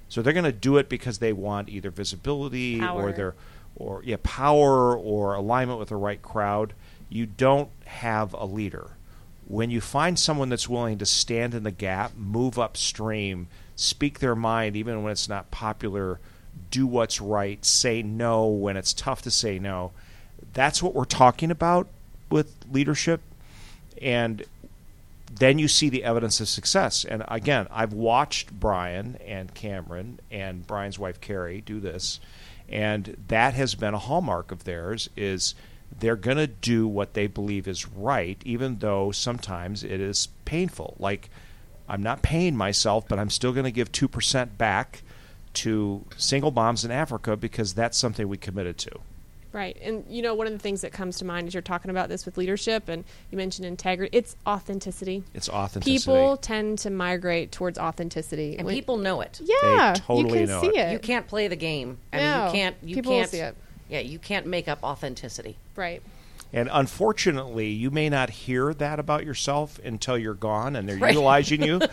so 0.09 0.23
they're 0.23 0.33
going 0.33 0.45
to 0.45 0.53
do 0.53 0.77
it 0.77 0.89
because 0.89 1.19
they 1.19 1.33
want 1.33 1.69
either 1.69 1.91
visibility 1.91 2.81
or 2.81 2.87
Power. 2.87 3.13
they're 3.13 3.35
or 3.75 4.03
yeah 4.05 4.17
power 4.23 4.95
or 4.95 5.35
alignment 5.35 5.79
with 5.79 5.89
the 5.89 5.97
right 5.97 6.21
crowd, 6.21 6.75
you 7.09 7.25
don't 7.25 7.71
have 7.87 8.35
a 8.35 8.45
leader 8.45 8.91
when 9.53 9.71
you 9.71 9.81
find 9.81 10.19
someone 10.19 10.49
that's 10.49 10.69
willing 10.69 10.99
to 10.99 11.07
stand 11.07 11.55
in 11.55 11.63
the 11.63 11.71
gap, 11.71 12.13
move 12.17 12.59
upstream, 12.59 13.49
speak 13.77 14.19
their 14.19 14.35
mind 14.35 14.77
even 14.77 15.03
when 15.03 15.13
it's 15.13 15.29
not 15.29 15.51
popular, 15.51 16.19
do 16.71 16.87
what's 16.87 17.21
right, 17.21 17.65
say 17.65 18.03
no 18.03 18.47
when 18.47 18.77
it's 18.77 18.95
tough 18.95 19.23
to 19.23 19.31
say 19.31 19.59
no, 19.59 19.93
that's 20.55 20.83
what 20.83 20.95
we're 20.95 21.05
talking 21.05 21.51
about 21.51 21.87
with 22.31 22.55
leadership. 22.71 23.21
And 24.01 24.45
then 25.35 25.59
you 25.59 25.69
see 25.69 25.89
the 25.89 26.05
evidence 26.05 26.41
of 26.41 26.49
success. 26.49 27.05
And 27.05 27.25
again, 27.29 27.67
I've 27.71 27.93
watched 27.93 28.53
Brian 28.53 29.17
and 29.25 29.55
Cameron 29.55 30.21
and 30.31 30.67
Brian's 30.67 30.99
wife 30.99 31.21
Carrie 31.21 31.63
do 31.63 31.81
this, 31.81 32.21
and 32.69 33.17
that 33.29 33.55
has 33.55 33.75
been 33.75 33.95
a 33.95 33.99
hallmark 33.99 34.53
of 34.53 34.65
theirs 34.65 35.09
is 35.17 35.55
they're 35.99 36.17
going 36.17 36.39
to 36.39 36.47
do 36.47 36.87
what 36.89 37.15
they 37.15 37.27
believe 37.27 37.69
is 37.69 37.87
right 37.87 38.41
even 38.47 38.79
though 38.79 39.11
sometimes 39.11 39.85
it 39.85 40.01
is 40.01 40.29
painful. 40.45 40.97
Like 40.99 41.29
I'm 41.89 42.03
not 42.03 42.23
paying 42.23 42.57
myself, 42.57 43.07
but 43.09 43.19
I'm 43.19 43.31
still 43.31 43.53
going 43.53 43.65
to 43.65 43.71
give 43.71 43.93
2% 43.93 44.57
back 44.57 45.03
to 45.55 46.07
single 46.17 46.51
moms 46.51 46.85
in 46.85 46.91
Africa 46.91 47.37
because 47.37 47.75
that's 47.75 47.99
something 47.99 48.27
we 48.29 48.39
committed 48.39 48.79
to. 48.79 49.01
Right. 49.53 49.77
And 49.83 50.05
you 50.09 50.23
know, 50.23 50.35
one 50.35 50.47
of 50.47 50.53
the 50.53 50.59
things 50.59 50.81
that 50.81 50.93
comes 50.93 51.19
to 51.19 51.25
mind 51.25 51.47
as 51.49 51.55
you're 51.55 51.63
talking 51.63 51.91
about 51.91 52.09
this 52.09 52.25
with 52.25 52.39
leadership 52.39 52.89
and 52.89 53.05
you 53.31 53.37
mentioned 53.37 53.67
integrity, 53.67 54.17
it's 54.17 54.35
authenticity. 54.47 55.25
It's 55.35 55.49
authenticity. 55.49 55.99
People 55.99 56.37
tend 56.39 56.79
to 56.81 56.91
migrate 56.91 57.53
towards 57.53 57.79
authenticity. 57.79 58.57
and 58.57 58.65
When- 58.67 58.75
people 58.75 58.97
know 58.97 59.21
it. 59.21 59.41
yeah, 59.43 59.95
totally 59.97 60.41
you 60.41 60.47
can 60.47 60.55
know 60.55 60.61
see 60.63 60.69
it. 60.69 60.89
it. 60.89 60.93
You 60.93 60.99
can't 60.99 61.27
play 61.27 61.49
the 61.49 61.57
game. 61.57 61.99
I 62.13 62.17
mean, 62.17 62.27
No, 62.27 62.47
you 62.47 62.53
can't. 62.53 62.77
You 62.83 62.95
people 62.97 63.13
can't 63.13 63.31
see 63.31 63.39
it. 63.41 63.57
Yeah, 63.89 64.01
you 64.01 64.19
can't 64.19 64.47
make 64.47 64.69
up 64.69 64.83
authenticity. 64.83 65.57
Right. 65.77 66.03
And 66.55 66.69
unfortunately, 66.71 67.69
you 67.71 67.91
may 67.91 68.11
not 68.11 68.29
hear 68.29 68.75
that 68.75 68.99
about 68.99 69.25
yourself 69.25 69.81
until 69.83 70.19
you're 70.19 70.35
gone 70.35 70.77
and 70.77 70.87
they're 70.87 70.99
Right. 70.99 71.15
utilizing 71.15 71.63
you. 71.63 71.81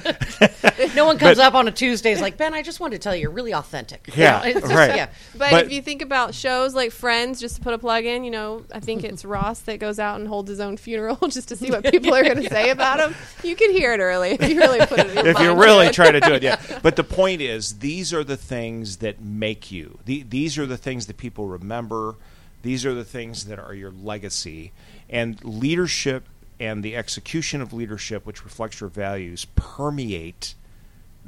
No 0.95 1.05
one 1.05 1.17
comes 1.17 1.39
up 1.39 1.53
on 1.55 1.67
a 1.67 1.71
Tuesday. 1.71 2.11
Is 2.11 2.21
like 2.21 2.37
Ben. 2.37 2.53
I 2.53 2.61
just 2.61 2.79
wanted 2.79 2.95
to 2.97 2.99
tell 3.03 3.13
you, 3.15 3.23
you're 3.23 3.31
really 3.31 3.53
authentic. 3.53 4.07
You 4.15 4.23
Yeah, 4.23 4.41
know, 4.43 4.53
just- 4.59 4.73
right. 4.73 4.95
Yeah, 4.95 5.09
But, 5.37 5.51
But- 5.51 5.65
if 5.65 5.71
you 5.71 5.81
think 5.81 6.01
about 6.01 6.33
shows 6.33 6.73
like 6.73 6.91
Friends, 6.91 7.39
just 7.39 7.55
to 7.57 7.61
put 7.61 7.73
a 7.73 7.77
plug 7.77 8.05
in, 8.05 8.23
you 8.23 8.31
know, 8.31 8.63
I 8.73 8.79
think 8.79 9.03
it's 9.03 9.23
Ross 9.25 9.59
that 9.61 9.79
goes 9.79 9.99
out 9.99 10.19
and 10.19 10.27
holds 10.27 10.49
his 10.49 10.59
own 10.59 10.77
funeral 10.77 11.15
just 11.29 11.47
to 11.49 11.55
see 11.55 11.69
what 11.69 11.83
people 11.85 12.13
are 12.13 12.23
going 12.23 12.41
to 12.41 12.49
say 12.49 12.69
about 12.69 12.99
him. 12.99 13.15
You 13.43 13.55
can 13.55 13.71
hear 13.71 13.93
it 13.93 13.99
early 13.99 14.31
if 14.31 14.49
you 14.49 14.57
really 14.57 14.85
put 14.85 14.99
it. 14.99 15.09
In 15.09 15.15
your 15.15 15.27
if 15.27 15.39
you 15.39 15.47
mind 15.47 15.59
really 15.59 15.87
to 15.87 15.93
try 15.93 16.11
to 16.11 16.19
do 16.19 16.33
it, 16.33 16.43
yeah. 16.43 16.79
But 16.81 16.95
the 16.95 17.03
point 17.03 17.41
is, 17.41 17.79
these 17.79 18.13
are 18.13 18.23
the 18.23 18.37
things 18.37 18.97
that 18.97 19.21
make 19.21 19.71
you. 19.71 19.99
The, 20.05 20.23
these 20.23 20.57
are 20.57 20.65
the 20.65 20.77
things 20.77 21.07
that 21.07 21.17
people 21.17 21.47
remember. 21.47 22.15
These 22.61 22.85
are 22.85 22.93
the 22.93 23.05
things 23.05 23.45
that 23.45 23.59
are 23.59 23.73
your 23.73 23.91
legacy. 23.91 24.71
And 25.09 25.43
leadership 25.43 26.25
and 26.59 26.83
the 26.83 26.95
execution 26.95 27.61
of 27.61 27.73
leadership, 27.73 28.25
which 28.25 28.43
reflects 28.43 28.81
your 28.81 28.89
values, 28.89 29.45
permeate 29.55 30.55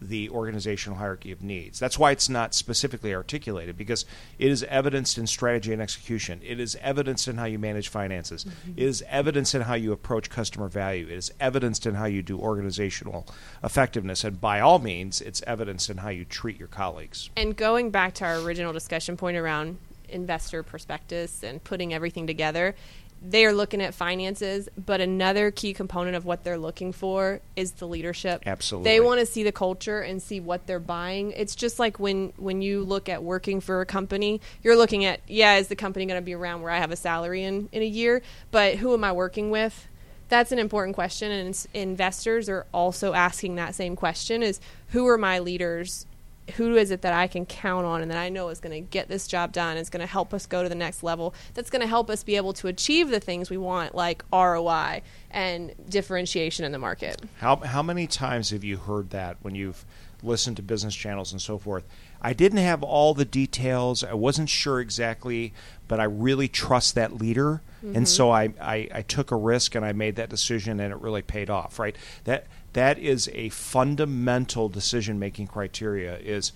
the 0.01 0.29
organizational 0.29 0.97
hierarchy 0.97 1.31
of 1.31 1.43
needs. 1.43 1.79
That's 1.79 1.99
why 1.99 2.11
it's 2.11 2.27
not 2.27 2.55
specifically 2.55 3.13
articulated 3.13 3.77
because 3.77 4.05
it 4.39 4.49
is 4.49 4.63
evidenced 4.63 5.17
in 5.17 5.27
strategy 5.27 5.73
and 5.73 5.81
execution. 5.81 6.41
It 6.43 6.59
is 6.59 6.75
evidenced 6.81 7.27
in 7.27 7.37
how 7.37 7.45
you 7.45 7.59
manage 7.59 7.89
finances. 7.89 8.43
Mm-hmm. 8.43 8.71
It 8.77 8.83
is 8.83 9.03
evidenced 9.07 9.53
in 9.53 9.61
how 9.61 9.75
you 9.75 9.91
approach 9.91 10.29
customer 10.29 10.67
value. 10.67 11.05
It 11.05 11.13
is 11.13 11.31
evidenced 11.39 11.85
in 11.85 11.95
how 11.95 12.05
you 12.05 12.23
do 12.23 12.39
organizational 12.39 13.27
effectiveness. 13.63 14.23
And 14.23 14.41
by 14.41 14.59
all 14.59 14.79
means, 14.79 15.21
it's 15.21 15.43
evidenced 15.45 15.89
in 15.89 15.97
how 15.97 16.09
you 16.09 16.25
treat 16.25 16.57
your 16.57 16.67
colleagues. 16.67 17.29
And 17.37 17.55
going 17.55 17.91
back 17.91 18.15
to 18.15 18.25
our 18.25 18.39
original 18.39 18.73
discussion 18.73 19.17
point 19.17 19.37
around 19.37 19.77
investor 20.11 20.63
prospectus 20.63 21.43
and 21.43 21.63
putting 21.63 21.93
everything 21.93 22.27
together, 22.27 22.75
they 23.23 23.45
are 23.45 23.53
looking 23.53 23.81
at 23.81 23.93
finances, 23.93 24.67
but 24.83 24.99
another 24.99 25.51
key 25.51 25.73
component 25.73 26.15
of 26.15 26.25
what 26.25 26.43
they're 26.43 26.57
looking 26.57 26.91
for 26.91 27.39
is 27.55 27.73
the 27.73 27.87
leadership. 27.87 28.41
Absolutely. 28.47 28.89
They 28.89 28.99
want 28.99 29.19
to 29.19 29.27
see 29.27 29.43
the 29.43 29.51
culture 29.51 30.01
and 30.01 30.21
see 30.21 30.39
what 30.39 30.65
they're 30.65 30.79
buying. 30.79 31.31
It's 31.31 31.55
just 31.55 31.77
like 31.77 31.99
when 31.99 32.33
when 32.37 32.63
you 32.63 32.83
look 32.83 33.09
at 33.09 33.21
working 33.21 33.61
for 33.61 33.81
a 33.81 33.85
company, 33.85 34.41
you're 34.63 34.75
looking 34.75 35.05
at, 35.05 35.21
yeah, 35.27 35.57
is 35.57 35.67
the 35.67 35.75
company 35.75 36.07
going 36.07 36.19
to 36.19 36.25
be 36.25 36.33
around 36.33 36.63
where 36.63 36.71
I 36.71 36.79
have 36.79 36.91
a 36.91 36.95
salary 36.95 37.43
in 37.43 37.69
in 37.71 37.83
a 37.83 37.85
year, 37.85 38.23
but 38.49 38.77
who 38.77 38.93
am 38.93 39.03
I 39.03 39.11
working 39.11 39.51
with? 39.51 39.87
That's 40.29 40.51
an 40.51 40.59
important 40.59 40.95
question 40.95 41.29
and 41.29 41.67
investors 41.73 42.49
are 42.49 42.65
also 42.73 43.13
asking 43.13 43.55
that 43.55 43.75
same 43.75 43.97
question 43.97 44.41
is 44.41 44.61
who 44.87 45.05
are 45.07 45.17
my 45.17 45.39
leaders 45.39 46.05
who 46.51 46.75
is 46.75 46.91
it 46.91 47.01
that 47.01 47.13
I 47.13 47.27
can 47.27 47.45
count 47.45 47.85
on 47.85 48.01
and 48.01 48.11
that 48.11 48.17
I 48.17 48.29
know 48.29 48.49
is 48.49 48.59
going 48.59 48.73
to 48.73 48.89
get 48.89 49.07
this 49.07 49.27
job 49.27 49.51
done, 49.51 49.77
is 49.77 49.89
going 49.89 50.01
to 50.01 50.07
help 50.07 50.33
us 50.33 50.45
go 50.45 50.63
to 50.63 50.69
the 50.69 50.75
next 50.75 51.03
level, 51.03 51.33
that's 51.53 51.69
going 51.69 51.81
to 51.81 51.87
help 51.87 52.09
us 52.09 52.23
be 52.23 52.35
able 52.35 52.53
to 52.53 52.67
achieve 52.67 53.09
the 53.09 53.19
things 53.19 53.49
we 53.49 53.57
want, 53.57 53.95
like 53.95 54.23
ROI 54.31 55.01
and 55.29 55.73
differentiation 55.89 56.65
in 56.65 56.71
the 56.71 56.79
market. 56.79 57.21
How, 57.39 57.57
how 57.57 57.81
many 57.81 58.07
times 58.07 58.49
have 58.51 58.63
you 58.63 58.77
heard 58.77 59.09
that 59.11 59.37
when 59.41 59.55
you've 59.55 59.85
listened 60.23 60.57
to 60.57 60.63
business 60.63 60.95
channels 60.95 61.31
and 61.31 61.41
so 61.41 61.57
forth? 61.57 61.85
I 62.21 62.33
didn't 62.33 62.59
have 62.59 62.83
all 62.83 63.13
the 63.13 63.25
details. 63.25 64.03
I 64.03 64.13
wasn't 64.13 64.49
sure 64.49 64.79
exactly, 64.79 65.53
but 65.87 65.99
I 65.99 66.03
really 66.03 66.47
trust 66.47 66.95
that 66.95 67.17
leader. 67.17 67.61
And 67.81 67.95
mm-hmm. 67.95 68.05
so 68.05 68.29
I, 68.29 68.53
I, 68.61 68.87
I 68.93 69.01
took 69.01 69.31
a 69.31 69.35
risk 69.35 69.73
and 69.73 69.83
I 69.83 69.91
made 69.91 70.17
that 70.17 70.29
decision 70.29 70.79
and 70.79 70.93
it 70.93 70.99
really 70.99 71.23
paid 71.23 71.49
off, 71.49 71.79
right? 71.79 71.95
That 72.25 72.45
that 72.73 72.97
is 72.97 73.29
a 73.33 73.49
fundamental 73.49 74.69
decision 74.69 75.19
making 75.19 75.47
criteria 75.47 76.17
is 76.17 76.51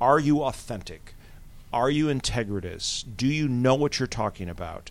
are 0.00 0.18
you 0.18 0.42
authentic? 0.42 1.14
Are 1.72 1.90
you 1.90 2.06
integritous? 2.06 3.04
Do 3.16 3.26
you 3.26 3.46
know 3.48 3.74
what 3.74 3.98
you're 3.98 4.08
talking 4.08 4.48
about? 4.48 4.90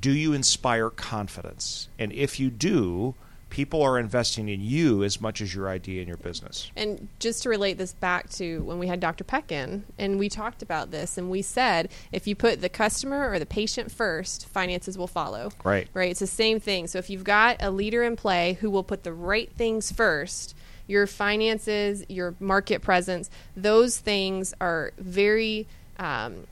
Do 0.00 0.10
you 0.10 0.32
inspire 0.32 0.90
confidence? 0.90 1.88
And 1.98 2.12
if 2.12 2.40
you 2.40 2.50
do, 2.50 3.14
people 3.50 3.82
are 3.82 3.98
investing 3.98 4.48
in 4.48 4.60
you 4.60 5.02
as 5.02 5.20
much 5.20 5.40
as 5.40 5.54
your 5.54 5.68
idea 5.68 6.00
and 6.00 6.08
your 6.08 6.16
business. 6.16 6.70
And 6.76 7.08
just 7.18 7.42
to 7.44 7.48
relate 7.48 7.78
this 7.78 7.92
back 7.92 8.28
to 8.30 8.62
when 8.62 8.78
we 8.78 8.86
had 8.86 9.00
Dr. 9.00 9.24
Peck 9.24 9.50
in, 9.50 9.84
and 9.98 10.18
we 10.18 10.28
talked 10.28 10.62
about 10.62 10.90
this, 10.90 11.16
and 11.18 11.30
we 11.30 11.42
said 11.42 11.90
if 12.12 12.26
you 12.26 12.34
put 12.34 12.60
the 12.60 12.68
customer 12.68 13.30
or 13.30 13.38
the 13.38 13.46
patient 13.46 13.90
first, 13.90 14.46
finances 14.48 14.98
will 14.98 15.06
follow. 15.06 15.50
Right. 15.64 15.88
Right. 15.94 16.10
It's 16.10 16.20
the 16.20 16.26
same 16.26 16.60
thing. 16.60 16.86
So 16.86 16.98
if 16.98 17.10
you've 17.10 17.24
got 17.24 17.56
a 17.60 17.70
leader 17.70 18.02
in 18.02 18.16
play 18.16 18.58
who 18.60 18.70
will 18.70 18.84
put 18.84 19.02
the 19.02 19.12
right 19.12 19.50
things 19.52 19.90
first, 19.90 20.54
your 20.86 21.06
finances, 21.06 22.04
your 22.08 22.34
market 22.40 22.82
presence, 22.82 23.30
those 23.56 23.98
things 23.98 24.54
are 24.60 24.92
very. 24.98 25.66
Um, 25.98 26.46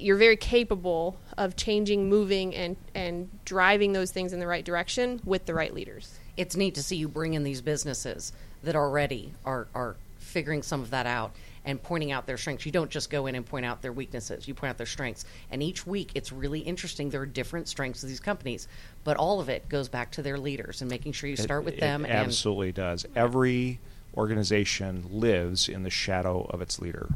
you're 0.00 0.16
very 0.16 0.36
capable 0.36 1.16
of 1.38 1.56
changing, 1.56 2.08
moving, 2.08 2.54
and 2.54 2.76
and 2.94 3.28
driving 3.44 3.92
those 3.92 4.10
things 4.10 4.32
in 4.32 4.40
the 4.40 4.46
right 4.46 4.64
direction 4.64 5.20
with 5.24 5.46
the 5.46 5.54
right 5.54 5.72
leaders. 5.74 6.18
it's 6.36 6.56
neat 6.56 6.74
to 6.74 6.82
see 6.82 6.96
you 6.96 7.08
bring 7.08 7.34
in 7.34 7.44
these 7.44 7.60
businesses 7.60 8.32
that 8.62 8.74
already 8.76 9.32
are 9.44 9.68
are 9.74 9.96
figuring 10.18 10.62
some 10.62 10.82
of 10.82 10.90
that 10.90 11.06
out 11.06 11.32
and 11.64 11.82
pointing 11.82 12.12
out 12.12 12.26
their 12.26 12.36
strengths. 12.36 12.66
You 12.66 12.72
don't 12.72 12.90
just 12.90 13.10
go 13.10 13.26
in 13.26 13.34
and 13.34 13.44
point 13.46 13.64
out 13.64 13.80
their 13.82 13.92
weaknesses. 13.92 14.46
You 14.46 14.54
point 14.54 14.70
out 14.70 14.76
their 14.76 14.86
strengths. 14.86 15.24
And 15.50 15.62
each 15.62 15.86
week 15.86 16.10
it's 16.14 16.30
really 16.32 16.60
interesting. 16.60 17.10
There 17.10 17.20
are 17.22 17.26
different 17.26 17.66
strengths 17.68 18.02
of 18.02 18.08
these 18.08 18.20
companies, 18.20 18.68
but 19.02 19.16
all 19.16 19.40
of 19.40 19.48
it 19.48 19.68
goes 19.68 19.88
back 19.88 20.10
to 20.12 20.22
their 20.22 20.38
leaders 20.38 20.80
and 20.80 20.90
making 20.90 21.12
sure 21.12 21.28
you 21.30 21.36
start 21.36 21.64
with 21.64 21.78
them 21.80 22.04
It 22.04 22.10
and 22.10 22.18
absolutely 22.18 22.72
does. 22.72 23.06
Every 23.16 23.78
organization 24.16 25.04
lives 25.10 25.68
in 25.68 25.82
the 25.84 25.90
shadow 25.90 26.46
of 26.50 26.60
its 26.60 26.80
leader. 26.80 27.08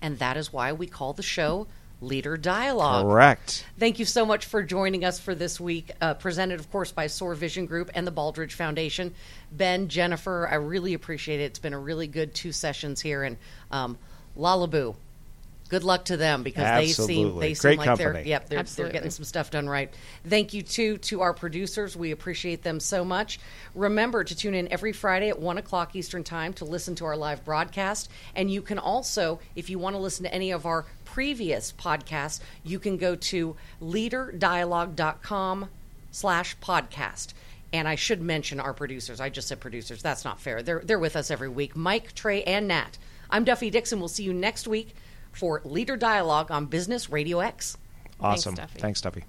and 0.00 0.18
that 0.18 0.36
is 0.36 0.52
why 0.52 0.72
we 0.72 0.86
call 0.86 1.12
the 1.12 1.22
show 1.22 1.66
Leader 2.00 2.36
Dialogue. 2.36 3.06
Correct. 3.06 3.64
Thank 3.78 3.98
you 3.98 4.04
so 4.04 4.24
much 4.24 4.46
for 4.46 4.62
joining 4.62 5.04
us 5.04 5.18
for 5.18 5.34
this 5.34 5.58
week. 5.58 5.90
Uh, 6.00 6.14
presented, 6.14 6.60
of 6.60 6.70
course, 6.70 6.92
by 6.92 7.08
Soar 7.08 7.34
Vision 7.34 7.66
Group 7.66 7.90
and 7.94 8.06
the 8.06 8.12
Baldrige 8.12 8.52
Foundation. 8.52 9.14
Ben, 9.50 9.88
Jennifer, 9.88 10.48
I 10.48 10.56
really 10.56 10.94
appreciate 10.94 11.40
it. 11.40 11.44
It's 11.44 11.58
been 11.58 11.74
a 11.74 11.78
really 11.78 12.06
good 12.06 12.34
two 12.34 12.52
sessions 12.52 13.00
here. 13.00 13.24
And 13.24 13.36
um, 13.70 13.98
Lalabu. 14.36 14.94
Good 15.68 15.84
luck 15.84 16.06
to 16.06 16.16
them 16.16 16.42
because 16.42 16.80
they 16.80 16.88
seem 16.88 17.38
they 17.38 17.52
seem 17.52 17.76
Great 17.76 17.86
like 17.86 17.98
they're 17.98 18.20
yep 18.20 18.48
they're, 18.48 18.62
they're 18.62 18.88
getting 18.88 19.10
some 19.10 19.24
stuff 19.24 19.50
done 19.50 19.68
right. 19.68 19.92
Thank 20.26 20.54
you 20.54 20.62
too 20.62 20.96
to 20.98 21.20
our 21.20 21.34
producers. 21.34 21.94
We 21.94 22.10
appreciate 22.10 22.62
them 22.62 22.80
so 22.80 23.04
much. 23.04 23.38
Remember 23.74 24.24
to 24.24 24.34
tune 24.34 24.54
in 24.54 24.72
every 24.72 24.92
Friday 24.92 25.28
at 25.28 25.38
one 25.38 25.58
o'clock 25.58 25.94
Eastern 25.94 26.24
Time 26.24 26.54
to 26.54 26.64
listen 26.64 26.94
to 26.96 27.04
our 27.04 27.16
live 27.16 27.44
broadcast. 27.44 28.10
And 28.34 28.50
you 28.50 28.62
can 28.62 28.78
also, 28.78 29.40
if 29.56 29.68
you 29.68 29.78
want 29.78 29.94
to 29.94 30.00
listen 30.00 30.24
to 30.24 30.32
any 30.32 30.52
of 30.52 30.64
our 30.64 30.86
previous 31.04 31.72
podcasts, 31.72 32.40
you 32.64 32.78
can 32.78 32.96
go 32.96 33.14
to 33.14 33.54
leaderdialogue.com 33.82 35.68
slash 36.10 36.56
podcast. 36.58 37.34
And 37.74 37.86
I 37.86 37.96
should 37.96 38.22
mention 38.22 38.58
our 38.58 38.72
producers. 38.72 39.20
I 39.20 39.28
just 39.28 39.48
said 39.48 39.60
producers. 39.60 40.02
That's 40.02 40.24
not 40.24 40.40
fair. 40.40 40.62
They're 40.62 40.80
they're 40.80 40.98
with 40.98 41.16
us 41.16 41.30
every 41.30 41.50
week. 41.50 41.76
Mike, 41.76 42.14
Trey, 42.14 42.42
and 42.44 42.68
Nat. 42.68 42.96
I'm 43.28 43.44
Duffy 43.44 43.68
Dixon. 43.68 43.98
We'll 43.98 44.08
see 44.08 44.22
you 44.22 44.32
next 44.32 44.66
week 44.66 44.94
for 45.38 45.62
Leader 45.64 45.96
Dialogue 45.96 46.50
on 46.50 46.66
Business 46.66 47.08
Radio 47.08 47.40
X. 47.40 47.78
Awesome. 48.20 48.54
Duffy. 48.54 48.80
Thanks, 48.80 49.00
Duffy. 49.00 49.24